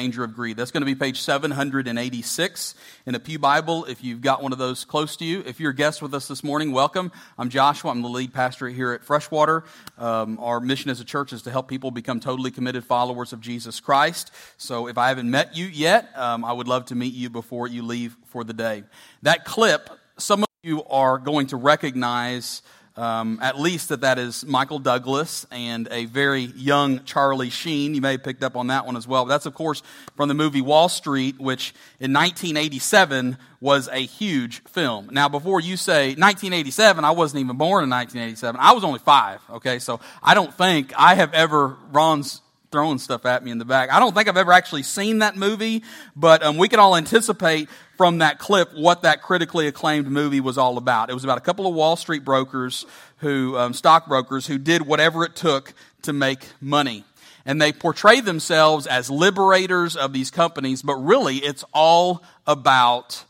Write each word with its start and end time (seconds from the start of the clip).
Danger 0.00 0.24
of 0.24 0.34
Greed. 0.34 0.56
That's 0.56 0.70
going 0.70 0.80
to 0.80 0.86
be 0.86 0.94
page 0.94 1.20
786 1.20 2.74
in 3.04 3.14
a 3.14 3.20
Pew 3.20 3.38
Bible 3.38 3.84
if 3.84 4.02
you've 4.02 4.22
got 4.22 4.42
one 4.42 4.50
of 4.50 4.56
those 4.56 4.86
close 4.86 5.14
to 5.16 5.26
you. 5.26 5.42
If 5.44 5.60
you're 5.60 5.72
a 5.72 5.74
guest 5.74 6.00
with 6.00 6.14
us 6.14 6.26
this 6.26 6.42
morning, 6.42 6.72
welcome. 6.72 7.12
I'm 7.36 7.50
Joshua. 7.50 7.90
I'm 7.90 8.00
the 8.00 8.08
lead 8.08 8.32
pastor 8.32 8.70
here 8.70 8.92
at 8.92 9.04
Freshwater. 9.04 9.62
Um, 9.98 10.38
our 10.40 10.58
mission 10.58 10.90
as 10.90 11.00
a 11.00 11.04
church 11.04 11.34
is 11.34 11.42
to 11.42 11.50
help 11.50 11.68
people 11.68 11.90
become 11.90 12.18
totally 12.18 12.50
committed 12.50 12.82
followers 12.82 13.34
of 13.34 13.42
Jesus 13.42 13.78
Christ. 13.78 14.32
So 14.56 14.86
if 14.86 14.96
I 14.96 15.08
haven't 15.08 15.30
met 15.30 15.54
you 15.54 15.66
yet, 15.66 16.08
um, 16.16 16.46
I 16.46 16.54
would 16.54 16.66
love 16.66 16.86
to 16.86 16.94
meet 16.94 17.12
you 17.12 17.28
before 17.28 17.68
you 17.68 17.82
leave 17.82 18.16
for 18.24 18.42
the 18.42 18.54
day. 18.54 18.84
That 19.20 19.44
clip, 19.44 19.90
some 20.16 20.42
of 20.44 20.48
you 20.62 20.82
are 20.84 21.18
going 21.18 21.48
to 21.48 21.58
recognize 21.58 22.62
um, 22.96 23.38
at 23.40 23.58
least 23.58 23.88
that 23.90 24.02
that 24.02 24.18
is 24.18 24.44
Michael 24.44 24.78
Douglas 24.78 25.46
and 25.50 25.88
a 25.90 26.06
very 26.06 26.42
young 26.42 27.04
Charlie 27.04 27.50
Sheen. 27.50 27.94
You 27.94 28.00
may 28.00 28.12
have 28.12 28.24
picked 28.24 28.42
up 28.42 28.56
on 28.56 28.66
that 28.68 28.86
one 28.86 28.96
as 28.96 29.06
well. 29.06 29.24
But 29.24 29.30
that's, 29.30 29.46
of 29.46 29.54
course, 29.54 29.82
from 30.16 30.28
the 30.28 30.34
movie 30.34 30.60
Wall 30.60 30.88
Street, 30.88 31.38
which 31.38 31.72
in 31.98 32.12
1987 32.12 33.38
was 33.60 33.88
a 33.88 34.00
huge 34.00 34.62
film. 34.64 35.08
Now, 35.12 35.28
before 35.28 35.60
you 35.60 35.76
say 35.76 36.08
1987, 36.08 37.04
I 37.04 37.12
wasn't 37.12 37.40
even 37.40 37.56
born 37.56 37.84
in 37.84 37.90
1987. 37.90 38.60
I 38.60 38.72
was 38.72 38.84
only 38.84 38.98
five, 38.98 39.40
okay? 39.50 39.78
So 39.78 40.00
I 40.22 40.34
don't 40.34 40.52
think 40.52 40.92
I 40.96 41.14
have 41.14 41.32
ever, 41.32 41.76
Ron's 41.92 42.40
throwing 42.70 42.98
stuff 42.98 43.26
at 43.26 43.44
me 43.44 43.50
in 43.50 43.58
the 43.58 43.64
back. 43.64 43.92
I 43.92 43.98
don't 43.98 44.14
think 44.14 44.28
I've 44.28 44.36
ever 44.36 44.52
actually 44.52 44.84
seen 44.84 45.18
that 45.18 45.36
movie, 45.36 45.82
but 46.14 46.42
um, 46.42 46.56
we 46.56 46.68
can 46.68 46.78
all 46.78 46.96
anticipate 46.96 47.68
from 47.96 48.18
that 48.18 48.38
clip 48.38 48.72
what 48.74 49.02
that 49.02 49.22
critically 49.22 49.66
acclaimed 49.66 50.06
movie 50.06 50.40
was 50.40 50.56
all 50.56 50.78
about. 50.78 51.10
It 51.10 51.14
was 51.14 51.24
about 51.24 51.38
a 51.38 51.42
couple 51.42 51.66
of 51.66 51.74
Wall 51.74 51.96
Street 51.96 52.24
brokers 52.24 52.86
who, 53.18 53.56
um, 53.56 53.74
stockbrokers, 53.74 54.46
who 54.46 54.56
did 54.58 54.86
whatever 54.86 55.24
it 55.24 55.34
took 55.34 55.74
to 56.02 56.12
make 56.12 56.46
money. 56.60 57.04
And 57.44 57.60
they 57.60 57.72
portray 57.72 58.20
themselves 58.20 58.86
as 58.86 59.10
liberators 59.10 59.96
of 59.96 60.12
these 60.12 60.30
companies, 60.30 60.82
but 60.82 60.94
really 60.94 61.38
it's 61.38 61.64
all 61.72 62.22
about 62.46 63.24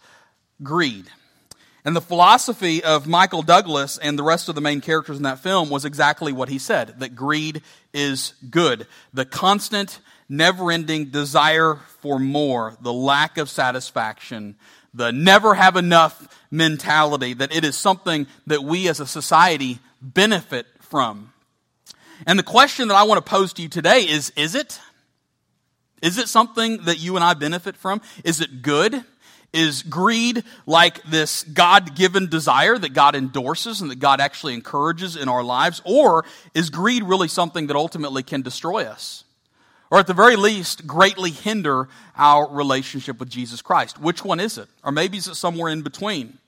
greed. 0.62 1.06
And 1.84 1.97
the 1.97 2.00
philosophy 2.00 2.84
of 2.84 3.06
Michael 3.06 3.42
Douglas 3.42 3.97
and 3.97 4.19
the 4.19 4.23
rest 4.23 4.48
of 4.48 4.55
the 4.55 4.61
main 4.61 4.81
characters 4.81 5.17
in 5.17 5.23
that 5.23 5.39
film 5.39 5.70
was 5.70 5.84
exactly 5.84 6.33
what 6.33 6.50
he 6.50 6.59
said 6.59 7.00
that 7.00 7.14
greed 7.14 7.62
is 7.95 8.34
good. 8.50 8.87
The 9.14 9.25
constant, 9.25 10.00
never 10.28 10.70
ending 10.70 11.06
desire 11.06 11.77
for 12.00 12.19
more, 12.19 12.77
the 12.81 12.92
lack 12.92 13.39
of 13.39 13.48
satisfaction, 13.48 14.56
the 14.92 15.11
never 15.11 15.55
have 15.55 15.77
enough 15.77 16.28
mentality, 16.50 17.33
that 17.34 17.55
it 17.55 17.64
is 17.64 17.77
something 17.77 18.27
that 18.47 18.62
we 18.62 18.89
as 18.89 19.00
a 19.00 19.06
society 19.06 19.78
benefit 20.03 20.67
from. 20.81 21.33
And 22.27 22.39
the 22.39 22.44
question 22.44 22.89
that 22.89 22.94
I 22.94 23.05
want 23.05 23.25
to 23.25 23.31
pose 23.31 23.53
to 23.55 23.62
you 23.62 23.69
today 23.69 24.03
is 24.03 24.33
is 24.37 24.55
it? 24.55 24.78
Is 26.03 26.19
it 26.19 26.28
something 26.28 26.84
that 26.84 26.98
you 26.98 27.17
and 27.17 27.25
I 27.25 27.34
benefit 27.34 27.77
from? 27.77 28.00
Is 28.25 28.41
it 28.41 28.62
good? 28.62 29.05
Is 29.53 29.83
greed 29.83 30.45
like 30.65 31.03
this 31.05 31.43
God 31.43 31.97
given 31.97 32.29
desire 32.29 32.79
that 32.79 32.93
God 32.93 33.17
endorses 33.17 33.81
and 33.81 33.91
that 33.91 33.98
God 33.98 34.20
actually 34.20 34.55
encourages 34.55 35.17
in 35.17 35.29
our 35.29 35.43
lives? 35.43 35.83
Or 35.84 36.25
is 36.55 36.70
greed 36.70 37.03
really 37.03 37.27
something 37.27 37.67
that 37.67 37.77
ultimately 37.77 38.23
can 38.23 38.43
destroy 38.43 38.84
us? 38.84 39.25
Or 39.91 39.98
at 39.98 40.06
the 40.06 40.15
very 40.15 40.37
least, 40.37 40.87
greatly 40.87 41.33
hinder 41.33 41.89
our 42.17 42.48
relationship 42.48 43.19
with 43.19 43.28
Jesus 43.28 43.61
Christ? 43.61 44.01
Which 44.01 44.25
one 44.25 44.39
is 44.39 44.56
it? 44.56 44.69
Or 44.84 44.93
maybe 44.93 45.19
is 45.19 45.27
it 45.27 45.34
somewhere 45.34 45.73
in 45.73 45.83
between? 45.83 46.39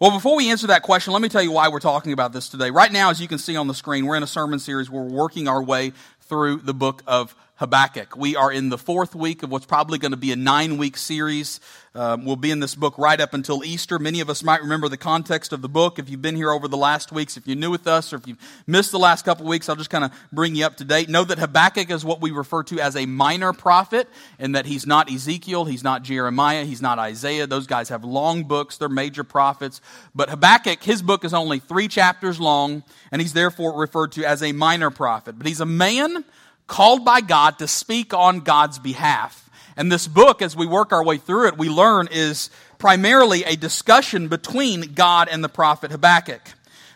Well, 0.00 0.12
before 0.12 0.34
we 0.34 0.50
answer 0.50 0.68
that 0.68 0.82
question, 0.82 1.12
let 1.12 1.20
me 1.20 1.28
tell 1.28 1.42
you 1.42 1.52
why 1.52 1.68
we're 1.68 1.80
talking 1.80 2.14
about 2.14 2.32
this 2.32 2.48
today. 2.48 2.70
Right 2.70 2.90
now, 2.90 3.10
as 3.10 3.20
you 3.20 3.28
can 3.28 3.36
see 3.36 3.56
on 3.56 3.66
the 3.66 3.74
screen, 3.74 4.06
we're 4.06 4.16
in 4.16 4.22
a 4.22 4.26
sermon 4.26 4.58
series 4.58 4.88
we're 4.88 5.02
working 5.02 5.46
our 5.46 5.62
way 5.62 5.92
through 6.22 6.60
the 6.60 6.72
book 6.72 7.02
of 7.06 7.36
Habakkuk. 7.60 8.16
We 8.16 8.36
are 8.36 8.50
in 8.50 8.70
the 8.70 8.78
fourth 8.78 9.14
week 9.14 9.42
of 9.42 9.50
what's 9.50 9.66
probably 9.66 9.98
going 9.98 10.12
to 10.12 10.16
be 10.16 10.32
a 10.32 10.36
nine 10.36 10.78
week 10.78 10.96
series. 10.96 11.60
Um, 11.94 12.24
we'll 12.24 12.36
be 12.36 12.50
in 12.50 12.58
this 12.58 12.74
book 12.74 12.96
right 12.96 13.20
up 13.20 13.34
until 13.34 13.62
Easter. 13.62 13.98
Many 13.98 14.20
of 14.20 14.30
us 14.30 14.42
might 14.42 14.62
remember 14.62 14.88
the 14.88 14.96
context 14.96 15.52
of 15.52 15.60
the 15.60 15.68
book 15.68 15.98
if 15.98 16.08
you've 16.08 16.22
been 16.22 16.36
here 16.36 16.52
over 16.52 16.68
the 16.68 16.78
last 16.78 17.12
weeks. 17.12 17.36
If 17.36 17.46
you're 17.46 17.58
new 17.58 17.70
with 17.70 17.86
us 17.86 18.14
or 18.14 18.16
if 18.16 18.26
you've 18.26 18.38
missed 18.66 18.92
the 18.92 18.98
last 18.98 19.26
couple 19.26 19.44
weeks, 19.44 19.68
I'll 19.68 19.76
just 19.76 19.90
kind 19.90 20.04
of 20.04 20.12
bring 20.32 20.54
you 20.54 20.64
up 20.64 20.78
to 20.78 20.84
date. 20.84 21.10
Know 21.10 21.22
that 21.22 21.38
Habakkuk 21.38 21.90
is 21.90 22.02
what 22.02 22.22
we 22.22 22.30
refer 22.30 22.62
to 22.62 22.80
as 22.80 22.96
a 22.96 23.04
minor 23.04 23.52
prophet, 23.52 24.08
and 24.38 24.54
that 24.54 24.64
he's 24.64 24.86
not 24.86 25.10
Ezekiel, 25.12 25.66
he's 25.66 25.84
not 25.84 26.02
Jeremiah, 26.02 26.64
he's 26.64 26.80
not 26.80 26.98
Isaiah. 26.98 27.46
Those 27.46 27.66
guys 27.66 27.90
have 27.90 28.04
long 28.04 28.44
books, 28.44 28.78
they're 28.78 28.88
major 28.88 29.22
prophets. 29.22 29.82
But 30.14 30.30
Habakkuk, 30.30 30.82
his 30.82 31.02
book 31.02 31.26
is 31.26 31.34
only 31.34 31.58
three 31.58 31.88
chapters 31.88 32.40
long, 32.40 32.84
and 33.12 33.20
he's 33.20 33.34
therefore 33.34 33.78
referred 33.78 34.12
to 34.12 34.24
as 34.24 34.42
a 34.42 34.52
minor 34.52 34.88
prophet. 34.88 35.36
But 35.36 35.46
he's 35.46 35.60
a 35.60 35.66
man 35.66 36.24
called 36.70 37.04
by 37.04 37.20
God 37.20 37.58
to 37.58 37.66
speak 37.66 38.14
on 38.14 38.40
God's 38.40 38.78
behalf. 38.78 39.50
And 39.76 39.90
this 39.90 40.06
book, 40.06 40.40
as 40.40 40.54
we 40.54 40.66
work 40.66 40.92
our 40.92 41.04
way 41.04 41.16
through 41.16 41.48
it, 41.48 41.58
we 41.58 41.68
learn 41.68 42.08
is 42.12 42.48
primarily 42.78 43.42
a 43.42 43.56
discussion 43.56 44.28
between 44.28 44.94
God 44.94 45.28
and 45.28 45.42
the 45.42 45.48
prophet 45.48 45.90
Habakkuk. 45.90 46.40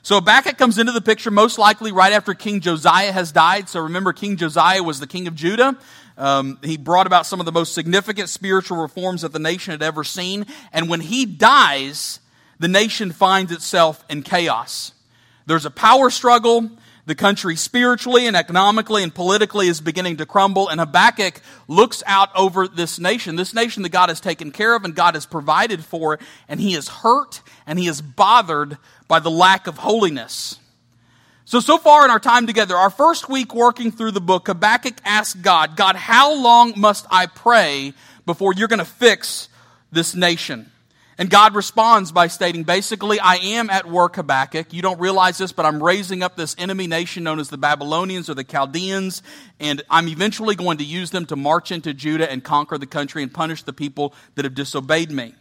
So 0.03 0.15
Habakkuk 0.15 0.59
comes 0.59 0.79
into 0.79 0.93
the 0.93 1.01
picture 1.01 1.33
most 1.33 1.59
likely 1.59 1.91
right 1.91 2.13
after 2.13 2.35
King 2.35 2.61
Josiah 2.61 3.11
has 3.11 3.33
died. 3.33 3.69
So 3.69 3.81
remember, 3.81 4.13
King 4.13 4.37
Josiah 4.37 4.83
was 4.83 5.01
the 5.01 5.09
king 5.09 5.27
of 5.27 5.35
Judah. 5.35 5.77
Um, 6.17 6.61
he 6.63 6.77
brought 6.77 7.09
about 7.09 7.27
some 7.27 7.41
of 7.41 7.47
the 7.47 7.53
most 7.53 7.75
significant 7.75 8.29
spiritual 8.29 8.81
reforms 8.81 9.23
that 9.23 9.33
the 9.33 9.41
nation 9.41 9.73
had 9.73 9.83
ever 9.83 10.05
seen. 10.05 10.47
And 10.73 10.89
when 10.89 11.01
he 11.01 11.27
dies, 11.27 12.21
the 12.61 12.69
nation 12.69 13.11
finds 13.11 13.51
itself 13.51 14.05
in 14.09 14.23
chaos. 14.23 14.93
There's 15.47 15.67
a 15.67 15.71
power 15.71 16.11
struggle. 16.11 16.71
The 17.07 17.15
country 17.15 17.55
spiritually 17.57 18.27
and 18.27 18.35
economically 18.35 19.03
and 19.03 19.15
politically 19.15 19.69
is 19.69 19.81
beginning 19.81 20.17
to 20.19 20.27
crumble, 20.27 20.69
and 20.69 20.81
Habakkuk 20.81 21.41
looks 21.69 22.03
out 22.07 22.31
over 22.35 22.67
this 22.67 22.99
nation, 22.99 23.37
this 23.37 23.53
nation 23.53 23.83
that 23.83 23.91
God 23.91 24.09
has 24.09 24.21
taken 24.21 24.51
care 24.51 24.75
of 24.75 24.85
and 24.85 24.95
God 24.95 25.15
has 25.15 25.27
provided 25.27 25.85
for, 25.85 26.19
and 26.49 26.59
he 26.59 26.75
is 26.75 26.89
hurt 26.89 27.43
and 27.67 27.79
he 27.79 27.89
is 27.89 28.01
bothered 28.01 28.79
by 29.07 29.21
the 29.21 29.31
lack 29.31 29.67
of 29.67 29.77
holiness. 29.79 30.59
So, 31.45 31.61
so 31.61 31.77
far 31.77 32.07
in 32.07 32.11
our 32.11 32.19
time 32.19 32.47
together, 32.47 32.75
our 32.75 32.89
first 32.89 33.29
week 33.29 33.55
working 33.55 33.91
through 33.93 34.13
the 34.13 34.21
book, 34.23 34.47
Habakkuk 34.47 34.95
asked 35.05 35.43
God, 35.43 35.77
God, 35.77 35.97
how 35.97 36.35
long 36.35 36.73
must 36.75 37.07
I 37.11 37.27
pray 37.27 37.93
before 38.25 38.55
you're 38.55 38.69
going 38.69 38.79
to 38.79 38.87
fix 38.87 39.51
this 39.93 40.15
nation? 40.15 40.71
And 41.17 41.31
God 41.31 41.55
responds 41.55 42.11
by 42.11 42.27
stating, 42.27 42.65
basically, 42.65 43.21
I 43.21 43.37
am 43.37 43.71
at 43.71 43.89
work, 43.89 44.17
Habakkuk. 44.17 44.73
You 44.73 44.83
don't 44.83 44.99
realize 44.99 45.39
this, 45.39 45.53
but 45.53 45.65
I'm 45.65 45.81
raising 45.81 46.25
up 46.25 46.37
this 46.37 46.57
enemy 46.59 46.89
nation 46.89 47.23
known 47.23 47.39
as 47.39 47.51
the 47.51 47.59
Babylonians 47.59 48.29
or 48.29 48.35
the 48.35 48.43
Chaldeans, 48.43 49.23
and 49.61 49.83
I'm 49.89 50.09
eventually 50.09 50.57
going 50.57 50.79
to 50.79 50.85
use 50.85 51.11
them 51.11 51.25
to 51.27 51.37
march 51.37 51.71
into 51.71 51.95
Judah 51.95 52.31
and 52.31 52.43
conquer 52.43 52.79
the 52.79 52.87
country 52.87 53.23
and 53.23 53.33
punish 53.33 53.63
the 53.63 53.73
people 53.73 54.13
that 54.35 54.45
have 54.45 54.57
disobeyed 54.57 55.13
me. 55.13 55.35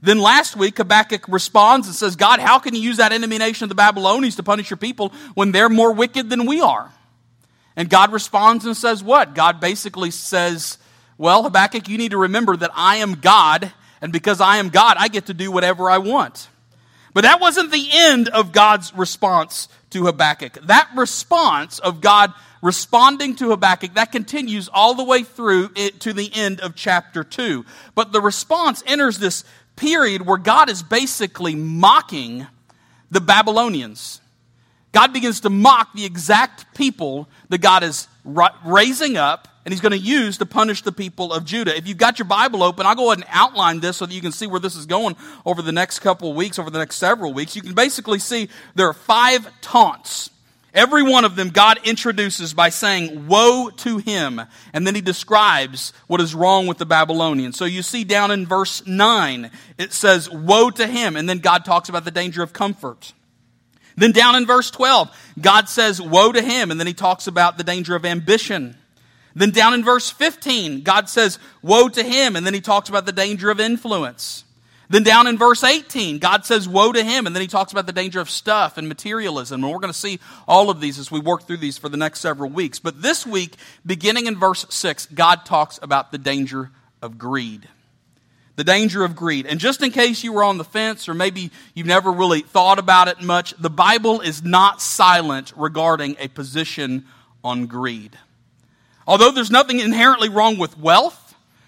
Then 0.00 0.18
last 0.18 0.56
week, 0.56 0.76
Habakkuk 0.76 1.26
responds 1.26 1.88
and 1.88 1.96
says, 1.96 2.14
God, 2.14 2.38
how 2.38 2.60
can 2.60 2.74
you 2.74 2.80
use 2.80 2.98
that 2.98 3.12
enemy 3.12 3.38
nation 3.38 3.64
of 3.64 3.68
the 3.70 3.74
Babylonians 3.74 4.36
to 4.36 4.44
punish 4.44 4.70
your 4.70 4.76
people 4.76 5.12
when 5.34 5.50
they're 5.50 5.68
more 5.68 5.92
wicked 5.92 6.30
than 6.30 6.46
we 6.46 6.60
are? 6.60 6.92
And 7.74 7.90
God 7.90 8.12
responds 8.12 8.64
and 8.64 8.76
says, 8.76 9.02
What? 9.02 9.34
God 9.34 9.60
basically 9.60 10.10
says, 10.10 10.78
Well, 11.18 11.42
Habakkuk, 11.42 11.88
you 11.88 11.98
need 11.98 12.12
to 12.12 12.18
remember 12.18 12.56
that 12.56 12.70
I 12.74 12.96
am 12.96 13.14
God 13.14 13.72
and 14.00 14.12
because 14.12 14.40
I 14.40 14.58
am 14.58 14.68
God, 14.68 14.96
I 14.98 15.08
get 15.08 15.26
to 15.26 15.34
do 15.34 15.50
whatever 15.50 15.90
I 15.90 15.98
want. 15.98 16.48
But 17.14 17.22
that 17.22 17.40
wasn't 17.40 17.72
the 17.72 17.88
end 17.90 18.28
of 18.28 18.52
God's 18.52 18.94
response 18.94 19.68
to 19.90 20.04
Habakkuk. 20.04 20.66
That 20.66 20.90
response 20.94 21.78
of 21.78 22.00
God 22.02 22.32
responding 22.60 23.36
to 23.36 23.50
Habakkuk, 23.50 23.94
that 23.94 24.12
continues 24.12 24.68
all 24.68 24.94
the 24.94 25.04
way 25.04 25.22
through 25.22 25.68
to 25.70 26.12
the 26.12 26.30
end 26.34 26.60
of 26.60 26.74
chapter 26.74 27.24
2. 27.24 27.64
But 27.94 28.12
the 28.12 28.20
response 28.20 28.82
enters 28.86 29.18
this 29.18 29.44
period 29.76 30.26
where 30.26 30.38
God 30.38 30.68
is 30.68 30.82
basically 30.82 31.54
mocking 31.54 32.46
the 33.10 33.20
Babylonians. 33.20 34.20
God 34.92 35.12
begins 35.12 35.40
to 35.40 35.50
mock 35.50 35.94
the 35.94 36.04
exact 36.04 36.74
people 36.74 37.28
that 37.50 37.58
God 37.58 37.82
is 37.82 38.08
raising 38.64 39.16
up 39.16 39.48
and 39.66 39.72
he's 39.72 39.80
going 39.80 39.90
to 39.90 39.98
use 39.98 40.38
to 40.38 40.46
punish 40.46 40.82
the 40.82 40.92
people 40.92 41.32
of 41.32 41.44
Judah. 41.44 41.76
If 41.76 41.88
you've 41.88 41.98
got 41.98 42.20
your 42.20 42.28
Bible 42.28 42.62
open, 42.62 42.86
I'll 42.86 42.94
go 42.94 43.10
ahead 43.10 43.18
and 43.18 43.26
outline 43.30 43.80
this 43.80 43.96
so 43.96 44.06
that 44.06 44.14
you 44.14 44.20
can 44.20 44.30
see 44.30 44.46
where 44.46 44.60
this 44.60 44.76
is 44.76 44.86
going 44.86 45.16
over 45.44 45.60
the 45.60 45.72
next 45.72 45.98
couple 45.98 46.30
of 46.30 46.36
weeks, 46.36 46.60
over 46.60 46.70
the 46.70 46.78
next 46.78 46.96
several 46.96 47.34
weeks. 47.34 47.56
You 47.56 47.62
can 47.62 47.74
basically 47.74 48.20
see 48.20 48.48
there 48.76 48.86
are 48.86 48.94
five 48.94 49.50
taunts. 49.62 50.30
Every 50.72 51.02
one 51.02 51.24
of 51.24 51.34
them 51.34 51.48
God 51.50 51.80
introduces 51.82 52.54
by 52.54 52.68
saying, 52.68 53.26
Woe 53.26 53.70
to 53.78 53.98
him. 53.98 54.40
And 54.72 54.86
then 54.86 54.94
he 54.94 55.00
describes 55.00 55.92
what 56.06 56.20
is 56.20 56.32
wrong 56.32 56.68
with 56.68 56.78
the 56.78 56.86
Babylonians. 56.86 57.56
So 57.56 57.64
you 57.64 57.82
see 57.82 58.04
down 58.04 58.30
in 58.30 58.46
verse 58.46 58.86
9, 58.86 59.50
it 59.78 59.92
says, 59.92 60.30
Woe 60.30 60.70
to 60.70 60.86
him. 60.86 61.16
And 61.16 61.28
then 61.28 61.38
God 61.38 61.64
talks 61.64 61.88
about 61.88 62.04
the 62.04 62.12
danger 62.12 62.44
of 62.44 62.52
comfort. 62.52 63.14
Then 63.96 64.12
down 64.12 64.36
in 64.36 64.46
verse 64.46 64.70
12, 64.70 65.10
God 65.40 65.68
says, 65.68 66.00
Woe 66.00 66.30
to 66.30 66.40
him. 66.40 66.70
And 66.70 66.78
then 66.78 66.86
he 66.86 66.94
talks 66.94 67.26
about 67.26 67.58
the 67.58 67.64
danger 67.64 67.96
of 67.96 68.04
ambition. 68.04 68.76
Then 69.36 69.50
down 69.50 69.74
in 69.74 69.84
verse 69.84 70.10
15, 70.10 70.80
God 70.80 71.10
says, 71.10 71.38
Woe 71.60 71.90
to 71.90 72.02
him. 72.02 72.36
And 72.36 72.46
then 72.46 72.54
he 72.54 72.62
talks 72.62 72.88
about 72.88 73.04
the 73.04 73.12
danger 73.12 73.50
of 73.50 73.60
influence. 73.60 74.44
Then 74.88 75.02
down 75.02 75.26
in 75.26 75.36
verse 75.36 75.62
18, 75.62 76.18
God 76.18 76.46
says, 76.46 76.66
Woe 76.66 76.90
to 76.90 77.04
him. 77.04 77.26
And 77.26 77.36
then 77.36 77.42
he 77.42 77.46
talks 77.46 77.70
about 77.70 77.84
the 77.84 77.92
danger 77.92 78.18
of 78.18 78.30
stuff 78.30 78.78
and 78.78 78.88
materialism. 78.88 79.62
And 79.62 79.70
we're 79.70 79.78
going 79.78 79.92
to 79.92 79.98
see 79.98 80.20
all 80.48 80.70
of 80.70 80.80
these 80.80 80.98
as 80.98 81.10
we 81.10 81.20
work 81.20 81.42
through 81.42 81.58
these 81.58 81.76
for 81.76 81.90
the 81.90 81.98
next 81.98 82.20
several 82.20 82.48
weeks. 82.48 82.78
But 82.78 83.02
this 83.02 83.26
week, 83.26 83.56
beginning 83.84 84.24
in 84.24 84.38
verse 84.38 84.64
6, 84.70 85.06
God 85.06 85.44
talks 85.44 85.78
about 85.82 86.12
the 86.12 86.18
danger 86.18 86.70
of 87.02 87.18
greed. 87.18 87.68
The 88.54 88.64
danger 88.64 89.04
of 89.04 89.14
greed. 89.14 89.44
And 89.44 89.60
just 89.60 89.82
in 89.82 89.90
case 89.90 90.24
you 90.24 90.32
were 90.32 90.44
on 90.44 90.56
the 90.56 90.64
fence 90.64 91.10
or 91.10 91.14
maybe 91.14 91.50
you've 91.74 91.86
never 91.86 92.10
really 92.10 92.40
thought 92.40 92.78
about 92.78 93.08
it 93.08 93.20
much, 93.20 93.52
the 93.58 93.68
Bible 93.68 94.22
is 94.22 94.42
not 94.42 94.80
silent 94.80 95.52
regarding 95.56 96.16
a 96.18 96.28
position 96.28 97.04
on 97.44 97.66
greed. 97.66 98.16
Although 99.06 99.30
there's 99.30 99.50
nothing 99.50 99.80
inherently 99.80 100.28
wrong 100.28 100.58
with 100.58 100.78
wealth, 100.78 101.26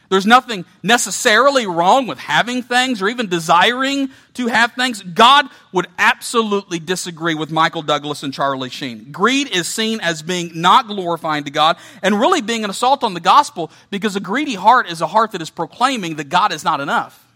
there's 0.08 0.26
nothing 0.26 0.64
necessarily 0.82 1.66
wrong 1.66 2.06
with 2.06 2.18
having 2.18 2.62
things 2.62 3.02
or 3.02 3.08
even 3.08 3.28
desiring 3.28 4.08
to 4.34 4.46
have 4.46 4.72
things. 4.72 5.02
God 5.02 5.46
would 5.72 5.86
absolutely 5.98 6.78
disagree 6.78 7.34
with 7.34 7.50
Michael 7.50 7.82
Douglas 7.82 8.22
and 8.22 8.32
Charlie 8.32 8.70
Sheen. 8.70 9.12
Greed 9.12 9.54
is 9.54 9.68
seen 9.68 10.00
as 10.00 10.22
being 10.22 10.50
not 10.54 10.86
glorifying 10.86 11.44
to 11.44 11.50
God 11.50 11.76
and 12.02 12.18
really 12.18 12.40
being 12.40 12.64
an 12.64 12.70
assault 12.70 13.04
on 13.04 13.12
the 13.12 13.20
gospel 13.20 13.70
because 13.90 14.16
a 14.16 14.20
greedy 14.20 14.54
heart 14.54 14.88
is 14.90 15.02
a 15.02 15.06
heart 15.06 15.32
that 15.32 15.42
is 15.42 15.50
proclaiming 15.50 16.16
that 16.16 16.30
God 16.30 16.52
is 16.52 16.64
not 16.64 16.80
enough. 16.80 17.26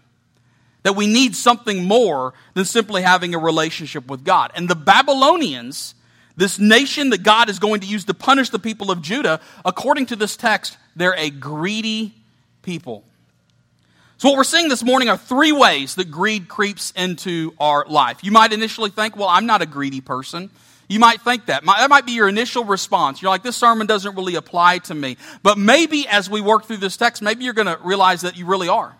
That 0.81 0.95
we 0.95 1.05
need 1.05 1.35
something 1.35 1.85
more 1.85 2.33
than 2.55 2.65
simply 2.65 3.03
having 3.03 3.35
a 3.35 3.39
relationship 3.39 4.07
with 4.07 4.25
God. 4.25 4.51
And 4.55 4.67
the 4.67 4.75
Babylonians, 4.75 5.93
this 6.35 6.57
nation 6.57 7.11
that 7.11 7.23
God 7.23 7.49
is 7.49 7.59
going 7.59 7.81
to 7.81 7.87
use 7.87 8.05
to 8.05 8.13
punish 8.13 8.49
the 8.49 8.59
people 8.59 8.91
of 8.91 9.01
Judah, 9.01 9.39
according 9.63 10.07
to 10.07 10.15
this 10.15 10.35
text, 10.35 10.77
they're 10.95 11.15
a 11.17 11.29
greedy 11.29 12.13
people. 12.61 13.03
So, 14.17 14.29
what 14.29 14.37
we're 14.37 14.43
seeing 14.43 14.69
this 14.69 14.83
morning 14.83 15.09
are 15.09 15.17
three 15.17 15.51
ways 15.51 15.95
that 15.95 16.09
greed 16.09 16.47
creeps 16.47 16.91
into 16.95 17.53
our 17.59 17.85
life. 17.87 18.23
You 18.23 18.31
might 18.31 18.53
initially 18.53 18.89
think, 18.89 19.17
well, 19.17 19.27
I'm 19.27 19.45
not 19.45 19.61
a 19.61 19.65
greedy 19.65 20.01
person. 20.01 20.49
You 20.87 20.99
might 20.99 21.21
think 21.21 21.47
that. 21.47 21.65
That 21.65 21.89
might 21.89 22.05
be 22.05 22.11
your 22.13 22.29
initial 22.29 22.63
response. 22.63 23.21
You're 23.21 23.31
like, 23.31 23.43
this 23.43 23.55
sermon 23.55 23.87
doesn't 23.87 24.15
really 24.15 24.35
apply 24.35 24.79
to 24.79 24.93
me. 24.93 25.17
But 25.41 25.57
maybe 25.57 26.07
as 26.07 26.29
we 26.29 26.41
work 26.41 26.65
through 26.65 26.77
this 26.77 26.97
text, 26.97 27.21
maybe 27.21 27.43
you're 27.43 27.53
going 27.53 27.67
to 27.67 27.79
realize 27.83 28.21
that 28.21 28.37
you 28.37 28.45
really 28.45 28.67
are. 28.67 28.95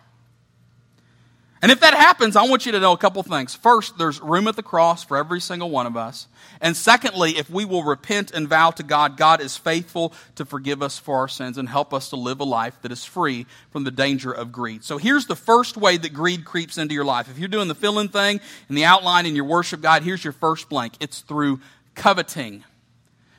And 1.62 1.72
if 1.72 1.80
that 1.80 1.94
happens, 1.94 2.36
I 2.36 2.42
want 2.42 2.66
you 2.66 2.72
to 2.72 2.80
know 2.80 2.92
a 2.92 2.98
couple 2.98 3.22
things. 3.22 3.54
First, 3.54 3.96
there's 3.96 4.20
room 4.20 4.48
at 4.48 4.56
the 4.56 4.62
cross 4.62 5.04
for 5.04 5.16
every 5.16 5.40
single 5.40 5.70
one 5.70 5.86
of 5.86 5.96
us. 5.96 6.26
And 6.64 6.74
secondly, 6.74 7.36
if 7.36 7.50
we 7.50 7.66
will 7.66 7.84
repent 7.84 8.30
and 8.30 8.48
vow 8.48 8.70
to 8.70 8.82
God, 8.82 9.18
God 9.18 9.42
is 9.42 9.54
faithful 9.54 10.14
to 10.36 10.46
forgive 10.46 10.82
us 10.82 10.98
for 10.98 11.18
our 11.18 11.28
sins 11.28 11.58
and 11.58 11.68
help 11.68 11.92
us 11.92 12.08
to 12.08 12.16
live 12.16 12.40
a 12.40 12.44
life 12.44 12.80
that 12.80 12.90
is 12.90 13.04
free 13.04 13.44
from 13.70 13.84
the 13.84 13.90
danger 13.90 14.32
of 14.32 14.50
greed. 14.50 14.82
So 14.82 14.96
here's 14.96 15.26
the 15.26 15.36
first 15.36 15.76
way 15.76 15.98
that 15.98 16.14
greed 16.14 16.46
creeps 16.46 16.78
into 16.78 16.94
your 16.94 17.04
life. 17.04 17.30
If 17.30 17.38
you're 17.38 17.48
doing 17.48 17.68
the 17.68 17.74
fill 17.74 17.98
in 17.98 18.08
thing 18.08 18.40
and 18.70 18.78
the 18.78 18.86
outline 18.86 19.26
in 19.26 19.36
your 19.36 19.44
worship 19.44 19.82
guide, 19.82 20.04
here's 20.04 20.24
your 20.24 20.32
first 20.32 20.70
blank 20.70 20.94
it's 21.00 21.20
through 21.20 21.60
coveting. 21.94 22.64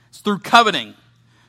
It's 0.10 0.19
through 0.19 0.39
coveting. 0.39 0.94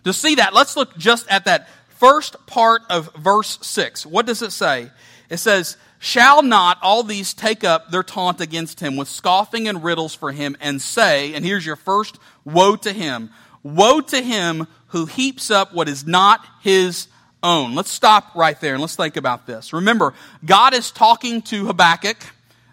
To 0.05 0.15
see 0.15 0.37
that, 0.37 0.55
let's 0.55 0.79
look 0.79 0.97
just 0.97 1.29
at 1.29 1.45
that 1.45 1.69
first 1.89 2.47
part 2.47 2.85
of 2.89 3.15
verse 3.17 3.59
6. 3.61 4.07
What 4.07 4.25
does 4.25 4.41
it 4.41 4.53
say? 4.53 4.91
It 5.29 5.37
says, 5.37 5.77
Shall 5.99 6.43
not 6.43 6.79
all 6.83 7.03
these 7.03 7.33
take 7.35 7.65
up 7.65 7.91
their 7.91 8.03
taunt 8.03 8.41
against 8.41 8.81
him 8.81 8.97
with 8.97 9.09
scoffing 9.09 9.67
and 9.67 9.83
riddles 9.83 10.15
for 10.15 10.33
him 10.33 10.57
and 10.61 10.81
say, 10.81 11.35
and 11.35 11.45
here's 11.45 11.65
your 11.65 11.77
first 11.77 12.19
woe 12.45 12.77
to 12.77 12.93
him, 12.93 13.31
woe 13.63 14.01
to 14.01 14.21
him 14.21 14.67
who 14.89 15.07
heaps 15.07 15.51
up 15.51 15.75
what 15.75 15.89
is 15.89 16.07
not 16.07 16.45
his 16.63 17.09
own. 17.43 17.75
Let's 17.75 17.91
stop 17.91 18.35
right 18.35 18.59
there 18.61 18.75
and 18.75 18.81
let's 18.81 18.97
think 18.97 19.17
about 19.17 19.47
this. 19.47 19.73
Remember, 19.73 20.15
God 20.45 20.75
is 20.75 20.91
talking 20.91 21.43
to 21.43 21.67
Habakkuk 21.67 22.19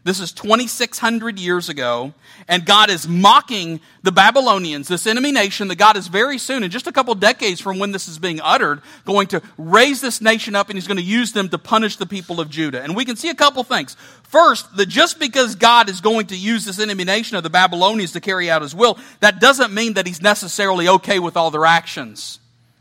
this 0.04 0.20
is 0.20 0.34
2,600 0.34 1.40
years 1.40 1.70
ago, 1.70 2.14
and 2.50 2.66
God 2.66 2.90
is 2.90 3.08
mocking 3.08 3.80
the 4.02 4.12
Babylonians, 4.12 4.90
this 4.90 5.08
enemy 5.08 5.32
nation 5.32 5.70
that 5.70 5.78
God 5.78 5.96
is 5.96 6.08
very 6.08 6.38
soon, 6.38 6.62
in 6.64 6.72
just 6.72 6.88
a 6.88 6.92
couple 6.92 7.16
decades 7.16 7.62
from 7.62 7.80
when 7.80 7.92
this 7.92 8.10
is 8.10 8.20
being 8.20 8.42
uttered, 8.42 8.82
going 9.06 9.28
to 9.28 9.42
raise 9.58 10.02
this 10.02 10.20
nation 10.20 10.56
up 10.56 10.68
and 10.70 10.78
He's 10.78 10.88
going 10.88 10.98
to 10.98 11.04
use 11.04 11.32
them 11.32 11.48
to 11.50 11.58
punish 11.58 11.96
the 11.96 12.06
people 12.06 12.42
of 12.42 12.50
Judah. 12.50 12.84
And 12.84 12.98
we 12.98 13.06
can 13.06 13.16
see 13.16 13.30
a 13.30 13.36
couple 13.36 13.64
things. 13.64 13.96
First, 14.24 14.76
that 14.76 14.90
just 14.90 15.20
because 15.20 15.56
God 15.56 15.90
is 15.90 16.02
going 16.02 16.28
to 16.28 16.36
use 16.36 16.66
this 16.66 16.80
enemy 16.80 17.06
nation 17.06 17.38
of 17.38 17.44
the 17.44 17.50
Babylonians 17.50 18.12
to 18.12 18.20
carry 18.20 18.52
out 18.52 18.62
His 18.62 18.76
will, 18.76 18.98
that 19.22 19.40
doesn't 19.40 19.74
mean 19.74 19.94
that 19.94 20.06
He's 20.06 20.22
necessarily 20.22 20.90
okay 20.90 21.20
with 21.20 21.38
all 21.38 21.50
their 21.50 21.66
actions. 21.66 22.40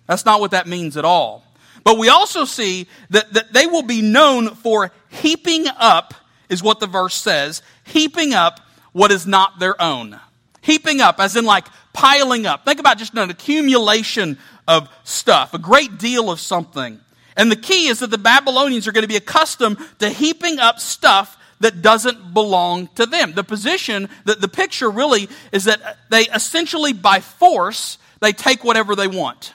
That's 0.09 0.25
not 0.25 0.41
what 0.41 0.51
that 0.51 0.67
means 0.67 0.97
at 0.97 1.05
all. 1.05 1.45
But 1.85 1.99
we 1.99 2.09
also 2.09 2.45
see 2.45 2.89
that, 3.11 3.33
that 3.33 3.53
they 3.53 3.67
will 3.67 3.83
be 3.83 4.03
known 4.03 4.57
for 4.57 4.91
heaping 5.09 5.67
up 5.69 6.15
is 6.53 6.63
what 6.63 6.79
the 6.79 6.87
verse 6.87 7.17
says 7.17 7.63
heaping 7.85 8.35
up 8.35 8.61
what 8.93 9.11
is 9.11 9.27
not 9.27 9.59
their 9.59 9.81
own. 9.81 10.21
Heaping 10.61 11.01
up, 11.01 11.19
as 11.19 11.35
in 11.35 11.45
like 11.45 11.67
piling 11.93 12.47
up. 12.47 12.65
Think 12.65 12.79
about 12.79 12.99
just 12.99 13.15
an 13.15 13.31
accumulation 13.31 14.39
of 14.69 14.89
stuff, 15.03 15.55
a 15.55 15.59
great 15.59 15.99
deal 15.99 16.31
of 16.31 16.39
something. 16.39 17.01
And 17.37 17.51
the 17.51 17.57
key 17.57 17.89
is 17.89 18.01
that 18.01 18.11
the 18.11 18.19
Babylonians 18.19 18.87
are 18.87 18.93
going 18.93 19.03
to 19.03 19.09
be 19.09 19.17
accustomed 19.17 19.79
to 19.99 20.11
heaping 20.11 20.59
up 20.59 20.79
stuff 20.79 21.37
that 21.61 21.81
doesn't 21.81 22.35
belong 22.35 22.89
to 22.97 23.07
them. 23.07 23.33
The 23.33 23.45
position, 23.45 24.09
the, 24.25 24.35
the 24.35 24.49
picture 24.49 24.91
really 24.91 25.29
is 25.51 25.65
that 25.65 25.99
they 26.11 26.23
essentially, 26.25 26.93
by 26.93 27.21
force, 27.21 27.99
they 28.21 28.33
take 28.33 28.63
whatever 28.63 28.95
they 28.95 29.09
want. 29.09 29.55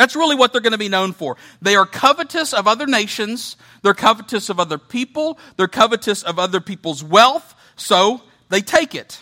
That's 0.00 0.16
really 0.16 0.34
what 0.34 0.52
they're 0.52 0.62
going 0.62 0.72
to 0.72 0.78
be 0.78 0.88
known 0.88 1.12
for. 1.12 1.36
They 1.60 1.76
are 1.76 1.84
covetous 1.84 2.54
of 2.54 2.66
other 2.66 2.86
nations, 2.86 3.58
they're 3.82 3.92
covetous 3.92 4.48
of 4.48 4.58
other 4.58 4.78
people, 4.78 5.38
they're 5.58 5.68
covetous 5.68 6.22
of 6.22 6.38
other 6.38 6.58
people's 6.58 7.04
wealth, 7.04 7.54
so 7.76 8.22
they 8.48 8.62
take 8.62 8.94
it. 8.94 9.20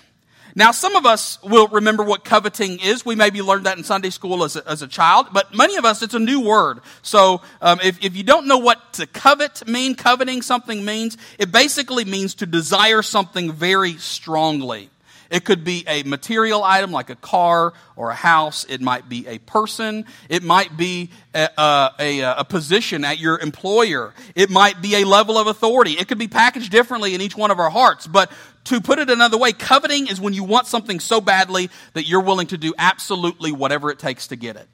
Now, 0.54 0.70
some 0.70 0.94
of 0.94 1.04
us 1.04 1.42
will 1.42 1.66
remember 1.66 2.04
what 2.04 2.24
coveting 2.24 2.78
is. 2.78 3.04
We 3.04 3.16
maybe 3.16 3.42
learned 3.42 3.66
that 3.66 3.76
in 3.76 3.82
Sunday 3.82 4.10
school 4.10 4.44
as 4.44 4.54
a, 4.54 4.68
as 4.68 4.80
a 4.82 4.86
child, 4.86 5.26
but 5.32 5.52
many 5.52 5.74
of 5.74 5.84
us, 5.84 6.00
it's 6.00 6.14
a 6.14 6.20
new 6.20 6.42
word. 6.42 6.78
So, 7.02 7.42
um, 7.60 7.80
if, 7.82 8.04
if 8.04 8.14
you 8.14 8.22
don't 8.22 8.46
know 8.46 8.58
what 8.58 8.92
to 8.94 9.08
covet 9.08 9.66
mean, 9.66 9.96
coveting 9.96 10.42
something 10.42 10.84
means, 10.84 11.16
it 11.40 11.50
basically 11.50 12.04
means 12.04 12.36
to 12.36 12.46
desire 12.46 13.02
something 13.02 13.50
very 13.50 13.96
strongly. 13.96 14.90
It 15.30 15.44
could 15.44 15.62
be 15.62 15.84
a 15.86 16.02
material 16.04 16.64
item 16.64 16.90
like 16.90 17.10
a 17.10 17.16
car 17.16 17.74
or 17.96 18.10
a 18.10 18.14
house. 18.14 18.64
It 18.68 18.80
might 18.80 19.08
be 19.08 19.26
a 19.26 19.38
person. 19.38 20.06
It 20.28 20.42
might 20.42 20.76
be 20.76 21.10
a, 21.34 21.48
a, 21.58 22.20
a, 22.38 22.44
position 22.44 23.04
at 23.04 23.18
your 23.18 23.38
employer. 23.38 24.14
It 24.34 24.48
might 24.48 24.80
be 24.80 24.96
a 24.96 25.04
level 25.04 25.36
of 25.36 25.46
authority. 25.46 25.92
It 25.92 26.08
could 26.08 26.18
be 26.18 26.28
packaged 26.28 26.72
differently 26.72 27.14
in 27.14 27.20
each 27.20 27.36
one 27.36 27.50
of 27.50 27.58
our 27.58 27.70
hearts. 27.70 28.06
But 28.06 28.32
to 28.64 28.80
put 28.80 28.98
it 28.98 29.10
another 29.10 29.36
way, 29.36 29.52
coveting 29.52 30.06
is 30.06 30.20
when 30.20 30.32
you 30.32 30.44
want 30.44 30.66
something 30.66 30.98
so 30.98 31.20
badly 31.20 31.68
that 31.92 32.08
you're 32.08 32.22
willing 32.22 32.46
to 32.48 32.58
do 32.58 32.72
absolutely 32.78 33.52
whatever 33.52 33.90
it 33.90 33.98
takes 33.98 34.28
to 34.28 34.36
get 34.36 34.56
it. 34.56 34.68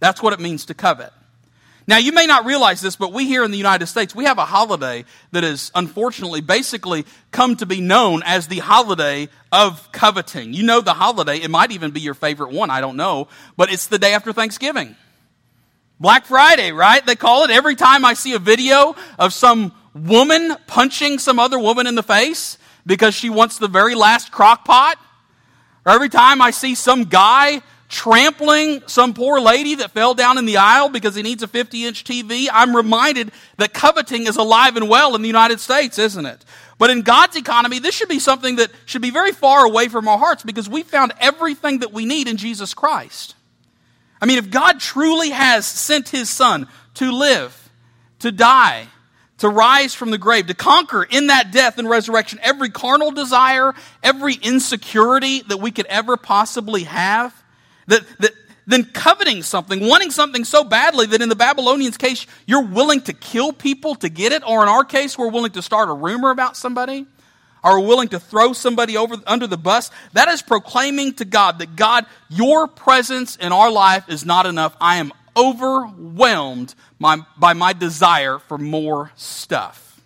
That's 0.00 0.22
what 0.22 0.34
it 0.34 0.40
means 0.40 0.66
to 0.66 0.74
covet. 0.74 1.12
Now, 1.88 1.98
you 1.98 2.10
may 2.10 2.26
not 2.26 2.44
realize 2.44 2.80
this, 2.80 2.96
but 2.96 3.12
we 3.12 3.26
here 3.26 3.44
in 3.44 3.52
the 3.52 3.56
United 3.56 3.86
States, 3.86 4.12
we 4.12 4.24
have 4.24 4.38
a 4.38 4.44
holiday 4.44 5.04
that 5.30 5.44
is 5.44 5.70
unfortunately 5.72 6.40
basically 6.40 7.06
come 7.30 7.56
to 7.56 7.66
be 7.66 7.80
known 7.80 8.22
as 8.24 8.48
the 8.48 8.58
holiday 8.58 9.28
of 9.52 9.92
coveting. 9.92 10.52
You 10.52 10.64
know 10.64 10.80
the 10.80 10.94
holiday, 10.94 11.36
it 11.36 11.50
might 11.50 11.70
even 11.70 11.92
be 11.92 12.00
your 12.00 12.14
favorite 12.14 12.50
one, 12.50 12.70
I 12.70 12.80
don't 12.80 12.96
know, 12.96 13.28
but 13.56 13.72
it's 13.72 13.86
the 13.86 14.00
day 14.00 14.14
after 14.14 14.32
Thanksgiving. 14.32 14.96
Black 16.00 16.26
Friday, 16.26 16.72
right? 16.72 17.06
They 17.06 17.16
call 17.16 17.44
it. 17.44 17.50
Every 17.50 17.76
time 17.76 18.04
I 18.04 18.14
see 18.14 18.34
a 18.34 18.38
video 18.40 18.96
of 19.18 19.32
some 19.32 19.72
woman 19.94 20.56
punching 20.66 21.20
some 21.20 21.38
other 21.38 21.58
woman 21.58 21.86
in 21.86 21.94
the 21.94 22.02
face 22.02 22.58
because 22.84 23.14
she 23.14 23.30
wants 23.30 23.58
the 23.58 23.68
very 23.68 23.94
last 23.94 24.32
crock 24.32 24.64
pot, 24.64 24.98
or 25.86 25.92
every 25.92 26.08
time 26.08 26.42
I 26.42 26.50
see 26.50 26.74
some 26.74 27.04
guy 27.04 27.62
trampling 27.88 28.82
some 28.86 29.14
poor 29.14 29.40
lady 29.40 29.76
that 29.76 29.92
fell 29.92 30.14
down 30.14 30.38
in 30.38 30.46
the 30.46 30.56
aisle 30.56 30.88
because 30.88 31.14
he 31.14 31.22
needs 31.22 31.42
a 31.42 31.48
50 31.48 31.84
inch 31.84 32.04
TV, 32.04 32.48
I'm 32.52 32.74
reminded 32.74 33.32
that 33.58 33.72
coveting 33.72 34.26
is 34.26 34.36
alive 34.36 34.76
and 34.76 34.88
well 34.88 35.14
in 35.14 35.22
the 35.22 35.28
United 35.28 35.60
States, 35.60 35.98
isn't 35.98 36.26
it? 36.26 36.44
But 36.78 36.90
in 36.90 37.02
God's 37.02 37.36
economy, 37.36 37.78
this 37.78 37.94
should 37.94 38.08
be 38.08 38.18
something 38.18 38.56
that 38.56 38.70
should 38.84 39.02
be 39.02 39.10
very 39.10 39.32
far 39.32 39.64
away 39.64 39.88
from 39.88 40.08
our 40.08 40.18
hearts 40.18 40.42
because 40.42 40.68
we 40.68 40.82
found 40.82 41.12
everything 41.20 41.78
that 41.78 41.92
we 41.92 42.04
need 42.04 42.28
in 42.28 42.36
Jesus 42.36 42.74
Christ. 42.74 43.34
I 44.20 44.26
mean, 44.26 44.38
if 44.38 44.50
God 44.50 44.80
truly 44.80 45.30
has 45.30 45.66
sent 45.66 46.08
his 46.08 46.28
son 46.28 46.68
to 46.94 47.12
live, 47.12 47.70
to 48.20 48.32
die, 48.32 48.88
to 49.38 49.48
rise 49.48 49.94
from 49.94 50.10
the 50.10 50.18
grave, 50.18 50.46
to 50.46 50.54
conquer 50.54 51.02
in 51.02 51.28
that 51.28 51.50
death 51.52 51.78
and 51.78 51.88
resurrection 51.88 52.38
every 52.42 52.70
carnal 52.70 53.10
desire, 53.10 53.74
every 54.02 54.34
insecurity 54.34 55.42
that 55.42 55.58
we 55.58 55.70
could 55.70 55.86
ever 55.86 56.16
possibly 56.16 56.84
have, 56.84 57.34
that, 57.86 58.04
that, 58.18 58.32
then 58.66 58.84
coveting 58.84 59.42
something, 59.42 59.86
wanting 59.86 60.10
something 60.10 60.44
so 60.44 60.64
badly 60.64 61.06
that 61.06 61.22
in 61.22 61.28
the 61.28 61.36
Babylonians' 61.36 61.96
case, 61.96 62.26
you're 62.46 62.64
willing 62.64 63.00
to 63.02 63.12
kill 63.12 63.52
people 63.52 63.94
to 63.96 64.08
get 64.08 64.32
it, 64.32 64.42
or 64.46 64.62
in 64.62 64.68
our 64.68 64.84
case, 64.84 65.16
we're 65.16 65.30
willing 65.30 65.52
to 65.52 65.62
start 65.62 65.88
a 65.88 65.92
rumor 65.92 66.30
about 66.30 66.56
somebody, 66.56 67.06
or 67.62 67.80
willing 67.80 68.08
to 68.08 68.20
throw 68.20 68.52
somebody 68.52 68.96
over 68.96 69.16
under 69.26 69.46
the 69.46 69.56
bus. 69.56 69.90
That 70.12 70.28
is 70.28 70.42
proclaiming 70.42 71.14
to 71.14 71.24
God 71.24 71.60
that 71.60 71.76
God, 71.76 72.06
your 72.28 72.66
presence 72.66 73.36
in 73.36 73.52
our 73.52 73.70
life 73.70 74.08
is 74.08 74.24
not 74.24 74.46
enough. 74.46 74.76
I 74.80 74.96
am 74.96 75.12
overwhelmed 75.36 76.74
by, 76.98 77.18
by 77.36 77.52
my 77.52 77.72
desire 77.72 78.38
for 78.38 78.58
more 78.58 79.12
stuff. 79.16 80.00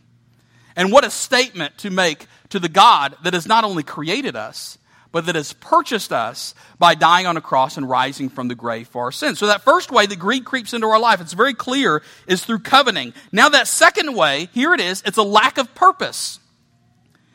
And 0.77 0.93
what 0.93 1.05
a 1.05 1.11
statement 1.11 1.79
to 1.79 1.91
make 1.91 2.27
to 2.51 2.59
the 2.59 2.69
God 2.69 3.17
that 3.23 3.35
has 3.35 3.47
not 3.47 3.65
only 3.65 3.83
created 3.83 4.37
us, 4.37 4.79
but 5.13 5.27
that 5.27 5.35
has 5.35 5.53
purchased 5.55 6.13
us 6.13 6.55
by 6.79 6.95
dying 6.95 7.27
on 7.27 7.37
a 7.37 7.41
cross 7.41 7.77
and 7.77 7.89
rising 7.89 8.29
from 8.29 8.49
the 8.49 8.55
grave 8.55 8.89
for 8.89 9.05
our 9.05 9.13
sins. 9.13 9.39
So 9.39 9.47
that 9.49 9.63
first 9.63 9.91
way 9.91 10.07
that 10.07 10.19
greed 10.19 10.45
creeps 10.45 10.73
into 10.73 10.87
our 10.87 11.01
life, 11.01 11.21
it's 11.21 11.33
very 11.33 11.55
clear, 11.55 12.03
is 12.27 12.45
through 12.45 12.61
coveting. 12.61 13.13
Now 13.33 13.49
that 13.49 13.67
second 13.67 14.15
way, 14.15 14.49
here 14.53 14.73
it 14.73 14.81
is, 14.81 15.03
it's 15.05 15.19
a 15.19 15.23
lack 15.23 15.59
of 15.59 15.75
purpose. 15.75 16.39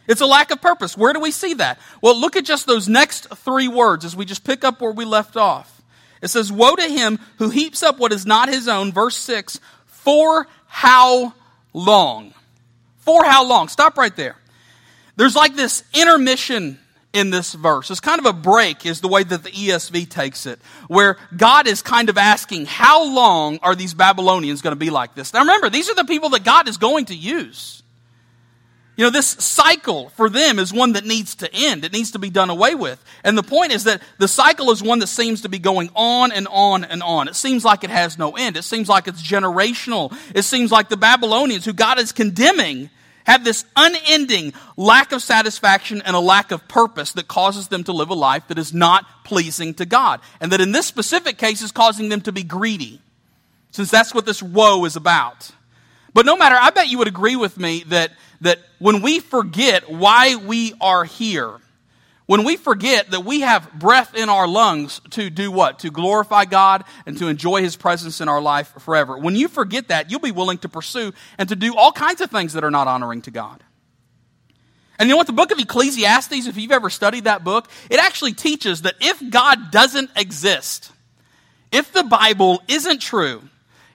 It's 0.08 0.22
a 0.22 0.26
lack 0.26 0.52
of 0.52 0.62
purpose. 0.62 0.98
Where 0.98 1.14
do 1.14 1.20
we 1.20 1.32
see 1.32 1.56
that? 1.56 1.80
Well, 2.02 2.20
look 2.20 2.36
at 2.36 2.46
just 2.46 2.68
those 2.68 2.88
next 2.88 3.28
three 3.38 3.68
words 3.68 4.06
as 4.06 4.16
we 4.16 4.26
just 4.26 4.44
pick 4.44 4.64
up 4.64 4.80
where 4.80 4.92
we 4.92 5.04
left 5.04 5.36
off. 5.36 5.82
It 6.22 6.30
says, 6.30 6.52
Woe 6.52 6.76
to 6.76 6.88
him 6.88 7.20
who 7.38 7.50
heaps 7.50 7.84
up 7.84 8.00
what 8.00 8.14
is 8.14 8.26
not 8.26 8.48
his 8.48 8.68
own, 8.68 8.92
verse 8.92 9.18
6, 9.18 9.60
for 9.86 10.48
how 10.68 11.34
long? 11.74 12.34
For 13.00 13.26
how 13.26 13.46
long? 13.48 13.68
Stop 13.68 13.98
right 13.98 14.16
there. 14.16 14.36
There's 15.18 15.36
like 15.36 15.56
this 15.56 15.84
intermission 15.94 16.80
in 17.16 17.30
this 17.30 17.54
verse. 17.54 17.90
It's 17.90 18.02
kind 18.02 18.20
of 18.20 18.26
a 18.26 18.34
break, 18.34 18.86
is 18.86 19.00
the 19.00 19.08
way 19.08 19.24
that 19.24 19.44
the 19.44 19.50
ESV 19.50 20.10
takes 20.10 20.46
it, 20.46 20.60
where 20.88 21.18
God 21.36 21.66
is 21.66 21.82
kind 21.82 22.10
of 22.10 22.18
asking, 22.18 22.66
How 22.66 23.06
long 23.06 23.58
are 23.64 23.74
these 23.74 23.94
Babylonians 23.94 24.62
going 24.62 24.74
to 24.74 24.80
be 24.80 24.90
like 24.90 25.16
this? 25.16 25.34
Now 25.34 25.40
remember, 25.40 25.70
these 25.70 25.90
are 25.90 25.96
the 25.96 26.04
people 26.04 26.30
that 26.30 26.44
God 26.44 26.68
is 26.68 26.78
going 26.78 27.06
to 27.06 27.16
use. 27.16 27.82
You 28.98 29.04
know, 29.04 29.10
this 29.10 29.28
cycle 29.28 30.10
for 30.10 30.30
them 30.30 30.58
is 30.58 30.72
one 30.72 30.94
that 30.94 31.06
needs 31.06 31.36
to 31.36 31.54
end. 31.54 31.84
It 31.84 31.92
needs 31.92 32.12
to 32.12 32.20
be 32.20 32.30
done 32.30 32.50
away 32.50 32.76
with. 32.76 33.04
And 33.26 33.38
the 33.38 33.44
point 33.44 33.74
is 33.74 33.86
that 33.86 34.02
the 34.20 34.28
cycle 34.28 34.72
is 34.72 34.82
one 34.82 35.00
that 35.00 35.08
seems 35.08 35.42
to 35.42 35.50
be 35.50 35.60
going 35.60 35.90
on 35.96 36.32
and 36.32 36.48
on 36.50 36.86
and 36.86 37.04
on. 37.04 37.28
It 37.28 37.36
seems 37.36 37.66
like 37.66 37.84
it 37.84 37.90
has 37.90 38.18
no 38.18 38.32
end. 38.38 38.56
It 38.56 38.64
seems 38.64 38.88
like 38.88 39.10
it's 39.10 39.22
generational. 39.22 40.16
It 40.34 40.44
seems 40.44 40.72
like 40.72 40.88
the 40.88 40.96
Babylonians, 40.96 41.66
who 41.66 41.74
God 41.74 42.00
is 42.00 42.14
condemning, 42.14 42.90
have 43.26 43.44
this 43.44 43.66
unending 43.76 44.54
lack 44.78 45.12
of 45.12 45.22
satisfaction 45.22 46.02
and 46.04 46.16
a 46.16 46.20
lack 46.20 46.52
of 46.52 46.68
purpose 46.68 47.12
that 47.14 47.28
causes 47.28 47.68
them 47.68 47.84
to 47.84 47.92
live 47.92 48.10
a 48.10 48.14
life 48.14 48.48
that 48.48 48.58
is 48.58 48.74
not 48.74 49.06
pleasing 49.24 49.74
to 49.76 49.86
God. 49.86 50.22
And 50.40 50.52
that 50.52 50.62
in 50.62 50.72
this 50.72 50.86
specific 50.86 51.38
case 51.38 51.62
is 51.62 51.72
causing 51.72 52.10
them 52.10 52.22
to 52.22 52.32
be 52.32 52.44
greedy, 52.44 53.02
since 53.72 53.92
that's 53.92 54.14
what 54.14 54.26
this 54.26 54.42
woe 54.42 54.86
is 54.86 54.96
about. 54.96 55.52
But 56.14 56.26
no 56.26 56.38
matter, 56.38 56.56
I 56.56 56.70
bet 56.70 56.90
you 56.90 57.00
would 57.00 57.08
agree 57.08 57.36
with 57.36 57.58
me 57.58 57.84
that, 57.88 58.12
that 58.42 58.60
when 58.80 59.02
we 59.02 59.20
forget 59.20 59.90
why 59.90 60.36
we 60.36 60.74
are 60.80 61.04
here, 61.04 61.60
when 62.26 62.44
we 62.44 62.58
forget 62.58 63.12
that 63.12 63.24
we 63.24 63.42
have 63.42 63.72
breath 63.74 64.16
in 64.16 64.30
our 64.30 64.48
lungs 64.48 65.00
to 65.12 65.30
do 65.30 65.52
what? 65.52 65.80
To 65.80 65.92
glorify 65.92 66.46
God 66.46 66.84
and 67.06 67.18
to 67.20 67.28
enjoy 67.28 67.62
His 67.62 67.76
presence 67.76 68.20
in 68.20 68.28
our 68.28 68.42
life 68.42 68.74
forever. 68.80 69.18
When 69.18 69.36
you 69.36 69.48
forget 69.48 69.90
that, 69.90 70.10
you'll 70.10 70.20
be 70.20 70.32
willing 70.32 70.58
to 70.60 70.70
pursue 70.70 71.14
and 71.38 71.48
to 71.50 71.56
do 71.56 71.76
all 71.76 71.92
kinds 71.92 72.22
of 72.22 72.32
things 72.32 72.54
that 72.54 72.64
are 72.64 72.72
not 72.72 72.88
honoring 72.88 73.22
to 73.24 73.32
God. 73.32 73.64
And 74.98 75.08
you 75.08 75.14
know 75.14 75.18
what? 75.18 75.28
The 75.28 75.34
book 75.34 75.52
of 75.52 75.60
Ecclesiastes, 75.60 76.48
if 76.48 76.58
you've 76.58 76.72
ever 76.72 76.90
studied 76.90 77.26
that 77.26 77.44
book, 77.44 77.70
it 77.90 78.00
actually 78.00 78.34
teaches 78.34 78.84
that 78.84 78.96
if 79.02 79.22
God 79.30 79.70
doesn't 79.70 80.10
exist, 80.16 80.92
if 81.72 81.92
the 81.92 82.04
Bible 82.04 82.64
isn't 82.68 83.02
true, 83.02 83.42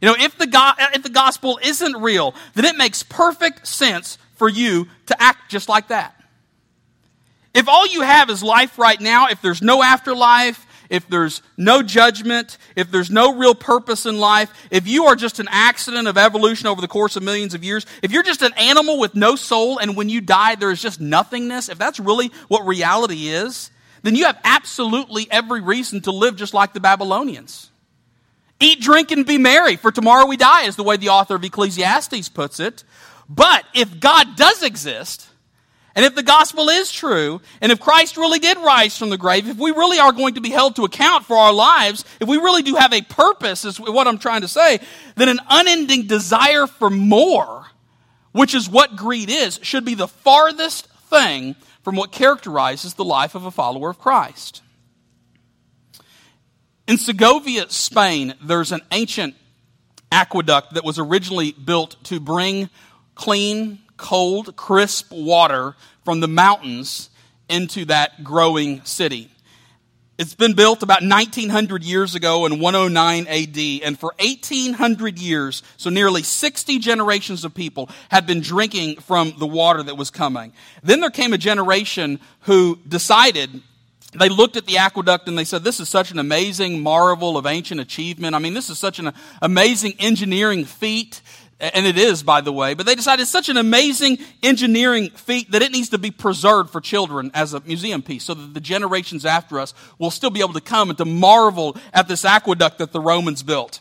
you 0.00 0.08
know, 0.08 0.14
if 0.18 0.36
the, 0.38 0.46
go- 0.46 0.72
if 0.94 1.02
the 1.02 1.10
gospel 1.10 1.58
isn't 1.62 1.96
real, 1.96 2.34
then 2.54 2.64
it 2.64 2.76
makes 2.76 3.02
perfect 3.02 3.66
sense 3.66 4.18
for 4.36 4.48
you 4.48 4.88
to 5.06 5.20
act 5.20 5.50
just 5.50 5.68
like 5.68 5.88
that. 5.88 6.19
If 7.54 7.68
all 7.68 7.86
you 7.86 8.02
have 8.02 8.30
is 8.30 8.42
life 8.42 8.78
right 8.78 9.00
now, 9.00 9.28
if 9.28 9.42
there's 9.42 9.60
no 9.60 9.82
afterlife, 9.82 10.66
if 10.88 11.08
there's 11.08 11.42
no 11.56 11.82
judgment, 11.82 12.58
if 12.76 12.90
there's 12.90 13.10
no 13.10 13.36
real 13.36 13.54
purpose 13.54 14.06
in 14.06 14.18
life, 14.18 14.52
if 14.70 14.86
you 14.86 15.04
are 15.06 15.16
just 15.16 15.38
an 15.38 15.48
accident 15.50 16.08
of 16.08 16.18
evolution 16.18 16.66
over 16.66 16.80
the 16.80 16.88
course 16.88 17.16
of 17.16 17.22
millions 17.22 17.54
of 17.54 17.64
years, 17.64 17.86
if 18.02 18.12
you're 18.12 18.24
just 18.24 18.42
an 18.42 18.52
animal 18.58 18.98
with 18.98 19.14
no 19.14 19.36
soul 19.36 19.78
and 19.78 19.96
when 19.96 20.08
you 20.08 20.20
die 20.20 20.56
there 20.56 20.70
is 20.70 20.82
just 20.82 21.00
nothingness, 21.00 21.68
if 21.68 21.78
that's 21.78 22.00
really 22.00 22.30
what 22.48 22.66
reality 22.66 23.28
is, 23.28 23.70
then 24.02 24.16
you 24.16 24.24
have 24.24 24.38
absolutely 24.44 25.28
every 25.30 25.60
reason 25.60 26.00
to 26.02 26.10
live 26.10 26.36
just 26.36 26.54
like 26.54 26.72
the 26.72 26.80
Babylonians. 26.80 27.70
Eat, 28.58 28.80
drink, 28.80 29.10
and 29.10 29.24
be 29.24 29.38
merry, 29.38 29.76
for 29.76 29.90
tomorrow 29.90 30.26
we 30.26 30.36
die, 30.36 30.64
is 30.64 30.76
the 30.76 30.82
way 30.82 30.96
the 30.96 31.08
author 31.08 31.34
of 31.36 31.44
Ecclesiastes 31.44 32.28
puts 32.28 32.60
it. 32.60 32.84
But 33.28 33.64
if 33.74 34.00
God 34.00 34.36
does 34.36 34.62
exist, 34.62 35.28
and 35.94 36.04
if 36.04 36.14
the 36.14 36.22
gospel 36.22 36.68
is 36.68 36.90
true, 36.90 37.40
and 37.60 37.72
if 37.72 37.80
Christ 37.80 38.16
really 38.16 38.38
did 38.38 38.58
rise 38.58 38.96
from 38.96 39.10
the 39.10 39.18
grave, 39.18 39.48
if 39.48 39.56
we 39.56 39.70
really 39.72 39.98
are 39.98 40.12
going 40.12 40.34
to 40.34 40.40
be 40.40 40.50
held 40.50 40.76
to 40.76 40.84
account 40.84 41.24
for 41.24 41.36
our 41.36 41.52
lives, 41.52 42.04
if 42.20 42.28
we 42.28 42.36
really 42.36 42.62
do 42.62 42.76
have 42.76 42.92
a 42.92 43.02
purpose, 43.02 43.64
is 43.64 43.80
what 43.80 44.06
I'm 44.06 44.18
trying 44.18 44.42
to 44.42 44.48
say, 44.48 44.80
then 45.16 45.28
an 45.28 45.40
unending 45.48 46.06
desire 46.06 46.66
for 46.66 46.90
more, 46.90 47.66
which 48.32 48.54
is 48.54 48.68
what 48.68 48.96
greed 48.96 49.30
is, 49.30 49.58
should 49.62 49.84
be 49.84 49.94
the 49.94 50.08
farthest 50.08 50.86
thing 51.08 51.56
from 51.82 51.96
what 51.96 52.12
characterizes 52.12 52.94
the 52.94 53.04
life 53.04 53.34
of 53.34 53.44
a 53.44 53.50
follower 53.50 53.90
of 53.90 53.98
Christ. 53.98 54.62
In 56.86 56.98
Segovia, 56.98 57.68
Spain, 57.70 58.34
there's 58.42 58.72
an 58.72 58.80
ancient 58.92 59.34
aqueduct 60.12 60.74
that 60.74 60.84
was 60.84 60.98
originally 60.98 61.52
built 61.52 61.96
to 62.04 62.20
bring 62.20 62.68
clean, 63.14 63.78
cold, 64.00 64.56
crisp 64.56 65.12
water 65.12 65.76
from 66.04 66.20
the 66.20 66.28
mountains 66.28 67.10
into 67.48 67.84
that 67.84 68.24
growing 68.24 68.82
city. 68.84 69.30
It's 70.18 70.34
been 70.34 70.54
built 70.54 70.82
about 70.82 71.02
1900 71.02 71.82
years 71.82 72.14
ago 72.14 72.44
in 72.44 72.60
109 72.60 73.26
AD, 73.26 73.86
and 73.86 73.98
for 73.98 74.12
1800 74.18 75.18
years, 75.18 75.62
so 75.76 75.88
nearly 75.88 76.22
60 76.22 76.78
generations 76.78 77.44
of 77.44 77.54
people 77.54 77.88
had 78.10 78.26
been 78.26 78.40
drinking 78.40 78.96
from 78.96 79.34
the 79.38 79.46
water 79.46 79.82
that 79.82 79.96
was 79.96 80.10
coming. 80.10 80.52
Then 80.82 81.00
there 81.00 81.10
came 81.10 81.32
a 81.32 81.38
generation 81.38 82.20
who 82.40 82.78
decided 82.86 83.62
they 84.12 84.28
looked 84.28 84.56
at 84.56 84.66
the 84.66 84.78
aqueduct 84.78 85.28
and 85.28 85.38
they 85.38 85.44
said, 85.44 85.62
This 85.62 85.78
is 85.78 85.88
such 85.88 86.10
an 86.10 86.18
amazing 86.18 86.82
marvel 86.82 87.36
of 87.36 87.46
ancient 87.46 87.80
achievement. 87.80 88.34
I 88.34 88.40
mean, 88.40 88.54
this 88.54 88.68
is 88.68 88.78
such 88.78 88.98
an 88.98 89.12
amazing 89.40 89.94
engineering 90.00 90.64
feat. 90.64 91.22
And 91.60 91.86
it 91.86 91.98
is, 91.98 92.22
by 92.22 92.40
the 92.40 92.52
way. 92.52 92.72
But 92.72 92.86
they 92.86 92.94
decided 92.94 93.22
it's 93.22 93.30
such 93.30 93.50
an 93.50 93.58
amazing 93.58 94.18
engineering 94.42 95.10
feat 95.10 95.50
that 95.50 95.60
it 95.60 95.72
needs 95.72 95.90
to 95.90 95.98
be 95.98 96.10
preserved 96.10 96.70
for 96.70 96.80
children 96.80 97.30
as 97.34 97.52
a 97.52 97.60
museum 97.60 98.02
piece 98.02 98.24
so 98.24 98.32
that 98.32 98.54
the 98.54 98.60
generations 98.60 99.26
after 99.26 99.60
us 99.60 99.74
will 99.98 100.10
still 100.10 100.30
be 100.30 100.40
able 100.40 100.54
to 100.54 100.60
come 100.62 100.88
and 100.88 100.96
to 100.96 101.04
marvel 101.04 101.76
at 101.92 102.08
this 102.08 102.24
aqueduct 102.24 102.78
that 102.78 102.92
the 102.92 103.00
Romans 103.00 103.42
built. 103.42 103.80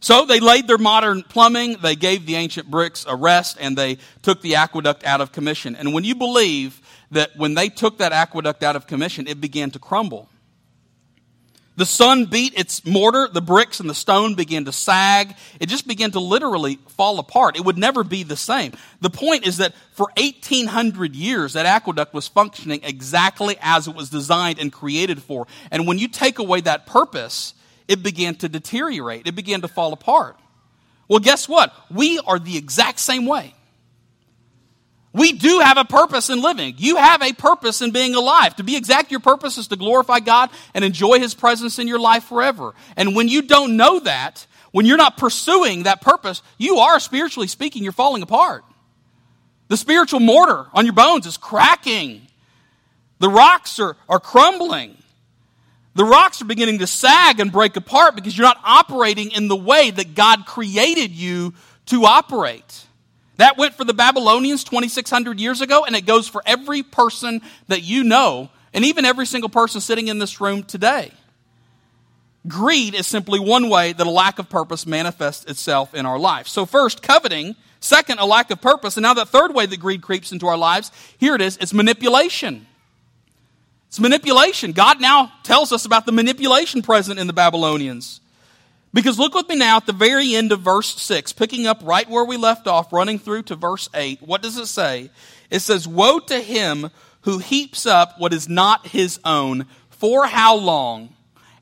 So 0.00 0.26
they 0.26 0.40
laid 0.40 0.66
their 0.66 0.78
modern 0.78 1.22
plumbing, 1.22 1.76
they 1.80 1.94
gave 1.94 2.26
the 2.26 2.34
ancient 2.34 2.68
bricks 2.68 3.06
a 3.08 3.14
rest, 3.14 3.56
and 3.60 3.78
they 3.78 3.98
took 4.22 4.42
the 4.42 4.56
aqueduct 4.56 5.04
out 5.04 5.20
of 5.20 5.30
commission. 5.30 5.76
And 5.76 5.94
when 5.94 6.02
you 6.02 6.16
believe 6.16 6.80
that 7.12 7.36
when 7.36 7.54
they 7.54 7.68
took 7.68 7.98
that 7.98 8.10
aqueduct 8.10 8.64
out 8.64 8.74
of 8.74 8.88
commission, 8.88 9.28
it 9.28 9.40
began 9.40 9.70
to 9.70 9.78
crumble. 9.78 10.28
The 11.74 11.86
sun 11.86 12.26
beat 12.26 12.52
its 12.58 12.84
mortar, 12.84 13.28
the 13.32 13.40
bricks 13.40 13.80
and 13.80 13.88
the 13.88 13.94
stone 13.94 14.34
began 14.34 14.66
to 14.66 14.72
sag. 14.72 15.34
It 15.58 15.70
just 15.70 15.88
began 15.88 16.10
to 16.10 16.20
literally 16.20 16.78
fall 16.88 17.18
apart. 17.18 17.56
It 17.56 17.64
would 17.64 17.78
never 17.78 18.04
be 18.04 18.24
the 18.24 18.36
same. 18.36 18.72
The 19.00 19.08
point 19.08 19.46
is 19.46 19.56
that 19.56 19.72
for 19.94 20.08
1800 20.18 21.16
years, 21.16 21.54
that 21.54 21.64
aqueduct 21.64 22.12
was 22.12 22.28
functioning 22.28 22.80
exactly 22.82 23.56
as 23.62 23.88
it 23.88 23.94
was 23.94 24.10
designed 24.10 24.58
and 24.58 24.70
created 24.70 25.22
for. 25.22 25.46
And 25.70 25.86
when 25.86 25.98
you 25.98 26.08
take 26.08 26.38
away 26.38 26.60
that 26.60 26.84
purpose, 26.84 27.54
it 27.88 28.02
began 28.02 28.34
to 28.36 28.50
deteriorate, 28.50 29.26
it 29.26 29.34
began 29.34 29.62
to 29.62 29.68
fall 29.68 29.94
apart. 29.94 30.36
Well, 31.08 31.20
guess 31.20 31.48
what? 31.48 31.74
We 31.90 32.18
are 32.18 32.38
the 32.38 32.58
exact 32.58 32.98
same 32.98 33.24
way. 33.24 33.54
We 35.12 35.32
do 35.32 35.60
have 35.60 35.76
a 35.76 35.84
purpose 35.84 36.30
in 36.30 36.40
living. 36.40 36.74
You 36.78 36.96
have 36.96 37.22
a 37.22 37.34
purpose 37.34 37.82
in 37.82 37.90
being 37.90 38.14
alive. 38.14 38.56
To 38.56 38.64
be 38.64 38.76
exact, 38.76 39.10
your 39.10 39.20
purpose 39.20 39.58
is 39.58 39.68
to 39.68 39.76
glorify 39.76 40.20
God 40.20 40.50
and 40.74 40.84
enjoy 40.84 41.18
His 41.18 41.34
presence 41.34 41.78
in 41.78 41.86
your 41.86 41.98
life 41.98 42.24
forever. 42.24 42.74
And 42.96 43.14
when 43.14 43.28
you 43.28 43.42
don't 43.42 43.76
know 43.76 44.00
that, 44.00 44.46
when 44.70 44.86
you're 44.86 44.96
not 44.96 45.18
pursuing 45.18 45.82
that 45.82 46.00
purpose, 46.00 46.42
you 46.56 46.78
are, 46.78 46.98
spiritually 46.98 47.46
speaking, 47.46 47.82
you're 47.82 47.92
falling 47.92 48.22
apart. 48.22 48.64
The 49.68 49.76
spiritual 49.76 50.20
mortar 50.20 50.66
on 50.72 50.86
your 50.86 50.94
bones 50.94 51.26
is 51.26 51.36
cracking. 51.36 52.26
The 53.18 53.28
rocks 53.28 53.78
are, 53.78 53.96
are 54.08 54.20
crumbling. 54.20 54.96
The 55.94 56.04
rocks 56.04 56.40
are 56.40 56.46
beginning 56.46 56.78
to 56.78 56.86
sag 56.86 57.38
and 57.38 57.52
break 57.52 57.76
apart 57.76 58.14
because 58.14 58.36
you're 58.36 58.46
not 58.46 58.60
operating 58.64 59.30
in 59.32 59.48
the 59.48 59.56
way 59.56 59.90
that 59.90 60.14
God 60.14 60.46
created 60.46 61.10
you 61.10 61.52
to 61.86 62.06
operate. 62.06 62.86
That 63.42 63.58
went 63.58 63.74
for 63.74 63.82
the 63.82 63.92
Babylonians 63.92 64.62
2,600 64.62 65.40
years 65.40 65.60
ago, 65.60 65.84
and 65.84 65.96
it 65.96 66.02
goes 66.02 66.28
for 66.28 66.44
every 66.46 66.84
person 66.84 67.40
that 67.66 67.82
you 67.82 68.04
know, 68.04 68.50
and 68.72 68.84
even 68.84 69.04
every 69.04 69.26
single 69.26 69.50
person 69.50 69.80
sitting 69.80 70.06
in 70.06 70.20
this 70.20 70.40
room 70.40 70.62
today. 70.62 71.10
Greed 72.46 72.94
is 72.94 73.04
simply 73.08 73.40
one 73.40 73.68
way 73.68 73.94
that 73.94 74.06
a 74.06 74.10
lack 74.10 74.38
of 74.38 74.48
purpose 74.48 74.86
manifests 74.86 75.44
itself 75.46 75.92
in 75.92 76.06
our 76.06 76.20
life. 76.20 76.46
So, 76.46 76.64
first, 76.64 77.02
coveting. 77.02 77.56
Second, 77.80 78.20
a 78.20 78.26
lack 78.26 78.52
of 78.52 78.60
purpose. 78.60 78.96
And 78.96 79.02
now, 79.02 79.12
the 79.12 79.26
third 79.26 79.52
way 79.52 79.66
that 79.66 79.80
greed 79.80 80.02
creeps 80.02 80.30
into 80.30 80.46
our 80.46 80.56
lives, 80.56 80.92
here 81.18 81.34
it 81.34 81.40
is 81.40 81.56
it's 81.56 81.74
manipulation. 81.74 82.64
It's 83.88 83.98
manipulation. 83.98 84.70
God 84.70 85.00
now 85.00 85.32
tells 85.42 85.72
us 85.72 85.84
about 85.84 86.06
the 86.06 86.12
manipulation 86.12 86.80
present 86.80 87.18
in 87.18 87.26
the 87.26 87.32
Babylonians. 87.32 88.20
Because 88.94 89.18
look 89.18 89.34
with 89.34 89.48
me 89.48 89.56
now 89.56 89.78
at 89.78 89.86
the 89.86 89.92
very 89.92 90.34
end 90.34 90.52
of 90.52 90.60
verse 90.60 91.00
6, 91.00 91.32
picking 91.32 91.66
up 91.66 91.80
right 91.82 92.08
where 92.08 92.24
we 92.24 92.36
left 92.36 92.66
off, 92.66 92.92
running 92.92 93.18
through 93.18 93.44
to 93.44 93.56
verse 93.56 93.88
8. 93.94 94.20
What 94.20 94.42
does 94.42 94.58
it 94.58 94.66
say? 94.66 95.10
It 95.50 95.60
says, 95.60 95.88
Woe 95.88 96.18
to 96.18 96.40
him 96.40 96.90
who 97.22 97.38
heaps 97.38 97.86
up 97.86 98.18
what 98.18 98.34
is 98.34 98.48
not 98.48 98.86
his 98.86 99.18
own, 99.24 99.66
for 99.90 100.26
how 100.26 100.56
long? 100.56 101.14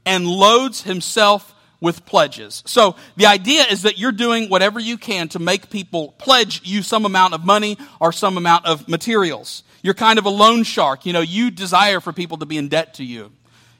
And 0.05 0.27
loads 0.27 0.83
himself 0.83 1.55
with 1.81 2.05
pledges. 2.05 2.63
So 2.67 2.97
the 3.17 3.27
idea 3.27 3.65
is 3.65 3.83
that 3.83 3.99
you're 3.99 4.13
doing 4.13 4.49
whatever 4.49 4.81
you 4.81 4.99
can 4.99 5.29
to 5.29 5.39
make 5.39 5.71
people 5.71 6.13
pledge 6.19 6.63
you 6.65 6.83
some 6.83 7.05
amount 7.05 7.35
of 7.35 7.45
money 7.45 7.79
or 8.01 8.13
some 8.13 8.37
amount 8.37 8.67
of 8.67 8.89
materials. 8.89 9.63
You're 9.83 9.95
kind 9.95 10.19
of 10.19 10.27
a 10.27 10.31
loan 10.31 10.63
shark. 10.63 11.07
You 11.07 11.13
know, 11.13 11.21
you 11.21 11.51
desire 11.51 12.01
for 12.01 12.13
people 12.13 12.39
to 12.39 12.47
be 12.47 12.59
in 12.59 12.69
debt 12.69 12.95
to 12.95 13.05
you. 13.05 13.33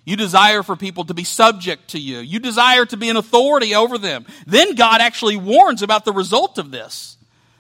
You 0.05 0.17
desire 0.17 0.63
for 0.63 0.77
people 0.77 1.05
to 1.05 1.15
be 1.15 1.25
subject 1.25 1.89
to 1.91 1.99
you. 1.99 2.19
You 2.19 2.39
desire 2.39 2.87
to 2.87 2.97
be 2.97 3.11
an 3.11 3.17
authority 3.17 3.75
over 3.75 3.99
them. 3.99 4.27
Then 4.47 4.75
God 4.75 5.01
actually 5.01 5.37
warns 5.37 5.83
about 5.83 6.05
the 6.05 6.13
result 6.13 6.59
of 6.59 6.71
this. 6.71 7.17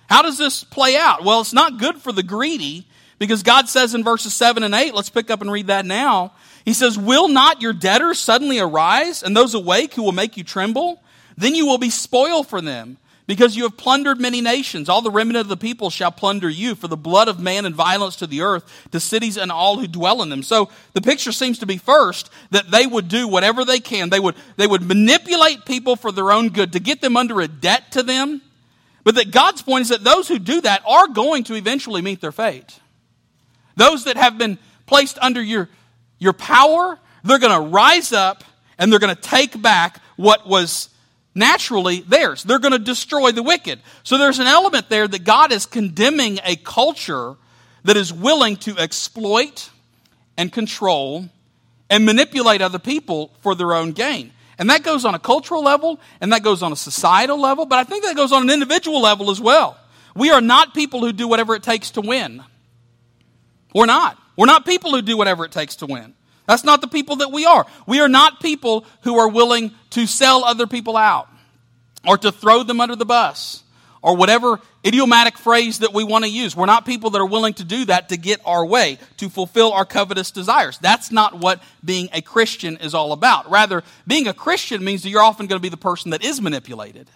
How 0.09 0.23
does 0.23 0.39
this 0.39 0.65
play 0.65 0.97
out? 0.97 1.25
Well, 1.25 1.41
it's 1.41 1.53
not 1.53 1.79
good 1.79 1.99
for 1.99 2.13
the 2.13 2.23
greedy 2.23 2.89
because 3.19 3.43
God 3.43 3.69
says 3.69 3.95
in 3.95 4.03
verses 4.03 4.35
7 4.35 4.63
and 4.63 4.75
8, 4.75 4.95
let's 4.95 5.11
pick 5.11 5.31
up 5.31 5.41
and 5.43 5.53
read 5.53 5.69
that 5.69 5.87
now. 5.87 6.33
He 6.65 6.73
says, 6.73 6.99
Will 6.99 7.29
not 7.29 7.63
your 7.63 7.73
debtors 7.73 8.19
suddenly 8.19 8.59
arise, 8.59 9.23
and 9.23 9.37
those 9.37 9.55
awake 9.55 9.95
who 9.95 10.03
will 10.03 10.13
make 10.13 10.37
you 10.37 10.45
tremble? 10.45 11.03
Then 11.37 11.55
you 11.55 11.67
will 11.67 11.79
be 11.79 11.91
spoil 11.91 12.43
for 12.43 12.61
them 12.61 12.99
because 13.27 13.57
you 13.57 13.62
have 13.62 13.77
plundered 13.77 14.21
many 14.21 14.41
nations. 14.41 14.89
All 14.89 15.03
the 15.03 15.11
remnant 15.11 15.43
of 15.43 15.49
the 15.49 15.57
people 15.57 15.91
shall 15.91 16.11
plunder 16.11 16.49
you 16.49 16.75
for 16.75 16.89
the 16.89 16.97
blood 16.97 17.29
of 17.29 17.39
man 17.39 17.65
and 17.65 17.75
violence 17.75 18.17
to 18.17 18.27
the 18.27 18.41
earth, 18.41 18.65
to 18.93 19.00
cities 19.00 19.37
and 19.37 19.53
all 19.53 19.79
who 19.79 19.87
dwell 19.87 20.23
in 20.23 20.31
them. 20.31 20.43
So 20.43 20.71
the 20.95 21.00
picture 21.00 21.33
seems 21.33 21.59
to 21.61 21.67
be 21.67 21.77
first 21.77 22.31
that 22.50 22.71
they 22.71 22.87
would 22.87 23.09
do 23.09 23.29
whatever 23.29 23.65
they 23.65 23.81
can. 23.81 24.11
They 24.11 24.21
would, 24.21 24.35
they 24.57 24.67
would 24.67 24.83
manipulate 24.83 25.65
people 25.65 25.97
for 25.97 26.11
their 26.11 26.33
own 26.33 26.49
good 26.49 26.73
to 26.73 26.81
get 26.81 27.00
them 27.00 27.17
under 27.17 27.41
a 27.41 27.49
debt 27.49 27.93
to 27.93 28.03
them. 28.03 28.43
But 29.05 29.15
that 29.15 29.31
God's 29.31 29.62
point 29.62 29.83
is 29.83 29.89
that 29.91 30.05
those 30.05 30.29
who 30.29 30.39
do 30.39 30.61
that 30.62 30.83
are 30.87 31.09
going 31.09 31.45
to 31.45 31.55
eventually 31.55 32.03
meet 32.03 32.21
their 32.21 32.33
fate. 32.33 32.81
Those 33.77 34.05
that 34.05 34.17
have 34.17 34.39
been 34.39 34.59
placed 34.87 35.19
under 35.21 35.41
your, 35.41 35.69
your 36.19 36.33
power, 36.33 36.99
they're 37.25 37.39
going 37.39 37.62
to 37.62 37.71
rise 37.71 38.12
up 38.12 38.45
and 38.79 38.91
they're 38.91 38.99
going 38.99 39.15
to 39.15 39.23
take 39.23 39.61
back 39.61 40.00
what 40.17 40.47
was 40.47 40.91
naturally 41.35 42.01
theirs. 42.01 42.43
They're 42.43 42.59
going 42.59 42.73
to 42.73 42.79
destroy 42.79 43.33
the 43.33 43.43
wicked. 43.43 43.81
So 44.03 44.19
there's 44.19 44.39
an 44.39 44.47
element 44.47 44.89
there 44.89 45.07
that 45.07 45.25
God 45.25 45.53
is 45.53 45.67
condemning 45.67 46.39
a 46.45 46.57
culture 46.57 47.37
that 47.85 47.97
is 47.97 48.13
willing 48.13 48.57
to 48.57 48.77
exploit 48.79 49.71
and 50.37 50.53
control 50.53 51.29
and 51.89 52.05
manipulate 52.05 52.63
other 52.63 52.79
people 52.79 53.33
for 53.41 53.55
their 53.55 53.75
own 53.75 53.93
gain. 53.93 54.33
And 54.59 54.69
that 54.71 54.83
goes 54.83 55.05
on 55.05 55.15
a 55.15 55.19
cultural 55.19 55.63
level 55.63 55.99
and 56.21 56.33
that 56.33 56.43
goes 56.43 56.63
on 56.63 56.73
a 56.73 56.77
societal 56.77 57.41
level, 57.41 57.65
but 57.65 57.79
I 57.79 57.85
think 57.85 58.05
that 58.05 58.15
goes 58.15 58.33
on 58.33 58.43
an 58.43 58.51
individual 58.51 59.01
level 59.01 59.31
as 59.31 59.41
well. 59.41 59.79
We 60.15 60.31
are 60.31 60.41
not 60.41 60.75
people 60.75 61.01
who 61.01 61.13
do 61.13 61.29
whatever 61.29 61.55
it 61.55 61.63
takes 61.63 61.93
to 61.93 62.01
win. 62.01 62.43
We're 63.75 63.87
not. 63.87 64.19
We're 64.37 64.47
not 64.47 64.67
people 64.67 64.91
who 64.91 65.03
do 65.03 65.17
whatever 65.17 65.45
it 65.45 65.53
takes 65.53 65.77
to 65.77 65.87
win. 65.87 66.15
That's 66.47 66.65
not 66.65 66.81
the 66.81 66.89
people 66.89 67.17
that 67.17 67.31
we 67.31 67.47
are. 67.47 67.67
We 67.87 68.01
are 68.01 68.09
not 68.09 68.41
people 68.41 68.85
who 69.03 69.19
are 69.19 69.29
willing 69.29 69.73
to 69.91 70.07
sell 70.07 70.45
other 70.45 70.67
people 70.67 70.97
out 70.97 71.29
or 72.07 72.17
to 72.19 72.33
throw 72.33 72.63
them 72.63 72.81
under 72.81 72.97
the 72.97 73.05
bus 73.05 73.63
or 74.03 74.17
whatever 74.17 74.61
idiomatic 74.85 75.37
phrase 75.37 75.81
that 75.81 75.93
we 75.93 76.05
want 76.05 76.25
to 76.25 76.31
use. 76.31 76.57
We're 76.57 76.67
not 76.67 76.87
people 76.87 77.11
that 77.11 77.21
are 77.21 77.27
willing 77.27 77.55
to 77.55 77.65
do 77.65 77.85
that 77.87 78.09
to 78.09 78.17
get 78.17 78.41
our 78.45 78.65
way, 78.65 78.99
to 79.19 79.29
fulfill 79.29 79.73
our 79.73 79.85
covetous 79.85 80.31
desires. 80.31 80.79
That's 80.79 81.11
not 81.11 81.39
what 81.39 81.63
being 81.85 82.09
a 82.13 82.23
Christian 82.23 82.79
is 82.79 82.95
all 82.95 83.13
about. 83.13 83.51
Rather, 83.51 83.83
being 84.07 84.27
a 84.27 84.35
Christian 84.35 84.83
means 84.83 85.03
that 85.03 85.11
you're 85.11 85.23
often 85.23 85.47
going 85.47 85.59
to 85.59 85.63
be 85.63 85.69
the 85.69 85.77
person 85.77 86.13
that 86.13 86.25
is 86.25 86.41
manipulated. 86.41 87.09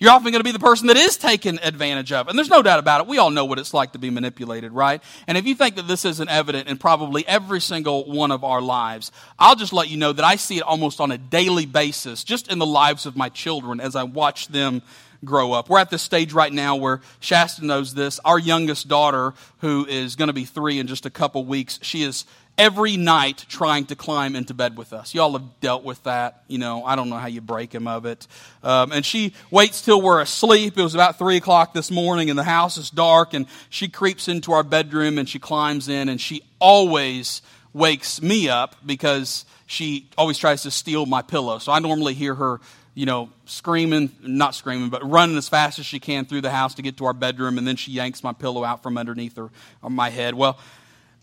You're 0.00 0.12
often 0.12 0.30
going 0.30 0.40
to 0.40 0.44
be 0.44 0.52
the 0.52 0.60
person 0.60 0.86
that 0.86 0.96
is 0.96 1.16
taken 1.16 1.58
advantage 1.60 2.12
of. 2.12 2.28
And 2.28 2.38
there's 2.38 2.48
no 2.48 2.62
doubt 2.62 2.78
about 2.78 3.00
it. 3.00 3.08
We 3.08 3.18
all 3.18 3.30
know 3.30 3.44
what 3.44 3.58
it's 3.58 3.74
like 3.74 3.92
to 3.92 3.98
be 3.98 4.10
manipulated, 4.10 4.70
right? 4.70 5.02
And 5.26 5.36
if 5.36 5.44
you 5.44 5.56
think 5.56 5.74
that 5.74 5.88
this 5.88 6.04
isn't 6.04 6.28
evident 6.28 6.68
in 6.68 6.78
probably 6.78 7.26
every 7.26 7.60
single 7.60 8.04
one 8.04 8.30
of 8.30 8.44
our 8.44 8.60
lives, 8.60 9.10
I'll 9.40 9.56
just 9.56 9.72
let 9.72 9.90
you 9.90 9.96
know 9.96 10.12
that 10.12 10.24
I 10.24 10.36
see 10.36 10.58
it 10.58 10.62
almost 10.62 11.00
on 11.00 11.10
a 11.10 11.18
daily 11.18 11.66
basis, 11.66 12.22
just 12.22 12.50
in 12.50 12.60
the 12.60 12.66
lives 12.66 13.06
of 13.06 13.16
my 13.16 13.28
children 13.28 13.80
as 13.80 13.96
I 13.96 14.04
watch 14.04 14.48
them 14.48 14.82
grow 15.24 15.52
up. 15.52 15.68
We're 15.68 15.78
at 15.78 15.90
this 15.90 16.02
stage 16.02 16.32
right 16.32 16.52
now 16.52 16.76
where 16.76 17.00
Shasta 17.20 17.64
knows 17.64 17.94
this. 17.94 18.20
Our 18.24 18.38
youngest 18.38 18.88
daughter, 18.88 19.34
who 19.58 19.86
is 19.86 20.16
going 20.16 20.28
to 20.28 20.32
be 20.32 20.44
three 20.44 20.78
in 20.78 20.86
just 20.86 21.06
a 21.06 21.10
couple 21.10 21.44
weeks, 21.44 21.78
she 21.82 22.02
is 22.02 22.24
every 22.58 22.96
night 22.96 23.46
trying 23.48 23.86
to 23.86 23.94
climb 23.94 24.34
into 24.34 24.52
bed 24.52 24.76
with 24.76 24.92
us. 24.92 25.14
Y'all 25.14 25.32
have 25.32 25.60
dealt 25.60 25.84
with 25.84 26.02
that. 26.02 26.42
You 26.48 26.58
know, 26.58 26.84
I 26.84 26.96
don't 26.96 27.08
know 27.08 27.16
how 27.16 27.28
you 27.28 27.40
break 27.40 27.72
him 27.72 27.86
of 27.86 28.04
it. 28.04 28.26
Um, 28.62 28.90
and 28.90 29.06
she 29.06 29.32
waits 29.50 29.80
till 29.80 30.02
we're 30.02 30.20
asleep. 30.20 30.76
It 30.76 30.82
was 30.82 30.94
about 30.94 31.18
3 31.18 31.36
o'clock 31.36 31.72
this 31.72 31.90
morning, 31.90 32.30
and 32.30 32.38
the 32.38 32.44
house 32.44 32.76
is 32.76 32.90
dark, 32.90 33.32
and 33.32 33.46
she 33.70 33.88
creeps 33.88 34.26
into 34.26 34.52
our 34.52 34.64
bedroom 34.64 35.18
and 35.18 35.28
she 35.28 35.38
climbs 35.38 35.88
in, 35.88 36.08
and 36.08 36.20
she 36.20 36.42
always 36.58 37.42
wakes 37.72 38.20
me 38.20 38.48
up 38.48 38.74
because 38.84 39.44
she 39.66 40.08
always 40.16 40.38
tries 40.38 40.62
to 40.62 40.70
steal 40.70 41.06
my 41.06 41.22
pillow. 41.22 41.58
So 41.58 41.70
I 41.70 41.78
normally 41.78 42.14
hear 42.14 42.34
her 42.34 42.60
you 42.98 43.06
know, 43.06 43.30
screaming, 43.44 44.10
not 44.22 44.56
screaming, 44.56 44.88
but 44.88 45.08
running 45.08 45.36
as 45.36 45.48
fast 45.48 45.78
as 45.78 45.86
she 45.86 46.00
can 46.00 46.24
through 46.24 46.40
the 46.40 46.50
house 46.50 46.74
to 46.74 46.82
get 46.82 46.96
to 46.96 47.04
our 47.04 47.12
bedroom, 47.12 47.56
and 47.56 47.64
then 47.64 47.76
she 47.76 47.92
yanks 47.92 48.24
my 48.24 48.32
pillow 48.32 48.64
out 48.64 48.82
from 48.82 48.98
underneath 48.98 49.36
her 49.36 49.50
my 49.88 50.10
head. 50.10 50.34
Well, 50.34 50.58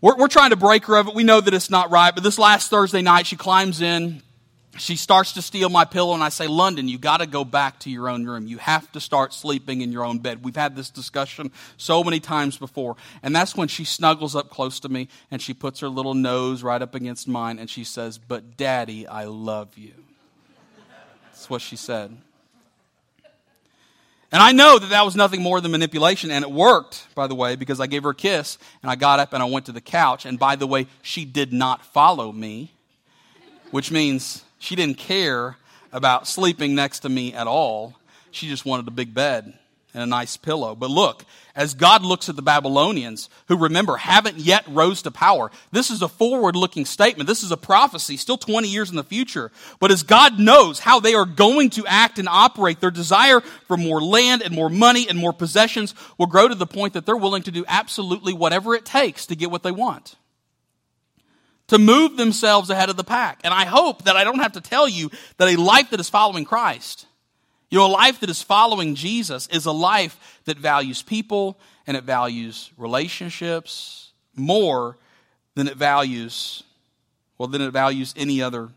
we're, 0.00 0.16
we're 0.16 0.28
trying 0.28 0.50
to 0.50 0.56
break 0.56 0.86
her 0.86 0.96
of 0.96 1.08
it. 1.08 1.14
We 1.14 1.22
know 1.22 1.38
that 1.38 1.52
it's 1.52 1.68
not 1.68 1.90
right. 1.90 2.14
But 2.14 2.24
this 2.24 2.38
last 2.38 2.70
Thursday 2.70 3.02
night, 3.02 3.26
she 3.26 3.36
climbs 3.36 3.82
in. 3.82 4.22
She 4.78 4.96
starts 4.96 5.32
to 5.32 5.42
steal 5.42 5.68
my 5.68 5.84
pillow, 5.84 6.14
and 6.14 6.24
I 6.24 6.30
say, 6.30 6.46
London, 6.46 6.88
you 6.88 6.96
got 6.96 7.18
to 7.18 7.26
go 7.26 7.44
back 7.44 7.78
to 7.80 7.90
your 7.90 8.08
own 8.08 8.24
room. 8.24 8.46
You 8.46 8.56
have 8.56 8.90
to 8.92 9.00
start 9.00 9.34
sleeping 9.34 9.82
in 9.82 9.92
your 9.92 10.06
own 10.06 10.20
bed. 10.20 10.42
We've 10.42 10.56
had 10.56 10.76
this 10.76 10.88
discussion 10.88 11.52
so 11.76 12.02
many 12.02 12.20
times 12.20 12.56
before. 12.56 12.96
And 13.22 13.36
that's 13.36 13.54
when 13.54 13.68
she 13.68 13.84
snuggles 13.84 14.34
up 14.34 14.48
close 14.48 14.80
to 14.80 14.88
me, 14.88 15.08
and 15.30 15.42
she 15.42 15.52
puts 15.52 15.80
her 15.80 15.90
little 15.90 16.14
nose 16.14 16.62
right 16.62 16.80
up 16.80 16.94
against 16.94 17.28
mine, 17.28 17.58
and 17.58 17.68
she 17.68 17.84
says, 17.84 18.16
But, 18.16 18.56
Daddy, 18.56 19.06
I 19.06 19.24
love 19.24 19.76
you. 19.76 20.05
That's 21.46 21.50
what 21.52 21.62
she 21.62 21.76
said. 21.76 22.10
And 24.32 24.42
I 24.42 24.50
know 24.50 24.80
that 24.80 24.90
that 24.90 25.04
was 25.04 25.14
nothing 25.14 25.44
more 25.44 25.60
than 25.60 25.70
manipulation, 25.70 26.32
and 26.32 26.44
it 26.44 26.50
worked, 26.50 27.06
by 27.14 27.28
the 27.28 27.36
way, 27.36 27.54
because 27.54 27.78
I 27.78 27.86
gave 27.86 28.02
her 28.02 28.10
a 28.10 28.14
kiss, 28.16 28.58
and 28.82 28.90
I 28.90 28.96
got 28.96 29.20
up 29.20 29.32
and 29.32 29.40
I 29.40 29.46
went 29.46 29.66
to 29.66 29.72
the 29.72 29.80
couch. 29.80 30.26
And 30.26 30.40
by 30.40 30.56
the 30.56 30.66
way, 30.66 30.88
she 31.02 31.24
did 31.24 31.52
not 31.52 31.84
follow 31.84 32.32
me, 32.32 32.72
which 33.70 33.92
means 33.92 34.42
she 34.58 34.74
didn't 34.74 34.98
care 34.98 35.56
about 35.92 36.26
sleeping 36.26 36.74
next 36.74 37.00
to 37.00 37.08
me 37.08 37.32
at 37.32 37.46
all. 37.46 37.94
She 38.32 38.48
just 38.48 38.66
wanted 38.66 38.88
a 38.88 38.90
big 38.90 39.14
bed 39.14 39.56
and 39.96 40.02
a 40.02 40.06
nice 40.06 40.36
pillow. 40.36 40.74
But 40.74 40.90
look, 40.90 41.24
as 41.54 41.72
God 41.72 42.02
looks 42.02 42.28
at 42.28 42.36
the 42.36 42.42
Babylonians, 42.42 43.30
who 43.48 43.56
remember 43.56 43.96
haven't 43.96 44.36
yet 44.36 44.66
rose 44.68 45.00
to 45.02 45.10
power, 45.10 45.50
this 45.72 45.90
is 45.90 46.02
a 46.02 46.08
forward 46.08 46.54
looking 46.54 46.84
statement. 46.84 47.26
This 47.26 47.42
is 47.42 47.50
a 47.50 47.56
prophecy, 47.56 48.18
still 48.18 48.36
20 48.36 48.68
years 48.68 48.90
in 48.90 48.96
the 48.96 49.02
future. 49.02 49.50
But 49.80 49.90
as 49.90 50.02
God 50.02 50.38
knows 50.38 50.80
how 50.80 51.00
they 51.00 51.14
are 51.14 51.24
going 51.24 51.70
to 51.70 51.86
act 51.86 52.18
and 52.18 52.28
operate, 52.28 52.80
their 52.80 52.90
desire 52.90 53.40
for 53.40 53.78
more 53.78 54.02
land 54.02 54.42
and 54.42 54.54
more 54.54 54.68
money 54.68 55.08
and 55.08 55.18
more 55.18 55.32
possessions 55.32 55.94
will 56.18 56.26
grow 56.26 56.46
to 56.46 56.54
the 56.54 56.66
point 56.66 56.92
that 56.92 57.06
they're 57.06 57.16
willing 57.16 57.44
to 57.44 57.50
do 57.50 57.64
absolutely 57.66 58.34
whatever 58.34 58.74
it 58.74 58.84
takes 58.84 59.24
to 59.26 59.34
get 59.34 59.50
what 59.50 59.62
they 59.62 59.72
want. 59.72 60.16
To 61.68 61.78
move 61.78 62.18
themselves 62.18 62.68
ahead 62.68 62.90
of 62.90 62.98
the 62.98 63.02
pack. 63.02 63.40
And 63.44 63.54
I 63.54 63.64
hope 63.64 64.04
that 64.04 64.14
I 64.14 64.24
don't 64.24 64.40
have 64.40 64.52
to 64.52 64.60
tell 64.60 64.86
you 64.86 65.10
that 65.38 65.48
a 65.48 65.56
life 65.56 65.88
that 65.90 66.00
is 66.00 66.10
following 66.10 66.44
Christ 66.44 67.05
you 67.70 67.78
know, 67.78 67.86
a 67.86 67.88
life 67.88 68.20
that 68.20 68.30
is 68.30 68.42
following 68.42 68.94
Jesus 68.94 69.46
is 69.48 69.66
a 69.66 69.72
life 69.72 70.40
that 70.44 70.58
values 70.58 71.02
people 71.02 71.58
and 71.86 71.96
it 71.96 72.04
values 72.04 72.70
relationships 72.76 74.12
more 74.34 74.96
than 75.54 75.66
it 75.66 75.76
values, 75.76 76.62
well, 77.38 77.48
than 77.48 77.62
it 77.62 77.70
values 77.70 78.14
any 78.16 78.42
other 78.42 78.68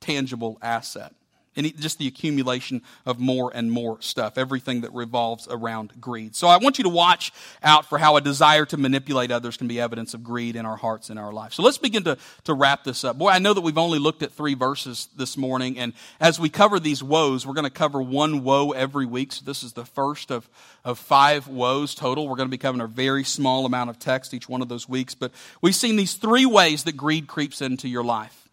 tangible 0.00 0.58
asset 0.60 1.14
and 1.56 1.76
just 1.78 1.98
the 1.98 2.06
accumulation 2.06 2.82
of 3.06 3.18
more 3.18 3.50
and 3.54 3.70
more 3.70 4.00
stuff, 4.00 4.38
everything 4.38 4.82
that 4.82 4.92
revolves 4.92 5.46
around 5.50 5.92
greed. 6.00 6.34
So 6.34 6.48
I 6.48 6.56
want 6.58 6.78
you 6.78 6.84
to 6.84 6.90
watch 6.90 7.32
out 7.62 7.86
for 7.86 7.98
how 7.98 8.16
a 8.16 8.20
desire 8.20 8.64
to 8.66 8.76
manipulate 8.76 9.30
others 9.30 9.56
can 9.56 9.68
be 9.68 9.80
evidence 9.80 10.14
of 10.14 10.24
greed 10.24 10.56
in 10.56 10.66
our 10.66 10.76
hearts 10.76 11.10
and 11.10 11.18
our 11.18 11.32
life. 11.32 11.52
So 11.52 11.62
let's 11.62 11.78
begin 11.78 12.04
to, 12.04 12.18
to 12.44 12.54
wrap 12.54 12.84
this 12.84 13.04
up. 13.04 13.18
Boy, 13.18 13.28
I 13.28 13.38
know 13.38 13.54
that 13.54 13.60
we've 13.60 13.78
only 13.78 13.98
looked 13.98 14.22
at 14.22 14.32
three 14.32 14.54
verses 14.54 15.08
this 15.16 15.36
morning, 15.36 15.78
and 15.78 15.92
as 16.20 16.40
we 16.40 16.48
cover 16.48 16.80
these 16.80 17.02
woes, 17.02 17.46
we're 17.46 17.54
going 17.54 17.64
to 17.64 17.70
cover 17.70 18.02
one 18.02 18.44
woe 18.44 18.72
every 18.72 19.06
week. 19.06 19.32
So 19.32 19.44
this 19.44 19.62
is 19.62 19.72
the 19.72 19.84
first 19.84 20.30
of, 20.30 20.48
of 20.84 20.98
five 20.98 21.48
woes 21.48 21.94
total. 21.94 22.28
We're 22.28 22.36
going 22.36 22.48
to 22.48 22.50
be 22.50 22.58
covering 22.58 22.80
a 22.80 22.86
very 22.86 23.24
small 23.24 23.66
amount 23.66 23.90
of 23.90 23.98
text 23.98 24.34
each 24.34 24.48
one 24.48 24.62
of 24.62 24.68
those 24.68 24.88
weeks, 24.88 25.14
but 25.14 25.32
we've 25.60 25.74
seen 25.74 25.96
these 25.96 26.14
three 26.14 26.46
ways 26.46 26.84
that 26.84 26.96
greed 26.96 27.26
creeps 27.26 27.62
into 27.62 27.88
your 27.88 28.04
life. 28.04 28.43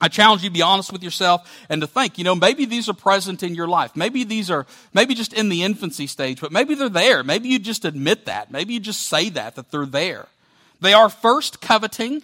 I 0.00 0.08
challenge 0.08 0.42
you 0.42 0.50
to 0.50 0.52
be 0.52 0.62
honest 0.62 0.92
with 0.92 1.02
yourself 1.02 1.50
and 1.68 1.80
to 1.80 1.86
think, 1.86 2.18
you 2.18 2.24
know, 2.24 2.34
maybe 2.34 2.64
these 2.64 2.88
are 2.88 2.94
present 2.94 3.42
in 3.42 3.54
your 3.54 3.68
life. 3.68 3.94
Maybe 3.94 4.24
these 4.24 4.50
are, 4.50 4.66
maybe 4.92 5.14
just 5.14 5.32
in 5.32 5.48
the 5.48 5.62
infancy 5.62 6.06
stage, 6.06 6.40
but 6.40 6.52
maybe 6.52 6.74
they're 6.74 6.88
there. 6.88 7.22
Maybe 7.22 7.48
you 7.48 7.58
just 7.58 7.84
admit 7.84 8.26
that. 8.26 8.50
Maybe 8.50 8.74
you 8.74 8.80
just 8.80 9.02
say 9.06 9.28
that, 9.30 9.54
that 9.54 9.70
they're 9.70 9.86
there. 9.86 10.26
They 10.80 10.92
are 10.92 11.08
first 11.08 11.60
coveting. 11.60 12.22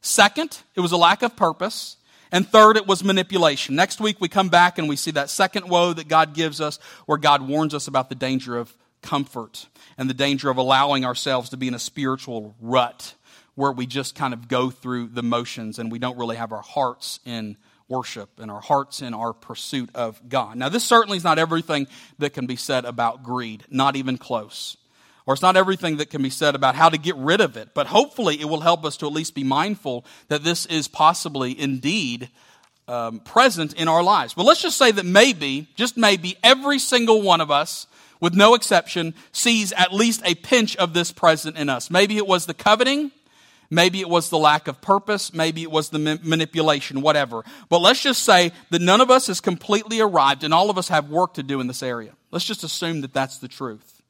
Second, 0.00 0.58
it 0.74 0.80
was 0.80 0.92
a 0.92 0.96
lack 0.96 1.22
of 1.22 1.36
purpose. 1.36 1.96
And 2.32 2.46
third, 2.46 2.76
it 2.76 2.86
was 2.86 3.04
manipulation. 3.04 3.76
Next 3.76 4.00
week, 4.00 4.16
we 4.20 4.28
come 4.28 4.48
back 4.48 4.78
and 4.78 4.88
we 4.88 4.96
see 4.96 5.12
that 5.12 5.30
second 5.30 5.68
woe 5.68 5.92
that 5.92 6.08
God 6.08 6.34
gives 6.34 6.60
us, 6.60 6.78
where 7.06 7.18
God 7.18 7.40
warns 7.40 7.72
us 7.72 7.86
about 7.86 8.08
the 8.08 8.14
danger 8.16 8.58
of 8.58 8.74
comfort 9.00 9.66
and 9.96 10.10
the 10.10 10.14
danger 10.14 10.50
of 10.50 10.56
allowing 10.56 11.04
ourselves 11.04 11.50
to 11.50 11.56
be 11.56 11.68
in 11.68 11.74
a 11.74 11.78
spiritual 11.78 12.54
rut 12.60 13.14
where 13.56 13.72
we 13.72 13.86
just 13.86 14.14
kind 14.14 14.32
of 14.32 14.48
go 14.48 14.70
through 14.70 15.08
the 15.08 15.22
motions 15.22 15.78
and 15.78 15.90
we 15.90 15.98
don't 15.98 16.16
really 16.16 16.36
have 16.36 16.52
our 16.52 16.62
hearts 16.62 17.18
in 17.26 17.56
worship 17.88 18.28
and 18.38 18.50
our 18.50 18.60
hearts 18.60 19.02
in 19.02 19.14
our 19.14 19.32
pursuit 19.32 19.90
of 19.94 20.20
God. 20.28 20.56
Now, 20.56 20.68
this 20.68 20.84
certainly 20.84 21.16
is 21.16 21.24
not 21.24 21.38
everything 21.38 21.86
that 22.18 22.30
can 22.30 22.46
be 22.46 22.56
said 22.56 22.84
about 22.84 23.22
greed, 23.22 23.64
not 23.70 23.96
even 23.96 24.18
close. 24.18 24.76
Or 25.24 25.34
it's 25.34 25.42
not 25.42 25.56
everything 25.56 25.96
that 25.96 26.10
can 26.10 26.22
be 26.22 26.30
said 26.30 26.54
about 26.54 26.76
how 26.76 26.88
to 26.88 26.98
get 26.98 27.16
rid 27.16 27.40
of 27.40 27.56
it, 27.56 27.70
but 27.74 27.88
hopefully 27.88 28.40
it 28.40 28.44
will 28.44 28.60
help 28.60 28.84
us 28.84 28.96
to 28.98 29.06
at 29.06 29.12
least 29.12 29.34
be 29.34 29.42
mindful 29.42 30.04
that 30.28 30.44
this 30.44 30.66
is 30.66 30.86
possibly 30.86 31.58
indeed 31.58 32.28
um, 32.86 33.18
present 33.20 33.72
in 33.74 33.88
our 33.88 34.02
lives. 34.02 34.34
But 34.34 34.44
let's 34.44 34.62
just 34.62 34.78
say 34.78 34.92
that 34.92 35.04
maybe, 35.04 35.68
just 35.74 35.96
maybe, 35.96 36.36
every 36.44 36.78
single 36.78 37.22
one 37.22 37.40
of 37.40 37.50
us, 37.50 37.88
with 38.20 38.34
no 38.34 38.54
exception, 38.54 39.14
sees 39.32 39.72
at 39.72 39.92
least 39.92 40.22
a 40.24 40.36
pinch 40.36 40.76
of 40.76 40.94
this 40.94 41.10
present 41.10 41.56
in 41.56 41.68
us. 41.68 41.90
Maybe 41.90 42.16
it 42.16 42.26
was 42.26 42.46
the 42.46 42.54
coveting. 42.54 43.10
Maybe 43.70 44.00
it 44.00 44.08
was 44.08 44.30
the 44.30 44.38
lack 44.38 44.68
of 44.68 44.80
purpose. 44.80 45.34
Maybe 45.34 45.62
it 45.62 45.70
was 45.70 45.90
the 45.90 45.98
ma- 45.98 46.16
manipulation, 46.22 47.00
whatever. 47.00 47.44
But 47.68 47.80
let's 47.80 48.02
just 48.02 48.22
say 48.22 48.52
that 48.70 48.80
none 48.80 49.00
of 49.00 49.10
us 49.10 49.26
has 49.26 49.40
completely 49.40 50.00
arrived 50.00 50.44
and 50.44 50.54
all 50.54 50.70
of 50.70 50.78
us 50.78 50.88
have 50.88 51.10
work 51.10 51.34
to 51.34 51.42
do 51.42 51.60
in 51.60 51.66
this 51.66 51.82
area. 51.82 52.12
Let's 52.30 52.44
just 52.44 52.64
assume 52.64 53.00
that 53.00 53.12
that's 53.12 53.38
the 53.38 53.48
truth. 53.48 54.02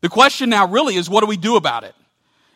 The 0.00 0.08
question 0.08 0.50
now 0.50 0.66
really 0.66 0.96
is 0.96 1.10
what 1.10 1.20
do 1.20 1.26
we 1.26 1.36
do 1.36 1.56
about 1.56 1.84
it? 1.84 1.94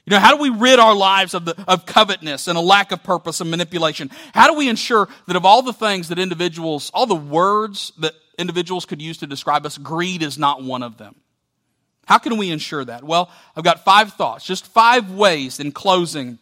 You 0.06 0.10
know, 0.10 0.18
how 0.18 0.36
do 0.36 0.42
we 0.42 0.50
rid 0.50 0.78
our 0.78 0.94
lives 0.94 1.32
of, 1.32 1.46
the, 1.46 1.54
of 1.66 1.86
covetousness 1.86 2.46
and 2.46 2.58
a 2.58 2.60
lack 2.60 2.92
of 2.92 3.02
purpose 3.02 3.40
and 3.40 3.50
manipulation? 3.50 4.10
How 4.34 4.48
do 4.48 4.54
we 4.54 4.68
ensure 4.68 5.08
that 5.26 5.36
of 5.36 5.46
all 5.46 5.62
the 5.62 5.72
things 5.72 6.08
that 6.08 6.18
individuals, 6.18 6.90
all 6.92 7.06
the 7.06 7.14
words 7.14 7.92
that 7.98 8.12
individuals 8.38 8.84
could 8.84 9.00
use 9.00 9.18
to 9.18 9.26
describe 9.26 9.64
us, 9.64 9.78
greed 9.78 10.22
is 10.22 10.36
not 10.36 10.62
one 10.62 10.82
of 10.82 10.98
them? 10.98 11.14
How 12.06 12.18
can 12.18 12.36
we 12.36 12.50
ensure 12.50 12.84
that? 12.84 13.02
Well, 13.02 13.30
I've 13.56 13.64
got 13.64 13.84
five 13.84 14.12
thoughts, 14.12 14.44
just 14.44 14.66
five 14.66 15.10
ways 15.10 15.58
in 15.58 15.72
closing 15.72 16.38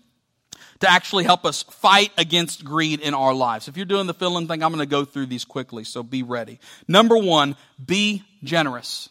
to 0.83 0.91
actually 0.91 1.25
help 1.25 1.45
us 1.45 1.63
fight 1.63 2.13
against 2.19 2.65
greed 2.65 3.01
in 3.01 3.15
our 3.15 3.33
lives. 3.33 3.69
If 3.69 3.77
you're 3.77 3.87
doing 3.87 4.07
the 4.07 4.15
fill 4.15 4.37
in 4.39 4.47
thing, 4.47 4.63
I'm 4.63 4.71
going 4.73 4.81
to 4.81 4.87
go 4.87 5.05
through 5.05 5.27
these 5.27 5.45
quickly, 5.45 5.85
so 5.85 6.03
be 6.03 6.23
ready. 6.23 6.61
Number 6.87 7.17
one, 7.17 7.57
be 7.85 8.25
generous. 8.45 9.09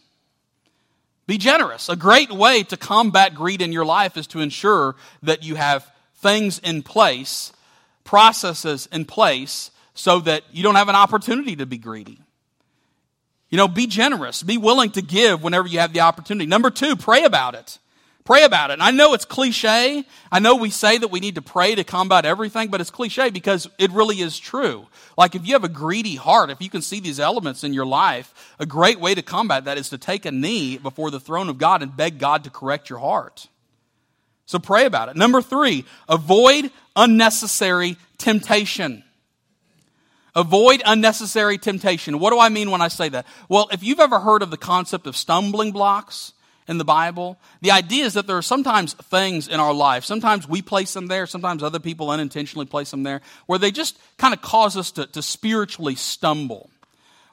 Be 1.27 1.37
generous. 1.37 1.87
A 1.87 1.95
great 1.95 2.29
way 2.29 2.63
to 2.63 2.77
combat 2.77 3.35
greed 3.35 3.61
in 3.61 3.71
your 3.71 3.85
life 3.85 4.17
is 4.17 4.27
to 4.27 4.41
ensure 4.41 4.95
that 5.23 5.43
you 5.43 5.55
have 5.55 5.89
things 6.17 6.59
in 6.59 6.83
place, 6.83 7.53
processes 8.03 8.89
in 8.91 9.05
place, 9.05 9.71
so 9.93 10.19
that 10.19 10.43
you 10.51 10.63
don't 10.63 10.75
have 10.75 10.89
an 10.89 10.95
opportunity 10.95 11.55
to 11.55 11.65
be 11.65 11.77
greedy. 11.77 12.19
You 13.49 13.57
know, 13.57 13.69
be 13.69 13.87
generous. 13.87 14.43
Be 14.43 14.57
willing 14.57 14.91
to 14.91 15.01
give 15.01 15.41
whenever 15.41 15.67
you 15.67 15.79
have 15.79 15.93
the 15.93 16.01
opportunity. 16.01 16.47
Number 16.47 16.69
two, 16.69 16.97
pray 16.97 17.23
about 17.23 17.55
it. 17.55 17.79
Pray 18.23 18.43
about 18.43 18.69
it. 18.69 18.73
And 18.73 18.83
I 18.83 18.91
know 18.91 19.13
it's 19.13 19.25
cliche. 19.25 20.05
I 20.31 20.39
know 20.39 20.55
we 20.55 20.69
say 20.69 20.97
that 20.97 21.09
we 21.09 21.19
need 21.19 21.35
to 21.35 21.41
pray 21.41 21.73
to 21.73 21.83
combat 21.83 22.23
everything, 22.23 22.69
but 22.69 22.79
it's 22.79 22.91
cliche 22.91 23.31
because 23.31 23.67
it 23.79 23.91
really 23.91 24.21
is 24.21 24.37
true. 24.37 24.85
Like 25.17 25.33
if 25.33 25.47
you 25.47 25.53
have 25.53 25.63
a 25.63 25.69
greedy 25.69 26.15
heart, 26.15 26.51
if 26.51 26.61
you 26.61 26.69
can 26.69 26.83
see 26.83 26.99
these 26.99 27.19
elements 27.19 27.63
in 27.63 27.73
your 27.73 27.85
life, 27.85 28.55
a 28.59 28.65
great 28.65 28.99
way 28.99 29.15
to 29.15 29.23
combat 29.23 29.65
that 29.65 29.79
is 29.79 29.89
to 29.89 29.97
take 29.97 30.25
a 30.25 30.31
knee 30.31 30.77
before 30.77 31.09
the 31.09 31.19
throne 31.19 31.49
of 31.49 31.57
God 31.57 31.81
and 31.81 31.97
beg 31.97 32.19
God 32.19 32.43
to 32.43 32.51
correct 32.51 32.89
your 32.89 32.99
heart. 32.99 33.47
So 34.45 34.59
pray 34.59 34.85
about 34.85 35.09
it. 35.09 35.15
Number 35.15 35.41
three, 35.41 35.85
avoid 36.07 36.71
unnecessary 36.95 37.97
temptation. 38.17 39.03
Avoid 40.35 40.83
unnecessary 40.85 41.57
temptation. 41.57 42.19
What 42.19 42.29
do 42.31 42.39
I 42.39 42.49
mean 42.49 42.69
when 42.69 42.81
I 42.81 42.87
say 42.87 43.09
that? 43.09 43.25
Well, 43.49 43.67
if 43.71 43.81
you've 43.81 43.99
ever 43.99 44.19
heard 44.19 44.43
of 44.43 44.51
the 44.51 44.57
concept 44.57 45.07
of 45.07 45.17
stumbling 45.17 45.71
blocks, 45.71 46.33
in 46.67 46.77
the 46.77 46.85
Bible. 46.85 47.37
The 47.61 47.71
idea 47.71 48.05
is 48.05 48.13
that 48.13 48.27
there 48.27 48.37
are 48.37 48.41
sometimes 48.41 48.93
things 48.93 49.47
in 49.47 49.59
our 49.59 49.73
life, 49.73 50.05
sometimes 50.05 50.47
we 50.47 50.61
place 50.61 50.93
them 50.93 51.07
there, 51.07 51.27
sometimes 51.27 51.63
other 51.63 51.79
people 51.79 52.09
unintentionally 52.09 52.65
place 52.65 52.91
them 52.91 53.03
there, 53.03 53.21
where 53.45 53.59
they 53.59 53.71
just 53.71 53.97
kind 54.17 54.33
of 54.33 54.41
cause 54.41 54.77
us 54.77 54.91
to, 54.91 55.05
to 55.07 55.21
spiritually 55.21 55.95
stumble. 55.95 56.69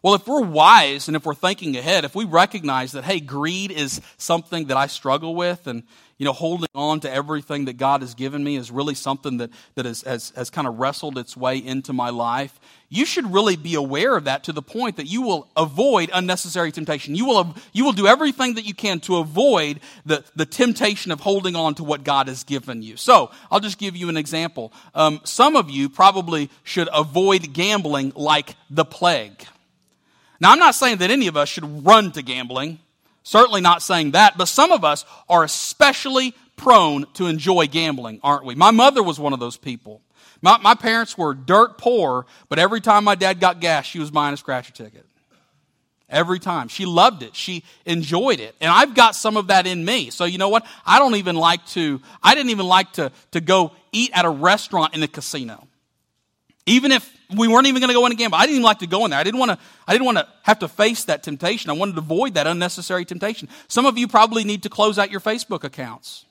Well, 0.02 0.14
if 0.14 0.28
we're 0.28 0.42
wise 0.42 1.08
and 1.08 1.16
if 1.16 1.26
we're 1.26 1.34
thinking 1.34 1.76
ahead, 1.76 2.04
if 2.04 2.14
we 2.14 2.24
recognize 2.24 2.92
that, 2.92 3.04
hey, 3.04 3.18
greed 3.18 3.72
is 3.72 4.00
something 4.16 4.66
that 4.66 4.76
I 4.76 4.86
struggle 4.86 5.34
with 5.34 5.66
and 5.66 5.82
you 6.18 6.24
know, 6.24 6.32
holding 6.32 6.68
on 6.74 6.98
to 7.00 7.10
everything 7.10 7.66
that 7.66 7.76
God 7.76 8.00
has 8.02 8.14
given 8.14 8.42
me 8.42 8.56
is 8.56 8.72
really 8.72 8.96
something 8.96 9.36
that, 9.36 9.50
that 9.76 9.86
has, 9.86 10.02
has, 10.02 10.30
has 10.34 10.50
kind 10.50 10.66
of 10.66 10.78
wrestled 10.78 11.16
its 11.16 11.36
way 11.36 11.58
into 11.58 11.92
my 11.92 12.10
life. 12.10 12.58
You 12.88 13.06
should 13.06 13.32
really 13.32 13.54
be 13.54 13.76
aware 13.76 14.16
of 14.16 14.24
that 14.24 14.42
to 14.44 14.52
the 14.52 14.62
point 14.62 14.96
that 14.96 15.06
you 15.06 15.22
will 15.22 15.48
avoid 15.56 16.10
unnecessary 16.12 16.72
temptation. 16.72 17.14
You 17.14 17.26
will, 17.26 17.54
you 17.72 17.84
will 17.84 17.92
do 17.92 18.08
everything 18.08 18.54
that 18.54 18.64
you 18.64 18.74
can 18.74 18.98
to 19.00 19.18
avoid 19.18 19.78
the, 20.04 20.24
the 20.34 20.46
temptation 20.46 21.12
of 21.12 21.20
holding 21.20 21.54
on 21.54 21.76
to 21.76 21.84
what 21.84 22.02
God 22.02 22.26
has 22.26 22.42
given 22.42 22.82
you. 22.82 22.96
So, 22.96 23.30
I'll 23.50 23.60
just 23.60 23.78
give 23.78 23.94
you 23.94 24.08
an 24.08 24.16
example. 24.16 24.72
Um, 24.96 25.20
some 25.22 25.54
of 25.54 25.70
you 25.70 25.88
probably 25.88 26.50
should 26.64 26.88
avoid 26.92 27.52
gambling 27.52 28.12
like 28.16 28.56
the 28.70 28.84
plague. 28.84 29.44
Now, 30.40 30.50
I'm 30.50 30.58
not 30.58 30.74
saying 30.74 30.98
that 30.98 31.12
any 31.12 31.28
of 31.28 31.36
us 31.36 31.48
should 31.48 31.86
run 31.86 32.10
to 32.12 32.22
gambling. 32.22 32.80
Certainly 33.28 33.60
not 33.60 33.82
saying 33.82 34.12
that, 34.12 34.38
but 34.38 34.48
some 34.48 34.72
of 34.72 34.86
us 34.86 35.04
are 35.28 35.44
especially 35.44 36.34
prone 36.56 37.04
to 37.12 37.26
enjoy 37.26 37.66
gambling, 37.66 38.20
aren't 38.22 38.46
we? 38.46 38.54
My 38.54 38.70
mother 38.70 39.02
was 39.02 39.20
one 39.20 39.34
of 39.34 39.38
those 39.38 39.58
people. 39.58 40.00
My, 40.40 40.56
my 40.56 40.74
parents 40.74 41.18
were 41.18 41.34
dirt 41.34 41.76
poor, 41.76 42.24
but 42.48 42.58
every 42.58 42.80
time 42.80 43.04
my 43.04 43.16
dad 43.16 43.38
got 43.38 43.60
gas, 43.60 43.84
she 43.84 43.98
was 43.98 44.10
buying 44.10 44.32
a 44.32 44.38
scratcher 44.38 44.72
ticket. 44.72 45.04
Every 46.08 46.38
time. 46.38 46.68
She 46.68 46.86
loved 46.86 47.22
it. 47.22 47.36
She 47.36 47.64
enjoyed 47.84 48.40
it. 48.40 48.54
And 48.62 48.72
I've 48.72 48.94
got 48.94 49.14
some 49.14 49.36
of 49.36 49.48
that 49.48 49.66
in 49.66 49.84
me. 49.84 50.08
So 50.08 50.24
you 50.24 50.38
know 50.38 50.48
what? 50.48 50.64
I 50.86 50.98
don't 50.98 51.16
even 51.16 51.36
like 51.36 51.66
to, 51.66 52.00
I 52.22 52.34
didn't 52.34 52.48
even 52.48 52.66
like 52.66 52.94
to, 52.94 53.12
to 53.32 53.42
go 53.42 53.72
eat 53.92 54.10
at 54.14 54.24
a 54.24 54.30
restaurant 54.30 54.94
in 54.94 55.02
a 55.02 55.08
casino. 55.08 55.68
Even 56.64 56.92
if 56.92 57.14
we 57.36 57.46
weren't 57.46 57.66
even 57.66 57.80
going 57.80 57.88
to 57.88 57.94
go 57.94 58.06
in 58.06 58.12
and 58.12 58.18
gamble. 58.18 58.38
I 58.38 58.42
didn't 58.42 58.56
even 58.56 58.62
like 58.62 58.78
to 58.78 58.86
go 58.86 59.04
in 59.04 59.10
there. 59.10 59.20
I 59.20 59.24
didn't 59.24 59.38
want 59.38 59.50
to, 59.50 59.58
I 59.86 59.92
didn't 59.92 60.06
want 60.06 60.18
to 60.18 60.28
have 60.44 60.60
to 60.60 60.68
face 60.68 61.04
that 61.04 61.22
temptation. 61.22 61.70
I 61.70 61.74
wanted 61.74 61.96
to 61.96 62.00
avoid 62.00 62.34
that 62.34 62.46
unnecessary 62.46 63.04
temptation. 63.04 63.48
Some 63.68 63.84
of 63.84 63.98
you 63.98 64.08
probably 64.08 64.44
need 64.44 64.62
to 64.62 64.70
close 64.70 64.98
out 64.98 65.10
your 65.10 65.20
Facebook 65.20 65.62
accounts. 65.62 66.24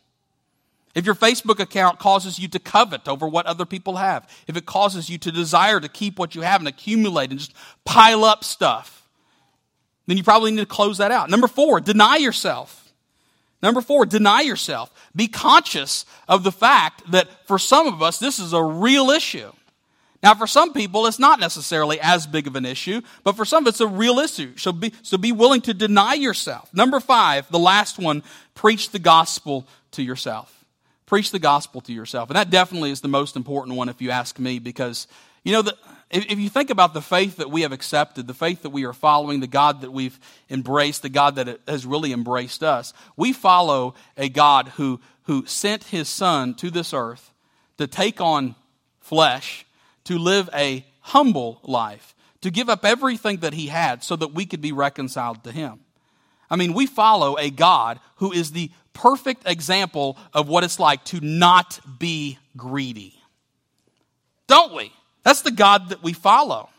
If 0.95 1.05
your 1.05 1.13
Facebook 1.13 1.59
account 1.59 1.99
causes 1.99 2.39
you 2.39 2.47
to 2.47 2.57
covet 2.59 3.07
over 3.07 3.27
what 3.27 3.45
other 3.45 3.65
people 3.65 3.97
have, 3.97 4.27
if 4.47 4.57
it 4.57 4.65
causes 4.65 5.09
you 5.09 5.19
to 5.19 5.31
desire 5.31 5.79
to 5.79 5.87
keep 5.87 6.17
what 6.17 6.33
you 6.33 6.41
have 6.41 6.61
and 6.61 6.67
accumulate 6.67 7.29
and 7.29 7.39
just 7.39 7.53
pile 7.85 8.25
up 8.25 8.43
stuff, 8.43 9.07
then 10.07 10.17
you 10.17 10.23
probably 10.23 10.49
need 10.49 10.61
to 10.61 10.65
close 10.65 10.97
that 10.97 11.11
out. 11.11 11.29
Number 11.29 11.47
four, 11.47 11.79
deny 11.79 12.15
yourself. 12.15 12.91
Number 13.61 13.81
four, 13.81 14.07
deny 14.07 14.41
yourself. 14.41 14.91
Be 15.15 15.27
conscious 15.27 16.05
of 16.27 16.43
the 16.43 16.51
fact 16.51 17.11
that 17.11 17.27
for 17.45 17.59
some 17.59 17.87
of 17.87 18.01
us, 18.01 18.17
this 18.17 18.39
is 18.39 18.53
a 18.53 18.63
real 18.63 19.11
issue. 19.11 19.51
Now, 20.23 20.33
for 20.33 20.47
some 20.47 20.73
people, 20.73 21.05
it's 21.05 21.19
not 21.19 21.39
necessarily 21.39 21.99
as 22.01 22.25
big 22.25 22.47
of 22.47 22.55
an 22.55 22.65
issue, 22.65 23.01
but 23.23 23.35
for 23.35 23.45
some, 23.45 23.67
it's 23.67 23.81
a 23.81 23.87
real 23.87 24.17
issue. 24.19 24.57
So 24.57 24.71
be, 24.71 24.93
so 25.03 25.17
be 25.17 25.31
willing 25.31 25.61
to 25.61 25.73
deny 25.73 26.15
yourself. 26.15 26.73
Number 26.73 26.99
five, 26.99 27.49
the 27.51 27.59
last 27.59 27.99
one, 27.99 28.23
preach 28.55 28.89
the 28.89 28.99
gospel 28.99 29.67
to 29.91 30.01
yourself. 30.01 30.65
Preach 31.05 31.31
the 31.31 31.39
gospel 31.39 31.81
to 31.81 31.93
yourself. 31.93 32.29
And 32.29 32.35
that 32.35 32.49
definitely 32.49 32.91
is 32.91 33.01
the 33.01 33.07
most 33.07 33.35
important 33.35 33.77
one, 33.77 33.89
if 33.89 34.01
you 34.01 34.09
ask 34.09 34.39
me, 34.39 34.57
because, 34.59 35.07
you 35.43 35.53
know, 35.53 35.61
the, 35.61 35.77
if, 36.09 36.25
if 36.31 36.39
you 36.39 36.49
think 36.49 36.71
about 36.71 36.95
the 36.95 37.01
faith 37.01 37.37
that 37.37 37.51
we 37.51 37.61
have 37.61 37.71
accepted, 37.71 38.27
the 38.27 38.33
faith 38.33 38.63
that 38.63 38.71
we 38.71 38.85
are 38.85 38.93
following, 38.93 39.39
the 39.39 39.47
God 39.47 39.81
that 39.81 39.91
we've 39.91 40.19
embraced, 40.49 41.03
the 41.03 41.09
God 41.09 41.35
that 41.35 41.59
has 41.67 41.85
really 41.85 42.11
embraced 42.11 42.63
us, 42.63 42.91
we 43.15 43.33
follow 43.33 43.93
a 44.17 44.29
God 44.29 44.69
who, 44.69 44.99
who 45.23 45.45
sent 45.45 45.85
his 45.85 46.09
son 46.09 46.55
to 46.55 46.71
this 46.71 46.91
earth 46.91 47.31
to 47.77 47.85
take 47.85 48.19
on 48.19 48.55
flesh 48.99 49.65
to 50.07 50.17
live 50.17 50.49
a 50.53 50.85
humble 51.01 51.59
life, 51.63 52.15
to 52.41 52.49
give 52.49 52.69
up 52.69 52.85
everything 52.85 53.37
that 53.37 53.53
he 53.53 53.67
had 53.67 54.03
so 54.03 54.15
that 54.15 54.33
we 54.33 54.45
could 54.45 54.61
be 54.61 54.71
reconciled 54.71 55.43
to 55.43 55.51
him. 55.51 55.81
I 56.49 56.55
mean, 56.55 56.73
we 56.73 56.85
follow 56.85 57.37
a 57.37 57.49
God 57.49 57.99
who 58.15 58.31
is 58.31 58.51
the 58.51 58.71
perfect 58.93 59.43
example 59.45 60.17
of 60.33 60.47
what 60.47 60.63
it's 60.63 60.79
like 60.79 61.03
to 61.05 61.19
not 61.19 61.79
be 61.99 62.37
greedy. 62.55 63.15
Don't 64.47 64.73
we? 64.73 64.93
That's 65.23 65.41
the 65.41 65.51
God 65.51 65.89
that 65.89 66.01
we 66.01 66.13
follow. 66.13 66.69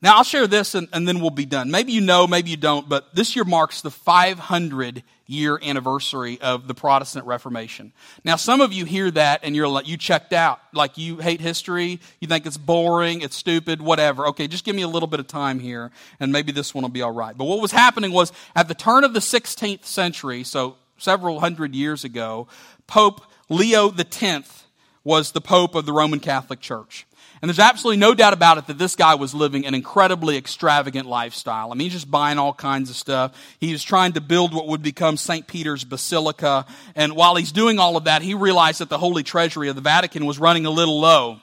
Now, 0.00 0.16
I'll 0.16 0.24
share 0.24 0.46
this 0.46 0.74
and, 0.74 0.88
and, 0.94 1.06
then 1.06 1.20
we'll 1.20 1.30
be 1.30 1.46
done. 1.46 1.70
Maybe 1.70 1.92
you 1.92 2.00
know, 2.00 2.26
maybe 2.26 2.50
you 2.50 2.56
don't, 2.56 2.88
but 2.88 3.14
this 3.14 3.36
year 3.36 3.44
marks 3.44 3.82
the 3.82 3.90
500 3.90 5.02
year 5.26 5.58
anniversary 5.62 6.40
of 6.40 6.68
the 6.68 6.74
Protestant 6.74 7.26
Reformation. 7.26 7.92
Now, 8.24 8.36
some 8.36 8.60
of 8.60 8.72
you 8.72 8.84
hear 8.84 9.10
that 9.10 9.40
and 9.42 9.56
you're 9.56 9.68
like, 9.68 9.88
you 9.88 9.96
checked 9.96 10.32
out. 10.32 10.60
Like 10.72 10.98
you 10.98 11.18
hate 11.18 11.40
history, 11.40 12.00
you 12.20 12.28
think 12.28 12.46
it's 12.46 12.56
boring, 12.56 13.22
it's 13.22 13.36
stupid, 13.36 13.80
whatever. 13.80 14.26
Okay, 14.28 14.46
just 14.46 14.64
give 14.64 14.76
me 14.76 14.82
a 14.82 14.88
little 14.88 15.06
bit 15.06 15.20
of 15.20 15.26
time 15.26 15.58
here 15.58 15.90
and 16.20 16.32
maybe 16.32 16.52
this 16.52 16.74
one 16.74 16.82
will 16.82 16.88
be 16.88 17.02
all 17.02 17.12
right. 17.12 17.36
But 17.36 17.44
what 17.44 17.60
was 17.60 17.72
happening 17.72 18.12
was 18.12 18.32
at 18.54 18.68
the 18.68 18.74
turn 18.74 19.04
of 19.04 19.12
the 19.12 19.20
16th 19.20 19.84
century, 19.84 20.44
so 20.44 20.76
several 20.98 21.40
hundred 21.40 21.74
years 21.74 22.04
ago, 22.04 22.48
Pope 22.86 23.22
Leo 23.48 23.92
X 23.92 24.65
was 25.06 25.30
the 25.30 25.40
Pope 25.40 25.76
of 25.76 25.86
the 25.86 25.92
Roman 25.92 26.18
Catholic 26.18 26.58
Church. 26.58 27.06
And 27.40 27.48
there's 27.48 27.60
absolutely 27.60 27.98
no 27.98 28.12
doubt 28.12 28.32
about 28.32 28.58
it 28.58 28.66
that 28.66 28.76
this 28.76 28.96
guy 28.96 29.14
was 29.14 29.34
living 29.34 29.64
an 29.64 29.72
incredibly 29.72 30.36
extravagant 30.36 31.06
lifestyle. 31.06 31.70
I 31.70 31.76
mean, 31.76 31.84
he's 31.84 31.92
just 31.92 32.10
buying 32.10 32.38
all 32.38 32.52
kinds 32.52 32.90
of 32.90 32.96
stuff. 32.96 33.32
He 33.60 33.70
was 33.70 33.84
trying 33.84 34.14
to 34.14 34.20
build 34.20 34.52
what 34.52 34.66
would 34.66 34.82
become 34.82 35.16
St. 35.16 35.46
Peter's 35.46 35.84
Basilica. 35.84 36.66
And 36.96 37.14
while 37.14 37.36
he's 37.36 37.52
doing 37.52 37.78
all 37.78 37.96
of 37.96 38.04
that, 38.04 38.20
he 38.20 38.34
realized 38.34 38.80
that 38.80 38.88
the 38.88 38.98
Holy 38.98 39.22
Treasury 39.22 39.68
of 39.68 39.76
the 39.76 39.80
Vatican 39.80 40.26
was 40.26 40.40
running 40.40 40.66
a 40.66 40.70
little 40.70 40.98
low. 40.98 41.38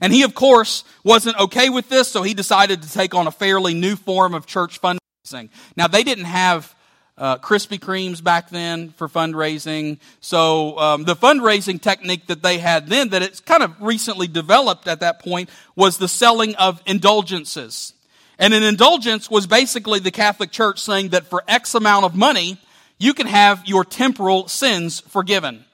And 0.00 0.10
he, 0.10 0.22
of 0.22 0.34
course, 0.34 0.84
wasn't 1.04 1.38
okay 1.38 1.68
with 1.68 1.90
this, 1.90 2.08
so 2.08 2.22
he 2.22 2.32
decided 2.32 2.80
to 2.80 2.90
take 2.90 3.14
on 3.14 3.26
a 3.26 3.30
fairly 3.30 3.74
new 3.74 3.94
form 3.94 4.32
of 4.32 4.46
church 4.46 4.80
fundraising. 4.80 5.50
Now, 5.76 5.86
they 5.86 6.02
didn't 6.02 6.24
have 6.24 6.74
uh, 7.16 7.38
Krispy 7.38 7.78
Kremes 7.78 8.22
back 8.22 8.50
then 8.50 8.90
for 8.90 9.08
fundraising. 9.08 9.98
So 10.20 10.78
um, 10.78 11.04
the 11.04 11.16
fundraising 11.16 11.80
technique 11.80 12.26
that 12.26 12.42
they 12.42 12.58
had 12.58 12.88
then, 12.88 13.10
that 13.10 13.22
it's 13.22 13.40
kind 13.40 13.62
of 13.62 13.80
recently 13.80 14.26
developed 14.26 14.88
at 14.88 15.00
that 15.00 15.20
point, 15.20 15.48
was 15.76 15.98
the 15.98 16.08
selling 16.08 16.54
of 16.56 16.82
indulgences. 16.86 17.92
And 18.38 18.52
an 18.52 18.64
indulgence 18.64 19.30
was 19.30 19.46
basically 19.46 20.00
the 20.00 20.10
Catholic 20.10 20.50
Church 20.50 20.80
saying 20.80 21.10
that 21.10 21.26
for 21.26 21.44
X 21.46 21.74
amount 21.74 22.04
of 22.04 22.16
money, 22.16 22.58
you 22.98 23.14
can 23.14 23.26
have 23.26 23.62
your 23.64 23.84
temporal 23.84 24.48
sins 24.48 25.00
forgiven. 25.00 25.64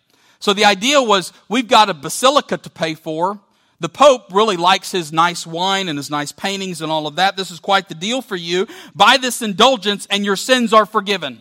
So 0.40 0.53
the 0.53 0.64
idea 0.64 1.03
was 1.03 1.33
we've 1.48 1.68
got 1.68 1.90
a 1.90 1.94
basilica 1.94 2.59
to 2.59 2.70
pay 2.70 2.94
for. 2.94 3.40
The 3.81 3.88
Pope 3.88 4.33
really 4.33 4.59
likes 4.59 4.93
his 4.93 5.11
nice 5.11 5.47
wine 5.47 5.88
and 5.88 5.99
his 5.99 6.11
nice 6.11 6.33
paintings 6.33 6.83
and 6.83 6.93
all 6.93 7.07
of 7.07 7.16
that. 7.16 7.37
This 7.37 7.51
is 7.51 7.61
quite 7.61 7.88
the 7.88 7.95
deal 7.95 8.21
for 8.21 8.37
you. 8.37 8.66
Buy 8.95 9.16
this 9.16 9.40
indulgence 9.40 10.07
and 10.11 10.25
your 10.25 10.37
sins 10.37 10.75
are 10.75 10.85
forgiven. 10.87 11.40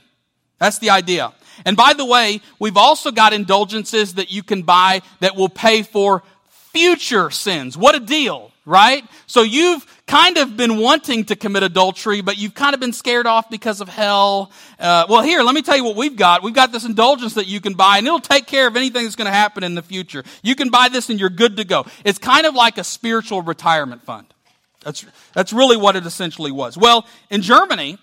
That's 0.57 0.79
the 0.79 0.89
idea. 0.89 1.33
And 1.65 1.75
by 1.75 1.93
the 1.93 2.05
way, 2.05 2.41
we've 2.57 2.77
also 2.77 3.11
got 3.11 3.33
indulgences 3.33 4.13
that 4.15 4.31
you 4.31 4.43
can 4.43 4.63
buy 4.63 5.01
that 5.19 5.35
will 5.35 5.49
pay 5.49 5.83
for 5.83 6.23
future 6.71 7.29
sins. 7.29 7.77
What 7.77 7.95
a 7.95 7.99
deal, 7.99 8.51
right? 8.69 9.03
So 9.25 9.41
you've 9.41 9.85
kind 10.05 10.37
of 10.37 10.55
been 10.55 10.77
wanting 10.77 11.25
to 11.25 11.35
commit 11.35 11.63
adultery, 11.63 12.21
but 12.21 12.37
you've 12.37 12.53
kind 12.53 12.73
of 12.73 12.79
been 12.79 12.93
scared 12.93 13.25
off 13.25 13.49
because 13.49 13.81
of 13.81 13.89
hell. 13.89 14.51
Uh, 14.79 15.05
well, 15.09 15.23
here, 15.23 15.41
let 15.41 15.55
me 15.55 15.61
tell 15.61 15.75
you 15.75 15.83
what 15.83 15.95
we've 15.95 16.15
got. 16.15 16.43
We've 16.43 16.53
got 16.53 16.71
this 16.71 16.85
indulgence 16.85 17.33
that 17.33 17.47
you 17.47 17.59
can 17.59 17.73
buy, 17.73 17.97
and 17.97 18.05
it'll 18.05 18.19
take 18.19 18.45
care 18.45 18.67
of 18.67 18.75
anything 18.75 19.03
that's 19.03 19.15
going 19.15 19.25
to 19.25 19.31
happen 19.31 19.63
in 19.63 19.73
the 19.73 19.81
future. 19.81 20.23
You 20.43 20.55
can 20.55 20.69
buy 20.69 20.87
this 20.89 21.09
and 21.09 21.19
you're 21.19 21.29
good 21.29 21.57
to 21.57 21.63
go. 21.63 21.85
It's 22.05 22.19
kind 22.19 22.45
of 22.45 22.53
like 22.53 22.77
a 22.77 22.83
spiritual 22.83 23.41
retirement 23.41 24.03
fund. 24.03 24.27
That's, 24.85 25.05
that's 25.33 25.51
really 25.51 25.75
what 25.75 25.95
it 25.95 26.05
essentially 26.05 26.51
was. 26.51 26.77
Well, 26.77 27.05
in 27.29 27.41
Germany, 27.41 27.97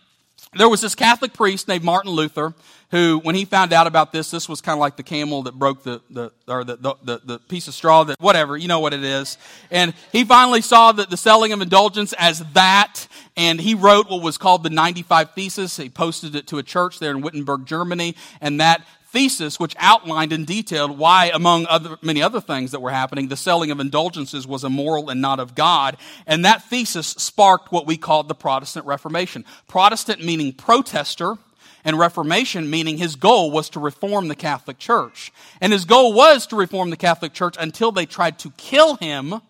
there 0.57 0.69
was 0.69 0.81
this 0.81 0.95
Catholic 0.95 1.33
priest 1.33 1.69
named 1.69 1.85
Martin 1.85 2.11
Luther 2.11 2.55
who, 2.91 3.19
when 3.25 3.35
he 3.35 3.45
found 3.45 3.73
out 3.73 3.87
about 3.87 4.13
this, 4.13 4.31
this 4.31 4.49
was 4.49 4.61
kind 4.61 4.75
of 4.75 4.81
like 4.81 4.97
the 4.97 5.03
camel 5.03 5.43
that 5.43 5.55
broke 5.55 5.83
the, 5.83 6.01
the 6.09 6.31
or 6.47 6.63
the, 6.63 6.77
the, 6.77 7.21
the, 7.25 7.39
piece 7.41 7.67
of 7.67 7.75
straw 7.75 8.05
that, 8.05 8.21
whatever, 8.21 8.57
you 8.57 8.69
know 8.69 8.79
what 8.79 8.95
it 8.95 9.03
is. 9.03 9.39
And 9.71 9.93
he 10.13 10.25
finally 10.25 10.61
saw 10.61 10.93
that 10.93 11.11
the 11.11 11.17
selling 11.17 11.53
of 11.53 11.61
indulgence 11.61 12.13
as 12.13 12.45
that, 12.53 13.09
and 13.37 13.61
he 13.61 13.75
wrote 13.75 14.09
what 14.09 14.23
was 14.23 14.39
called 14.39 14.63
the 14.63 14.71
95 14.71 15.33
Thesis. 15.33 15.77
He 15.77 15.89
posted 15.89 16.37
it 16.37 16.47
to 16.49 16.59
a 16.59 16.63
church 16.63 17.01
there 17.01 17.11
in 17.11 17.23
Wittenberg, 17.23 17.67
Germany, 17.67 18.15
and 18.41 18.61
that 18.61 18.87
thesis, 19.17 19.59
which 19.59 19.75
outlined 19.79 20.31
in 20.31 20.45
detail 20.45 20.95
why, 20.95 21.31
among 21.33 21.65
other, 21.69 21.97
many 22.03 22.21
other 22.21 22.39
things 22.39 22.73
that 22.73 22.83
were 22.83 22.91
happening, 22.91 23.29
the 23.29 23.37
selling 23.37 23.71
of 23.71 23.81
indulgences 23.81 24.47
was 24.47 24.63
immoral 24.63 25.09
and 25.09 25.23
not 25.23 25.41
of 25.41 25.55
God. 25.55 25.97
And 26.27 26.45
that 26.45 26.65
thesis 26.65 27.07
sparked 27.07 27.73
what 27.73 27.87
we 27.87 27.97
called 27.97 28.29
the 28.29 28.35
Protestant 28.35 28.85
Reformation. 28.85 29.47
Protestant 29.69 30.23
meaning 30.23 30.53
protester, 30.53 31.39
and 31.83 31.99
Reformation, 31.99 32.69
meaning 32.69 32.99
his 32.99 33.17
goal 33.17 33.51
was 33.51 33.71
to 33.71 33.81
reform 33.81 34.29
the 34.29 34.35
Catholic 34.35 34.79
Church. 34.79 35.33
And 35.63 35.73
his 35.73 35.87
goal 35.87 36.13
was 36.13 36.47
to 36.49 36.57
reform 36.57 36.91
the 36.91 36.97
Catholic 36.97 37.33
Church 37.33 37.57
until 37.59 37.93
they 37.93 38.05
tried 38.05 38.39
to 38.41 38.51
kill 38.59 38.97
him. 38.97 39.41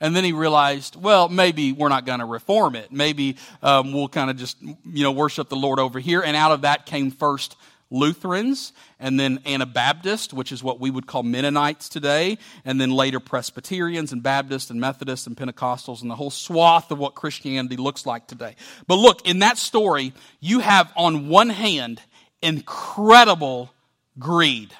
And 0.00 0.16
then 0.16 0.24
he 0.24 0.32
realized, 0.32 0.96
well, 0.96 1.28
maybe 1.28 1.72
we're 1.72 1.90
not 1.90 2.06
going 2.06 2.20
to 2.20 2.24
reform 2.24 2.74
it. 2.74 2.90
Maybe 2.90 3.36
um, 3.62 3.92
we'll 3.92 4.08
kind 4.08 4.30
of 4.30 4.38
just, 4.38 4.56
you 4.62 5.02
know, 5.02 5.12
worship 5.12 5.50
the 5.50 5.56
Lord 5.56 5.78
over 5.78 5.98
here. 5.98 6.22
And 6.22 6.36
out 6.36 6.52
of 6.52 6.62
that 6.62 6.86
came 6.86 7.10
first 7.10 7.56
Lutherans, 7.90 8.72
and 8.98 9.18
then 9.18 9.40
Anabaptists, 9.44 10.32
which 10.32 10.52
is 10.52 10.62
what 10.62 10.78
we 10.78 10.90
would 10.90 11.06
call 11.06 11.22
Mennonites 11.22 11.88
today, 11.88 12.38
and 12.64 12.80
then 12.80 12.90
later 12.90 13.18
Presbyterians 13.18 14.12
and 14.12 14.22
Baptists 14.22 14.70
and 14.70 14.80
Methodists 14.80 15.26
and 15.26 15.36
Pentecostals 15.36 16.02
and 16.02 16.10
the 16.10 16.14
whole 16.14 16.30
swath 16.30 16.90
of 16.90 16.98
what 16.98 17.14
Christianity 17.14 17.76
looks 17.76 18.06
like 18.06 18.26
today. 18.28 18.54
But 18.86 18.96
look, 18.96 19.26
in 19.26 19.40
that 19.40 19.58
story, 19.58 20.12
you 20.38 20.60
have 20.60 20.92
on 20.96 21.28
one 21.28 21.48
hand 21.48 22.00
incredible 22.42 23.72
greed. 24.18 24.72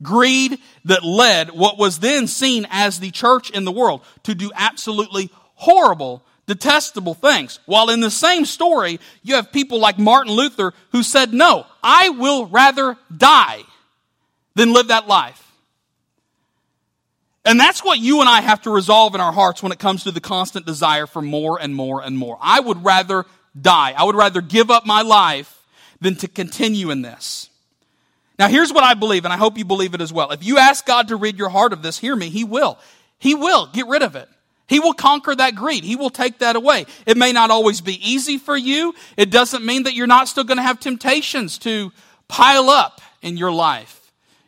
Greed 0.00 0.58
that 0.84 1.02
led 1.02 1.50
what 1.50 1.78
was 1.78 1.98
then 1.98 2.28
seen 2.28 2.66
as 2.70 3.00
the 3.00 3.10
church 3.10 3.50
in 3.50 3.64
the 3.64 3.72
world 3.72 4.02
to 4.22 4.34
do 4.34 4.52
absolutely 4.54 5.30
horrible 5.54 6.22
detestable 6.48 7.14
things. 7.14 7.60
While 7.66 7.90
in 7.90 8.00
the 8.00 8.10
same 8.10 8.44
story, 8.44 8.98
you 9.22 9.36
have 9.36 9.52
people 9.52 9.78
like 9.78 9.98
Martin 9.98 10.32
Luther 10.32 10.72
who 10.90 11.04
said, 11.04 11.32
No, 11.32 11.66
I 11.82 12.08
will 12.08 12.46
rather 12.46 12.96
die 13.16 13.62
than 14.56 14.72
live 14.72 14.88
that 14.88 15.06
life. 15.06 15.44
And 17.44 17.60
that's 17.60 17.84
what 17.84 18.00
you 18.00 18.20
and 18.20 18.28
I 18.28 18.40
have 18.40 18.62
to 18.62 18.70
resolve 18.70 19.14
in 19.14 19.20
our 19.20 19.32
hearts 19.32 19.62
when 19.62 19.72
it 19.72 19.78
comes 19.78 20.04
to 20.04 20.10
the 20.10 20.20
constant 20.20 20.66
desire 20.66 21.06
for 21.06 21.22
more 21.22 21.60
and 21.60 21.74
more 21.74 22.02
and 22.02 22.18
more. 22.18 22.36
I 22.40 22.58
would 22.58 22.84
rather 22.84 23.24
die. 23.58 23.94
I 23.96 24.04
would 24.04 24.16
rather 24.16 24.40
give 24.40 24.70
up 24.70 24.84
my 24.84 25.02
life 25.02 25.54
than 26.00 26.16
to 26.16 26.28
continue 26.28 26.90
in 26.90 27.02
this. 27.02 27.50
Now, 28.38 28.48
here's 28.48 28.72
what 28.72 28.84
I 28.84 28.94
believe, 28.94 29.24
and 29.24 29.32
I 29.32 29.36
hope 29.36 29.58
you 29.58 29.64
believe 29.64 29.94
it 29.94 30.00
as 30.00 30.12
well. 30.12 30.30
If 30.30 30.44
you 30.44 30.58
ask 30.58 30.86
God 30.86 31.08
to 31.08 31.16
rid 31.16 31.38
your 31.38 31.48
heart 31.48 31.72
of 31.72 31.82
this, 31.82 31.98
hear 31.98 32.14
me, 32.14 32.28
He 32.28 32.44
will. 32.44 32.78
He 33.18 33.34
will 33.34 33.66
get 33.66 33.86
rid 33.86 34.02
of 34.02 34.14
it. 34.14 34.28
He 34.68 34.80
will 34.80 34.92
conquer 34.92 35.34
that 35.34 35.54
greed. 35.54 35.82
He 35.82 35.96
will 35.96 36.10
take 36.10 36.38
that 36.38 36.54
away. 36.54 36.86
It 37.06 37.16
may 37.16 37.32
not 37.32 37.50
always 37.50 37.80
be 37.80 37.98
easy 38.06 38.36
for 38.36 38.56
you. 38.56 38.94
It 39.16 39.30
doesn't 39.30 39.64
mean 39.64 39.84
that 39.84 39.94
you're 39.94 40.06
not 40.06 40.28
still 40.28 40.44
going 40.44 40.58
to 40.58 40.62
have 40.62 40.78
temptations 40.78 41.58
to 41.58 41.90
pile 42.28 42.68
up 42.68 43.00
in 43.22 43.36
your 43.36 43.50
life. 43.50 43.94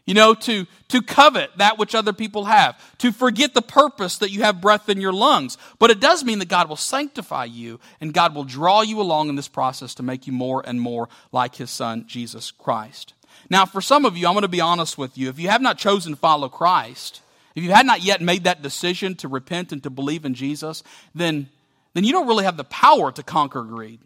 You 0.05 0.15
know, 0.15 0.35
to, 0.35 0.67
to 0.89 1.03
covet 1.03 1.51
that 1.59 1.79
which 1.79 1.95
other 1.95 2.13
people 2.13 2.47
have, 2.47 2.77
to 2.99 3.13
forget 3.13 3.55
the 3.55 3.63
purpose 3.63 4.19
that 4.19 4.33
you 4.33 4.43
have 4.43 4.61
breath 4.61 4.89
in 4.89 5.01
your 5.01 5.13
lungs. 5.13 5.57
But 5.79 5.91
it 5.91 6.01
does 6.01 6.25
mean 6.25 6.41
that 6.41 6.49
God 6.49 6.69
will 6.69 6.77
sanctify 6.77 7.45
you 7.45 7.79
and 8.01 8.13
God 8.13 8.35
will 8.35 8.45
draw 8.45 8.81
you 8.83 9.01
along 9.01 9.29
in 9.29 9.37
this 9.37 9.47
process 9.47 9.95
to 9.95 10.03
make 10.03 10.27
you 10.27 10.33
more 10.33 10.65
and 10.67 10.81
more 10.81 11.09
like 11.31 11.55
His 11.55 11.71
Son, 11.71 12.07
Jesus 12.09 12.51
Christ. 12.51 13.15
Now, 13.49 13.67
for 13.67 13.81
some 13.81 14.05
of 14.05 14.17
you, 14.17 14.27
I'm 14.27 14.35
going 14.35 14.43
to 14.43 14.49
be 14.49 14.61
honest 14.61 14.99
with 14.99 15.17
you. 15.17 15.29
If 15.29 15.39
you 15.39 15.49
have 15.49 15.63
not 15.63 15.79
chosen 15.79 16.13
to 16.13 16.19
follow 16.19 16.49
Christ, 16.49 17.23
if 17.61 17.65
you 17.65 17.73
had 17.73 17.85
not 17.85 18.03
yet 18.03 18.23
made 18.23 18.45
that 18.45 18.63
decision 18.63 19.15
to 19.17 19.29
repent 19.29 19.71
and 19.71 19.83
to 19.83 19.91
believe 19.91 20.25
in 20.25 20.33
Jesus, 20.33 20.83
then, 21.15 21.51
then 21.93 22.05
you 22.05 22.13
don't 22.13 22.27
really 22.27 22.45
have 22.45 22.57
the 22.57 22.65
power 22.65 23.13
to 23.13 23.23
conquer 23.23 23.63
greed. 23.63 24.01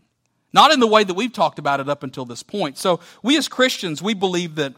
Not 0.53 0.73
in 0.73 0.81
the 0.81 0.89
way 0.89 1.05
that 1.05 1.15
we've 1.15 1.33
talked 1.33 1.61
about 1.61 1.79
it 1.79 1.89
up 1.89 2.03
until 2.03 2.25
this 2.25 2.43
point. 2.43 2.79
So, 2.79 2.99
we 3.23 3.37
as 3.37 3.47
Christians, 3.47 4.03
we 4.03 4.13
believe 4.13 4.57
that, 4.57 4.75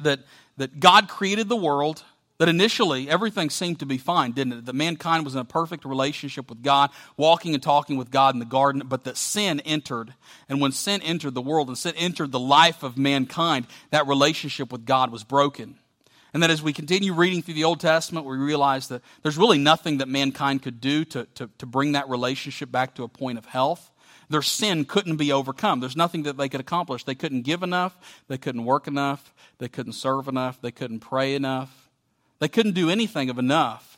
that, 0.00 0.20
that 0.58 0.78
God 0.78 1.08
created 1.08 1.48
the 1.48 1.56
world, 1.56 2.02
that 2.36 2.50
initially 2.50 3.08
everything 3.08 3.48
seemed 3.48 3.80
to 3.80 3.86
be 3.86 3.96
fine, 3.96 4.32
didn't 4.32 4.52
it? 4.52 4.66
That 4.66 4.74
mankind 4.74 5.24
was 5.24 5.34
in 5.34 5.40
a 5.40 5.44
perfect 5.44 5.86
relationship 5.86 6.50
with 6.50 6.62
God, 6.62 6.90
walking 7.16 7.54
and 7.54 7.62
talking 7.62 7.96
with 7.96 8.10
God 8.10 8.34
in 8.34 8.40
the 8.40 8.44
garden, 8.44 8.82
but 8.86 9.04
that 9.04 9.16
sin 9.16 9.60
entered. 9.60 10.12
And 10.50 10.60
when 10.60 10.72
sin 10.72 11.00
entered 11.00 11.32
the 11.32 11.40
world 11.40 11.68
and 11.68 11.78
sin 11.78 11.94
entered 11.96 12.30
the 12.30 12.40
life 12.40 12.82
of 12.82 12.98
mankind, 12.98 13.66
that 13.90 14.06
relationship 14.06 14.70
with 14.70 14.84
God 14.84 15.10
was 15.10 15.24
broken. 15.24 15.78
And 16.34 16.42
that 16.42 16.50
as 16.50 16.62
we 16.62 16.72
continue 16.72 17.12
reading 17.12 17.42
through 17.42 17.54
the 17.54 17.64
Old 17.64 17.80
Testament, 17.80 18.26
we 18.26 18.36
realize 18.36 18.88
that 18.88 19.02
there's 19.22 19.36
really 19.36 19.58
nothing 19.58 19.98
that 19.98 20.08
mankind 20.08 20.62
could 20.62 20.80
do 20.80 21.04
to, 21.06 21.26
to, 21.34 21.50
to 21.58 21.66
bring 21.66 21.92
that 21.92 22.08
relationship 22.08 22.72
back 22.72 22.94
to 22.94 23.02
a 23.02 23.08
point 23.08 23.36
of 23.36 23.44
health. 23.44 23.90
Their 24.30 24.40
sin 24.40 24.86
couldn't 24.86 25.16
be 25.16 25.30
overcome. 25.30 25.80
There's 25.80 25.96
nothing 25.96 26.22
that 26.22 26.38
they 26.38 26.48
could 26.48 26.60
accomplish. 26.60 27.04
They 27.04 27.14
couldn't 27.14 27.42
give 27.42 27.62
enough. 27.62 28.22
They 28.28 28.38
couldn't 28.38 28.64
work 28.64 28.86
enough. 28.86 29.34
They 29.58 29.68
couldn't 29.68 29.92
serve 29.92 30.26
enough. 30.26 30.58
They 30.60 30.70
couldn't 30.70 31.00
pray 31.00 31.34
enough. 31.34 31.90
They 32.38 32.48
couldn't 32.48 32.72
do 32.72 32.88
anything 32.88 33.28
of 33.28 33.38
enough 33.38 33.91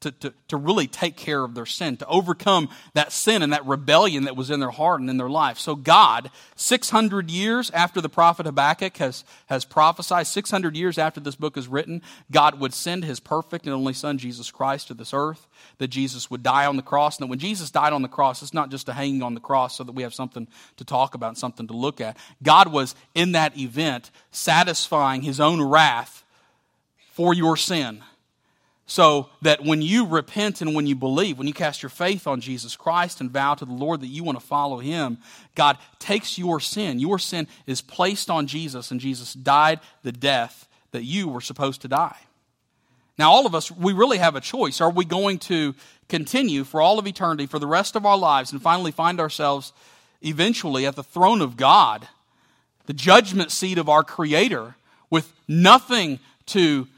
to, 0.00 0.10
to, 0.12 0.32
to 0.48 0.56
really 0.56 0.86
take 0.86 1.16
care 1.16 1.44
of 1.44 1.54
their 1.54 1.66
sin, 1.66 1.96
to 1.98 2.06
overcome 2.06 2.70
that 2.94 3.12
sin 3.12 3.42
and 3.42 3.52
that 3.52 3.66
rebellion 3.66 4.24
that 4.24 4.36
was 4.36 4.50
in 4.50 4.58
their 4.58 4.70
heart 4.70 5.00
and 5.00 5.10
in 5.10 5.18
their 5.18 5.28
life. 5.28 5.58
So, 5.58 5.76
God, 5.76 6.30
600 6.56 7.30
years 7.30 7.70
after 7.70 8.00
the 8.00 8.08
prophet 8.08 8.46
Habakkuk 8.46 8.96
has, 8.96 9.24
has 9.46 9.64
prophesied, 9.64 10.26
600 10.26 10.74
years 10.74 10.96
after 10.96 11.20
this 11.20 11.36
book 11.36 11.56
is 11.56 11.68
written, 11.68 12.00
God 12.30 12.58
would 12.60 12.72
send 12.72 13.04
his 13.04 13.20
perfect 13.20 13.66
and 13.66 13.74
only 13.74 13.92
Son, 13.92 14.16
Jesus 14.16 14.50
Christ, 14.50 14.88
to 14.88 14.94
this 14.94 15.12
earth, 15.12 15.46
that 15.78 15.88
Jesus 15.88 16.30
would 16.30 16.42
die 16.42 16.64
on 16.64 16.76
the 16.76 16.82
cross. 16.82 17.18
And 17.18 17.26
that 17.26 17.30
when 17.30 17.38
Jesus 17.38 17.70
died 17.70 17.92
on 17.92 18.02
the 18.02 18.08
cross, 18.08 18.42
it's 18.42 18.54
not 18.54 18.70
just 18.70 18.88
a 18.88 18.94
hanging 18.94 19.22
on 19.22 19.34
the 19.34 19.40
cross 19.40 19.76
so 19.76 19.84
that 19.84 19.92
we 19.92 20.02
have 20.02 20.14
something 20.14 20.48
to 20.78 20.84
talk 20.84 21.14
about 21.14 21.36
something 21.36 21.66
to 21.66 21.74
look 21.74 22.00
at. 22.00 22.16
God 22.42 22.72
was 22.72 22.94
in 23.14 23.32
that 23.32 23.58
event 23.58 24.10
satisfying 24.30 25.22
his 25.22 25.40
own 25.40 25.62
wrath 25.62 26.24
for 27.12 27.34
your 27.34 27.56
sin 27.56 28.02
so 28.90 29.28
that 29.40 29.62
when 29.62 29.80
you 29.80 30.04
repent 30.04 30.60
and 30.60 30.74
when 30.74 30.84
you 30.84 30.96
believe, 30.96 31.38
when 31.38 31.46
you 31.46 31.52
cast 31.52 31.80
your 31.80 31.90
faith 31.90 32.26
on 32.26 32.40
Jesus 32.40 32.74
Christ 32.74 33.20
and 33.20 33.30
vow 33.30 33.54
to 33.54 33.64
the 33.64 33.72
Lord 33.72 34.00
that 34.00 34.08
you 34.08 34.24
want 34.24 34.36
to 34.40 34.44
follow 34.44 34.80
Him, 34.80 35.18
God 35.54 35.78
takes 36.00 36.36
your 36.36 36.58
sin. 36.58 36.98
Your 36.98 37.16
sin 37.16 37.46
is 37.68 37.82
placed 37.82 38.28
on 38.28 38.48
Jesus, 38.48 38.90
and 38.90 38.98
Jesus 38.98 39.32
died 39.32 39.78
the 40.02 40.10
death 40.10 40.66
that 40.90 41.04
you 41.04 41.28
were 41.28 41.40
supposed 41.40 41.82
to 41.82 41.88
die. 41.88 42.16
Now, 43.16 43.30
all 43.30 43.46
of 43.46 43.54
us, 43.54 43.70
we 43.70 43.92
really 43.92 44.18
have 44.18 44.34
a 44.34 44.40
choice. 44.40 44.80
Are 44.80 44.90
we 44.90 45.04
going 45.04 45.38
to 45.38 45.76
continue 46.08 46.64
for 46.64 46.80
all 46.80 46.98
of 46.98 47.06
eternity, 47.06 47.46
for 47.46 47.60
the 47.60 47.68
rest 47.68 47.94
of 47.94 48.04
our 48.04 48.18
lives, 48.18 48.50
and 48.50 48.60
finally 48.60 48.90
find 48.90 49.20
ourselves 49.20 49.72
eventually 50.20 50.84
at 50.84 50.96
the 50.96 51.04
throne 51.04 51.42
of 51.42 51.56
God, 51.56 52.08
the 52.86 52.92
judgment 52.92 53.52
seat 53.52 53.78
of 53.78 53.88
our 53.88 54.02
Creator, 54.02 54.74
with 55.10 55.32
nothing 55.46 56.18
to, 56.46 56.88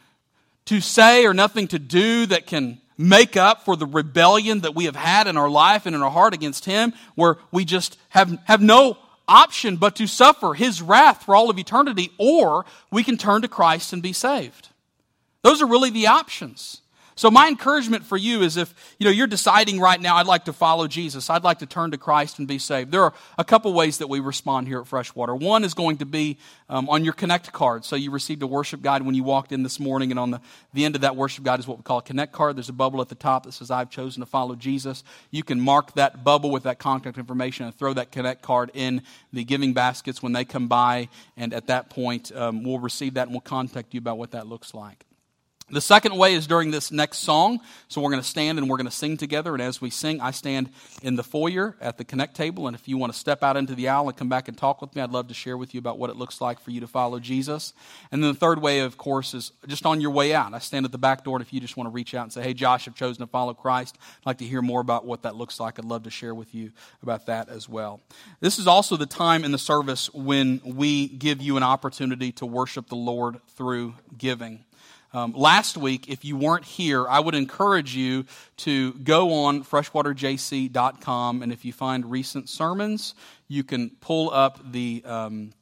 to 0.73 0.81
say 0.81 1.27
or 1.27 1.35
nothing 1.35 1.69
to 1.69 1.79
do 1.79 2.25
that 2.25 2.47
can 2.47 2.81
make 2.97 3.37
up 3.37 3.63
for 3.65 3.77
the 3.77 3.85
rebellion 3.85 4.61
that 4.61 4.75
we 4.75 4.87
have 4.87 4.97
had 4.97 5.27
in 5.27 5.37
our 5.37 5.51
life 5.51 5.85
and 5.85 5.95
in 5.95 6.03
our 6.03 6.11
heart 6.11 6.33
against 6.33 6.65
Him, 6.65 6.95
where 7.15 7.37
we 7.51 7.67
just 7.67 7.99
have, 8.09 8.39
have 8.45 8.63
no 8.63 8.97
option 9.29 9.77
but 9.77 9.97
to 9.97 10.07
suffer 10.07 10.55
His 10.55 10.81
wrath 10.81 11.25
for 11.25 11.35
all 11.35 11.51
of 11.51 11.59
eternity, 11.59 12.11
or 12.17 12.65
we 12.91 13.05
can 13.05 13.19
turn 13.19 13.43
to 13.43 13.49
Christ 13.49 13.93
and 13.93 14.03
be 14.03 14.15
saved. 14.15 14.69
Those 15.43 15.61
are 15.61 15.67
really 15.67 15.91
the 15.91 16.07
options. 16.07 16.82
So 17.15 17.31
my 17.31 17.49
encouragement 17.49 18.05
for 18.05 18.17
you 18.17 18.43
is 18.43 18.57
if 18.57 18.75
you 18.99 19.05
know 19.05 19.11
you're 19.11 19.27
deciding 19.27 19.81
right 19.81 20.01
now 20.01 20.17
I'd 20.17 20.27
like 20.27 20.47
to 20.47 20.53
follow 20.53 20.89
Jesus, 20.89 21.29
I'd 21.29 21.45
like 21.45 21.59
to 21.59 21.67
turn 21.67 21.91
to 21.91 21.99
Christ 21.99 22.39
and 22.39 22.49
be 22.49 22.59
saved. 22.59 22.91
There 22.91 23.03
are 23.03 23.13
a 23.39 23.45
couple 23.45 23.73
ways 23.75 23.99
that 23.99 24.09
we 24.09 24.21
respond 24.21 24.67
here 24.67 24.81
at 24.81 24.87
Freshwater. 24.87 25.35
One 25.35 25.65
is 25.65 25.75
going 25.75 25.99
to 25.99 26.07
be 26.07 26.39
um, 26.69 26.89
on 26.89 27.05
your 27.05 27.13
Connect 27.13 27.53
card. 27.53 27.85
So 27.85 27.97
you 27.97 28.11
received 28.11 28.43
a 28.43 28.47
worship 28.47 28.83
guide 28.83 29.03
when 29.03 29.15
you 29.15 29.23
walked 29.23 29.53
in 29.53 29.63
this 29.63 29.79
morning, 29.79 30.11
and 30.11 30.19
on 30.19 30.31
the, 30.31 30.41
the 30.73 30.85
end 30.85 30.95
of 30.95 31.03
that 31.03 31.17
worship 31.17 31.45
guide 31.45 31.61
is 31.61 31.67
what 31.67 31.77
we 31.79 31.83
call 31.83 31.99
a 31.99 32.03
Connect 32.03 32.33
card. 32.33 32.57
There's 32.57 32.71
a 32.71 32.73
bubble 32.73 33.01
at 33.03 33.09
the 33.09 33.15
top 33.15 33.45
that 33.45 33.53
says 33.53 33.71
I've 33.71 33.91
chosen 33.91 34.21
to 34.21 34.27
follow 34.27 34.55
Jesus. 34.55 35.05
You 35.31 35.43
can 35.43 35.61
mark 35.61 35.95
that 35.95 36.25
bubble 36.25 36.51
with 36.51 36.63
that 36.63 36.79
contact 36.79 37.19
information 37.19 37.67
and 37.67 37.75
throw 37.75 37.93
that 37.95 38.11
Connect 38.11 38.43
card 38.43 38.71
in 38.75 39.03
the 39.33 39.45
giving 39.45 39.75
baskets 39.75 40.23
when 40.23 40.33
they 40.33 40.45
come 40.45 40.69
by, 40.69 41.09
and 41.37 41.53
at 41.53 41.67
that 41.67 41.91
point 41.91 42.35
um, 42.35 42.63
we'll 42.63 42.79
receive 42.79 43.15
that 43.15 43.25
and 43.25 43.33
we'll 43.33 43.41
contact 43.41 43.93
you 43.93 43.99
about 43.99 44.19
what 44.19 44.31
that 44.31 44.47
looks 44.47 44.73
like. 44.73 45.05
The 45.73 45.81
second 45.81 46.15
way 46.17 46.35
is 46.35 46.47
during 46.47 46.71
this 46.71 46.93
next 46.93 47.19
song. 47.19 47.61
So 47.89 48.03
we're 48.03 48.11
going 48.11 48.23
to 48.23 48.29
stand 48.29 48.59
and 48.59 48.69
we're 48.69 48.77
going 48.77 48.87
to 48.87 48.93
sing 48.93 49.17
together. 49.17 49.55
And 49.55 49.63
as 49.63 49.81
we 49.81 49.89
sing, 49.89 50.21
I 50.21 50.31
stand 50.31 50.69
in 51.03 51.17
the 51.17 51.23
foyer 51.23 51.77
at 51.81 51.97
the 51.97 52.05
Connect 52.05 52.37
table. 52.37 52.67
And 52.67 52.77
if 52.77 52.87
you 52.89 52.99
want 52.99 53.13
to 53.13 53.19
step 53.19 53.43
out 53.43 53.57
into 53.57 53.75
the 53.75 53.89
aisle 53.89 54.09
and 54.09 54.17
come 54.17 54.29
back 54.29 54.49
and 54.49 54.57
talk 54.57 54.83
with 54.83 54.95
me, 54.95 55.01
I'd 55.01 55.11
love 55.11 55.29
to 55.29 55.35
share 55.35 55.57
with 55.57 55.73
you 55.73 55.79
about 55.79 55.99
what 55.99 56.11
it 56.11 56.17
looks 56.17 56.43
like 56.43 56.61
for 56.61 56.71
you 56.71 56.81
to 56.81 56.87
follow 56.87 57.19
Jesus. 57.19 57.73
And 58.11 58.23
then 58.23 58.33
the 58.33 58.39
third 58.39 58.61
way, 58.61 58.81
of 58.81 58.99
course, 58.99 59.33
is 59.33 59.53
just 59.67 59.87
on 59.87 60.03
your 60.03 60.11
way 60.11 60.35
out. 60.35 60.53
I 60.53 60.59
stand 60.59 60.85
at 60.85 60.93
the 60.93 60.99
back 60.99 61.25
door. 61.25 61.37
And 61.37 61.45
if 61.45 61.55
you 61.55 61.61
just 61.61 61.77
want 61.77 61.87
to 61.87 61.93
reach 61.93 62.15
out 62.15 62.25
and 62.25 62.33
say, 62.33 62.43
hey, 62.43 62.53
Josh, 62.53 62.87
I've 62.87 62.95
chosen 62.95 63.25
to 63.25 63.27
follow 63.27 63.55
Christ, 63.55 63.97
I'd 64.21 64.27
like 64.27 64.39
to 64.39 64.45
hear 64.45 64.61
more 64.61 64.81
about 64.81 65.07
what 65.07 65.23
that 65.23 65.37
looks 65.37 65.59
like. 65.59 65.79
I'd 65.79 65.87
love 65.87 66.03
to 66.03 66.11
share 66.11 66.35
with 66.35 66.55
you 66.55 66.73
about 67.03 67.27
that 67.27 67.49
as 67.49 67.67
well. 67.67 68.01
This 68.41 68.59
is 68.59 68.67
also 68.67 68.97
the 68.97 69.07
time 69.07 69.43
in 69.43 69.53
the 69.53 69.59
service 69.59 70.13
when 70.13 70.61
we 70.65 71.09
give 71.09 71.41
you 71.41 71.57
an 71.57 71.63
opportunity 71.63 72.31
to 72.33 72.45
worship 72.45 72.89
the 72.89 72.97
Lord 72.97 73.41
through 73.57 73.95
giving. 74.19 74.65
Um, 75.15 75.33
last 75.33 75.77
week, 75.77 76.09
if 76.09 76.25
you 76.25 76.37
weren't 76.37 76.65
here, 76.65 77.07
I 77.07 77.21
would 77.21 77.35
encourage 77.35 77.95
you 77.95 78.25
to 78.59 78.95
go 78.95 79.45
on 79.45 79.63
freshwaterjc.com, 79.63 81.43
and 81.43 81.53
if 81.53 81.65
you 81.65 81.73
find 81.73 82.11
recent 82.11 82.49
sermons, 82.49 83.15
you 83.47 83.63
can 83.63 83.91
pull 84.01 84.31
up 84.33 84.73
the 84.73 85.03
um, 85.05 85.53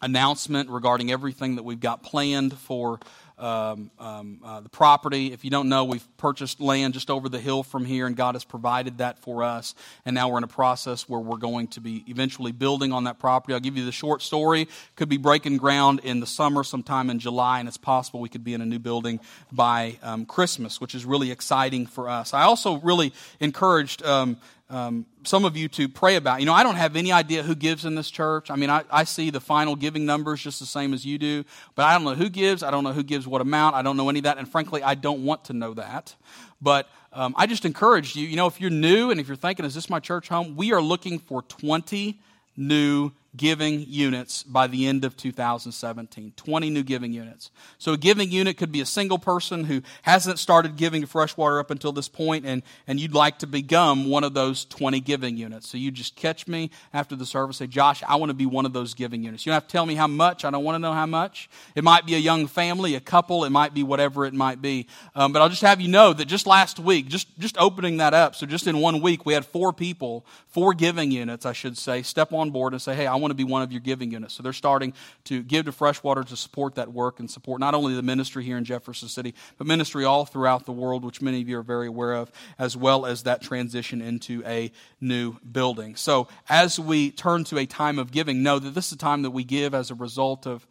announcement 0.00 0.70
regarding 0.70 1.10
everything 1.10 1.56
that 1.56 1.64
we've 1.64 1.80
got 1.80 2.02
planned 2.02 2.56
for 2.56 3.00
um, 3.40 3.90
um, 3.98 4.40
uh, 4.44 4.60
the 4.60 4.68
property. 4.68 5.32
If 5.32 5.44
you 5.44 5.50
don't 5.50 5.68
know, 5.68 5.84
we've 5.84 6.06
purchased 6.16 6.60
land 6.60 6.94
just 6.94 7.10
over 7.10 7.28
the 7.28 7.40
hill 7.40 7.62
from 7.62 7.84
here, 7.84 8.06
and 8.06 8.16
God 8.16 8.34
has 8.34 8.44
provided 8.44 8.98
that 8.98 9.18
for 9.18 9.42
us. 9.42 9.74
And 10.04 10.14
now 10.14 10.28
we're 10.28 10.38
in 10.38 10.44
a 10.44 10.48
process 10.48 11.08
where 11.08 11.20
we're 11.20 11.38
going 11.38 11.68
to 11.68 11.80
be 11.80 12.04
eventually 12.06 12.52
building 12.52 12.92
on 12.92 13.04
that 13.04 13.18
property. 13.18 13.54
I'll 13.54 13.60
give 13.60 13.76
you 13.76 13.84
the 13.84 13.92
short 13.92 14.22
story. 14.22 14.68
Could 14.96 15.08
be 15.08 15.16
breaking 15.16 15.56
ground 15.56 16.00
in 16.04 16.20
the 16.20 16.26
summer, 16.26 16.62
sometime 16.62 17.10
in 17.10 17.18
July, 17.18 17.60
and 17.60 17.68
it's 17.68 17.76
possible 17.76 18.20
we 18.20 18.28
could 18.28 18.44
be 18.44 18.54
in 18.54 18.60
a 18.60 18.66
new 18.66 18.78
building 18.78 19.20
by 19.50 19.98
um, 20.02 20.26
Christmas, 20.26 20.80
which 20.80 20.94
is 20.94 21.04
really 21.04 21.30
exciting 21.30 21.86
for 21.86 22.08
us. 22.08 22.34
I 22.34 22.42
also 22.42 22.78
really 22.78 23.12
encouraged 23.40 24.04
um, 24.04 24.36
um, 24.70 25.04
some 25.24 25.44
of 25.44 25.56
you 25.56 25.68
to 25.68 25.88
pray 25.88 26.16
about. 26.16 26.40
You 26.40 26.46
know, 26.46 26.54
I 26.54 26.62
don't 26.62 26.76
have 26.76 26.94
any 26.94 27.10
idea 27.10 27.42
who 27.42 27.54
gives 27.54 27.84
in 27.84 27.96
this 27.96 28.10
church. 28.10 28.50
I 28.50 28.56
mean, 28.56 28.70
I, 28.70 28.84
I 28.90 29.04
see 29.04 29.30
the 29.30 29.40
final 29.40 29.74
giving 29.74 30.06
numbers 30.06 30.40
just 30.40 30.60
the 30.60 30.66
same 30.66 30.94
as 30.94 31.04
you 31.04 31.18
do, 31.18 31.44
but 31.74 31.84
I 31.84 31.94
don't 31.94 32.04
know 32.04 32.14
who 32.14 32.28
gives. 32.28 32.62
I 32.62 32.70
don't 32.70 32.84
know 32.84 32.92
who 32.92 33.02
gives 33.02 33.26
what 33.26 33.40
amount. 33.40 33.74
I 33.74 33.82
don't 33.82 33.96
know 33.96 34.08
any 34.08 34.20
of 34.20 34.24
that. 34.24 34.38
And 34.38 34.48
frankly, 34.48 34.82
I 34.82 34.94
don't 34.94 35.24
want 35.24 35.44
to 35.46 35.52
know 35.52 35.74
that. 35.74 36.14
But 36.62 36.88
um, 37.12 37.34
I 37.36 37.46
just 37.46 37.64
encourage 37.64 38.14
you, 38.14 38.26
you 38.26 38.36
know, 38.36 38.46
if 38.46 38.60
you're 38.60 38.70
new 38.70 39.10
and 39.10 39.20
if 39.20 39.26
you're 39.26 39.36
thinking, 39.36 39.64
is 39.64 39.74
this 39.74 39.90
my 39.90 39.98
church 39.98 40.28
home? 40.28 40.54
We 40.56 40.72
are 40.72 40.80
looking 40.80 41.18
for 41.18 41.42
20 41.42 42.20
new 42.56 43.10
giving 43.36 43.84
units 43.86 44.42
by 44.42 44.66
the 44.66 44.86
end 44.86 45.04
of 45.04 45.16
2017. 45.16 46.32
20 46.36 46.70
new 46.70 46.82
giving 46.82 47.12
units. 47.12 47.50
So 47.78 47.92
a 47.92 47.96
giving 47.96 48.30
unit 48.30 48.56
could 48.56 48.72
be 48.72 48.80
a 48.80 48.86
single 48.86 49.18
person 49.18 49.64
who 49.64 49.82
hasn't 50.02 50.38
started 50.40 50.76
giving 50.76 51.02
to 51.02 51.06
Freshwater 51.06 51.60
up 51.60 51.70
until 51.70 51.92
this 51.92 52.08
point 52.08 52.44
and, 52.44 52.62
and 52.88 52.98
you'd 52.98 53.14
like 53.14 53.38
to 53.38 53.46
become 53.46 54.08
one 54.08 54.24
of 54.24 54.34
those 54.34 54.64
20 54.64 55.00
giving 55.00 55.36
units. 55.36 55.68
So 55.68 55.78
you 55.78 55.92
just 55.92 56.16
catch 56.16 56.48
me 56.48 56.70
after 56.92 57.14
the 57.14 57.24
service, 57.24 57.58
say, 57.58 57.68
Josh, 57.68 58.02
I 58.06 58.16
want 58.16 58.30
to 58.30 58.34
be 58.34 58.46
one 58.46 58.66
of 58.66 58.72
those 58.72 58.94
giving 58.94 59.22
units. 59.22 59.46
You 59.46 59.50
don't 59.50 59.56
have 59.56 59.68
to 59.68 59.72
tell 59.72 59.86
me 59.86 59.94
how 59.94 60.08
much. 60.08 60.44
I 60.44 60.50
don't 60.50 60.64
want 60.64 60.74
to 60.74 60.80
know 60.80 60.92
how 60.92 61.06
much. 61.06 61.48
It 61.76 61.84
might 61.84 62.06
be 62.06 62.16
a 62.16 62.18
young 62.18 62.48
family, 62.48 62.96
a 62.96 63.00
couple. 63.00 63.44
It 63.44 63.50
might 63.50 63.74
be 63.74 63.84
whatever 63.84 64.26
it 64.26 64.34
might 64.34 64.60
be. 64.60 64.88
Um, 65.14 65.32
but 65.32 65.40
I'll 65.40 65.48
just 65.48 65.62
have 65.62 65.80
you 65.80 65.88
know 65.88 66.12
that 66.12 66.24
just 66.24 66.46
last 66.46 66.80
week, 66.80 67.06
just, 67.06 67.38
just 67.38 67.56
opening 67.58 67.98
that 67.98 68.12
up, 68.12 68.34
so 68.34 68.44
just 68.44 68.66
in 68.66 68.78
one 68.78 69.00
week, 69.00 69.24
we 69.24 69.34
had 69.34 69.46
four 69.46 69.72
people, 69.72 70.26
four 70.48 70.74
giving 70.74 71.12
units, 71.12 71.46
I 71.46 71.52
should 71.52 71.78
say, 71.78 72.02
step 72.02 72.32
on 72.32 72.50
board 72.50 72.72
and 72.72 72.82
say, 72.82 72.94
hey, 72.94 73.06
I 73.06 73.19
want 73.20 73.30
to 73.30 73.36
be 73.36 73.44
one 73.44 73.62
of 73.62 73.72
your 73.72 73.80
giving 73.80 74.10
units. 74.10 74.34
So 74.34 74.42
they're 74.42 74.52
starting 74.52 74.92
to 75.24 75.42
give 75.42 75.66
to 75.66 75.72
Freshwater 75.72 76.24
to 76.24 76.36
support 76.36 76.74
that 76.76 76.92
work 76.92 77.20
and 77.20 77.30
support 77.30 77.60
not 77.60 77.74
only 77.74 77.94
the 77.94 78.02
ministry 78.02 78.44
here 78.44 78.56
in 78.56 78.64
Jefferson 78.64 79.08
City, 79.08 79.34
but 79.58 79.66
ministry 79.66 80.04
all 80.04 80.24
throughout 80.24 80.66
the 80.66 80.72
world, 80.72 81.04
which 81.04 81.22
many 81.22 81.40
of 81.40 81.48
you 81.48 81.58
are 81.58 81.62
very 81.62 81.86
aware 81.86 82.14
of, 82.14 82.30
as 82.58 82.76
well 82.76 83.06
as 83.06 83.24
that 83.24 83.42
transition 83.42 84.00
into 84.00 84.42
a 84.46 84.72
new 85.00 85.36
building. 85.40 85.96
So 85.96 86.28
as 86.48 86.78
we 86.78 87.10
turn 87.10 87.44
to 87.44 87.58
a 87.58 87.66
time 87.66 87.98
of 87.98 88.10
giving, 88.10 88.42
know 88.42 88.58
that 88.58 88.74
this 88.74 88.86
is 88.86 88.92
a 88.92 88.98
time 88.98 89.22
that 89.22 89.30
we 89.30 89.44
give 89.44 89.74
as 89.74 89.90
a 89.90 89.94
result 89.94 90.46
of, 90.46 90.66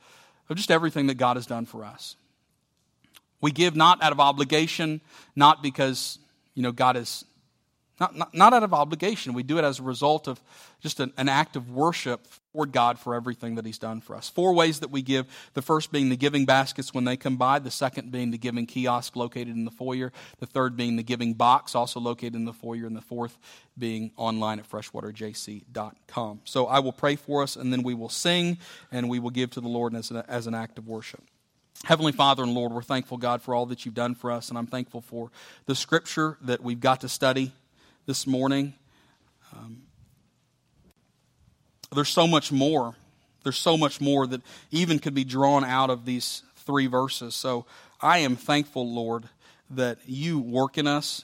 of 0.50 0.58
just 0.58 0.72
everything 0.72 1.08
that 1.08 1.16
God 1.16 1.38
has 1.38 1.46
done 1.46 1.66
for 1.66 1.84
us. 1.84 2.16
We 3.42 3.52
give 3.52 3.76
not 3.76 4.04
out 4.04 4.12
of 4.12 4.20
obligation, 4.20 5.02
not 5.36 5.64
because, 5.64 6.20
you 6.56 6.64
know, 6.64 6.72
God 6.72 6.98
is 6.98 7.24
not, 8.00 8.16
not, 8.16 8.34
not, 8.34 8.54
out 8.54 8.64
of 8.64 8.74
obligation. 8.74 9.34
We 9.34 9.44
do 9.44 9.58
it 9.58 9.64
as 9.64 9.80
a 9.80 9.84
result 9.84 10.28
of 10.28 10.40
just 10.82 11.00
an, 11.00 11.12
an, 11.18 11.28
act 11.28 11.56
of 11.58 11.70
worship 11.72 12.26
toward 12.54 12.72
God 12.72 12.98
for 13.00 13.16
everything 13.16 13.56
that 13.56 13.66
He's 13.66 13.78
done 13.78 14.02
for 14.02 14.16
us. 14.16 14.30
Four 14.30 14.54
ways 14.54 14.80
that 14.80 14.90
we 14.90 15.02
give. 15.02 15.28
The 15.54 15.62
first 15.62 15.92
being 15.92 16.10
the 16.10 16.18
giving 16.18 16.46
baskets 16.46 16.94
when 16.94 17.04
they 17.04 17.18
come 17.18 17.38
by. 17.38 17.60
The 17.60 17.72
second 17.72 18.12
being 18.12 18.32
the 18.32 18.38
giving 18.38 18.66
kiosk 18.66 19.16
located 19.16 19.50
in 19.50 19.66
the 19.66 19.72
foyer. 19.72 20.12
The 20.40 20.46
third 20.46 20.76
being 20.76 20.96
the 20.96 21.04
giving 21.04 21.34
box 21.34 21.76
also 21.76 22.00
located 22.00 22.36
in 22.36 22.46
the 22.46 22.54
foyer. 22.54 22.86
And 22.86 22.96
the 22.96 23.02
fourth 23.02 23.38
being 23.78 24.12
online 24.18 24.60
at 24.60 24.70
freshwaterjc.com. 24.70 26.42
So 26.44 26.68
I 26.68 26.80
will 26.80 26.92
pray 26.92 27.16
for 27.16 27.44
us 27.44 27.56
and 27.56 27.72
then 27.72 27.84
we 27.84 27.94
will 27.94 28.10
sing 28.10 28.58
and 28.92 29.10
we 29.10 29.20
will 29.20 29.30
give 29.30 29.52
to 29.52 29.62
the 29.62 29.68
Lord 29.68 29.96
as 29.96 30.12
an, 30.12 30.24
as 30.28 30.48
an 30.48 30.56
act 30.56 30.78
of 30.78 30.88
worship. 30.88 31.24
Heavenly 31.86 32.12
Father 32.12 32.44
and 32.44 32.54
Lord, 32.54 32.74
we're 32.74 32.82
thankful, 32.82 33.18
God, 33.18 33.42
for 33.42 33.56
all 33.56 33.66
that 33.68 33.86
you've 33.86 33.96
done 33.96 34.14
for 34.14 34.32
us, 34.32 34.50
and 34.50 34.58
I'm 34.58 34.68
thankful 34.68 35.00
for 35.00 35.32
the 35.66 35.76
scripture 35.76 36.38
that 36.42 36.62
we've 36.62 36.82
got 36.82 37.02
to 37.02 37.10
study 37.10 37.54
this 38.06 38.28
morning. 38.28 38.74
Um, 39.56 39.84
there's 41.94 42.10
so 42.10 42.28
much 42.28 42.52
more. 42.52 42.96
There's 43.44 43.58
so 43.58 43.78
much 43.78 44.02
more 44.02 44.28
that 44.28 44.42
even 44.72 45.00
could 45.00 45.14
be 45.14 45.24
drawn 45.24 45.64
out 45.64 45.90
of 45.90 46.06
these 46.06 46.44
three 46.58 46.88
verses. 46.88 47.36
So 47.36 47.66
I 48.02 48.20
am 48.20 48.36
thankful, 48.36 48.94
Lord, 48.94 49.30
that 49.70 49.98
you 50.06 50.40
work 50.40 50.78
in 50.78 50.88
us, 50.88 51.24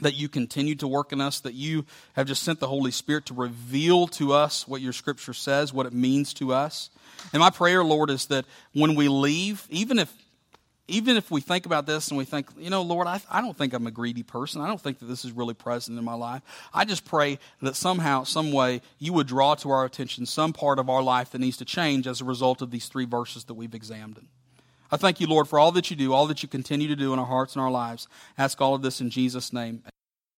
that 0.00 0.14
you 0.14 0.28
continue 0.28 0.74
to 0.76 0.88
work 0.88 1.12
in 1.12 1.20
us, 1.20 1.40
that 1.40 1.54
you 1.54 1.84
have 2.14 2.26
just 2.26 2.42
sent 2.42 2.60
the 2.60 2.68
Holy 2.68 2.90
Spirit 2.90 3.26
to 3.26 3.34
reveal 3.34 4.06
to 4.08 4.32
us 4.32 4.66
what 4.68 4.80
your 4.80 4.92
scripture 4.92 5.34
says, 5.34 5.72
what 5.72 5.86
it 5.86 5.92
means 5.92 6.32
to 6.34 6.52
us. 6.52 6.90
And 7.32 7.40
my 7.40 7.50
prayer, 7.50 7.82
Lord, 7.82 8.10
is 8.10 8.26
that 8.26 8.44
when 8.72 8.94
we 8.94 9.08
leave, 9.08 9.66
even 9.70 9.98
if 9.98 10.12
even 10.88 11.16
if 11.16 11.30
we 11.30 11.42
think 11.42 11.66
about 11.66 11.86
this 11.86 12.08
and 12.08 12.16
we 12.16 12.24
think, 12.24 12.48
you 12.56 12.70
know, 12.70 12.82
Lord, 12.82 13.06
I, 13.06 13.20
I 13.30 13.42
don't 13.42 13.56
think 13.56 13.74
I'm 13.74 13.86
a 13.86 13.90
greedy 13.90 14.22
person. 14.22 14.62
I 14.62 14.66
don't 14.66 14.80
think 14.80 14.98
that 15.00 15.04
this 15.04 15.24
is 15.24 15.32
really 15.32 15.54
present 15.54 15.98
in 15.98 16.04
my 16.04 16.14
life. 16.14 16.42
I 16.72 16.86
just 16.86 17.04
pray 17.04 17.38
that 17.60 17.76
somehow, 17.76 18.24
some 18.24 18.50
way, 18.52 18.80
you 18.98 19.12
would 19.12 19.26
draw 19.26 19.54
to 19.56 19.70
our 19.70 19.84
attention 19.84 20.24
some 20.24 20.54
part 20.54 20.78
of 20.78 20.88
our 20.88 21.02
life 21.02 21.30
that 21.30 21.40
needs 21.40 21.58
to 21.58 21.66
change 21.66 22.06
as 22.06 22.22
a 22.22 22.24
result 22.24 22.62
of 22.62 22.70
these 22.70 22.88
three 22.88 23.04
verses 23.04 23.44
that 23.44 23.54
we've 23.54 23.74
examined. 23.74 24.26
I 24.90 24.96
thank 24.96 25.20
you, 25.20 25.26
Lord, 25.26 25.46
for 25.46 25.58
all 25.58 25.72
that 25.72 25.90
you 25.90 25.96
do, 25.96 26.14
all 26.14 26.26
that 26.26 26.42
you 26.42 26.48
continue 26.48 26.88
to 26.88 26.96
do 26.96 27.12
in 27.12 27.18
our 27.18 27.26
hearts 27.26 27.54
and 27.54 27.62
our 27.62 27.70
lives. 27.70 28.08
I 28.38 28.44
ask 28.44 28.58
all 28.60 28.74
of 28.74 28.80
this 28.80 29.02
in 29.02 29.10
Jesus' 29.10 29.52
name. 29.52 29.82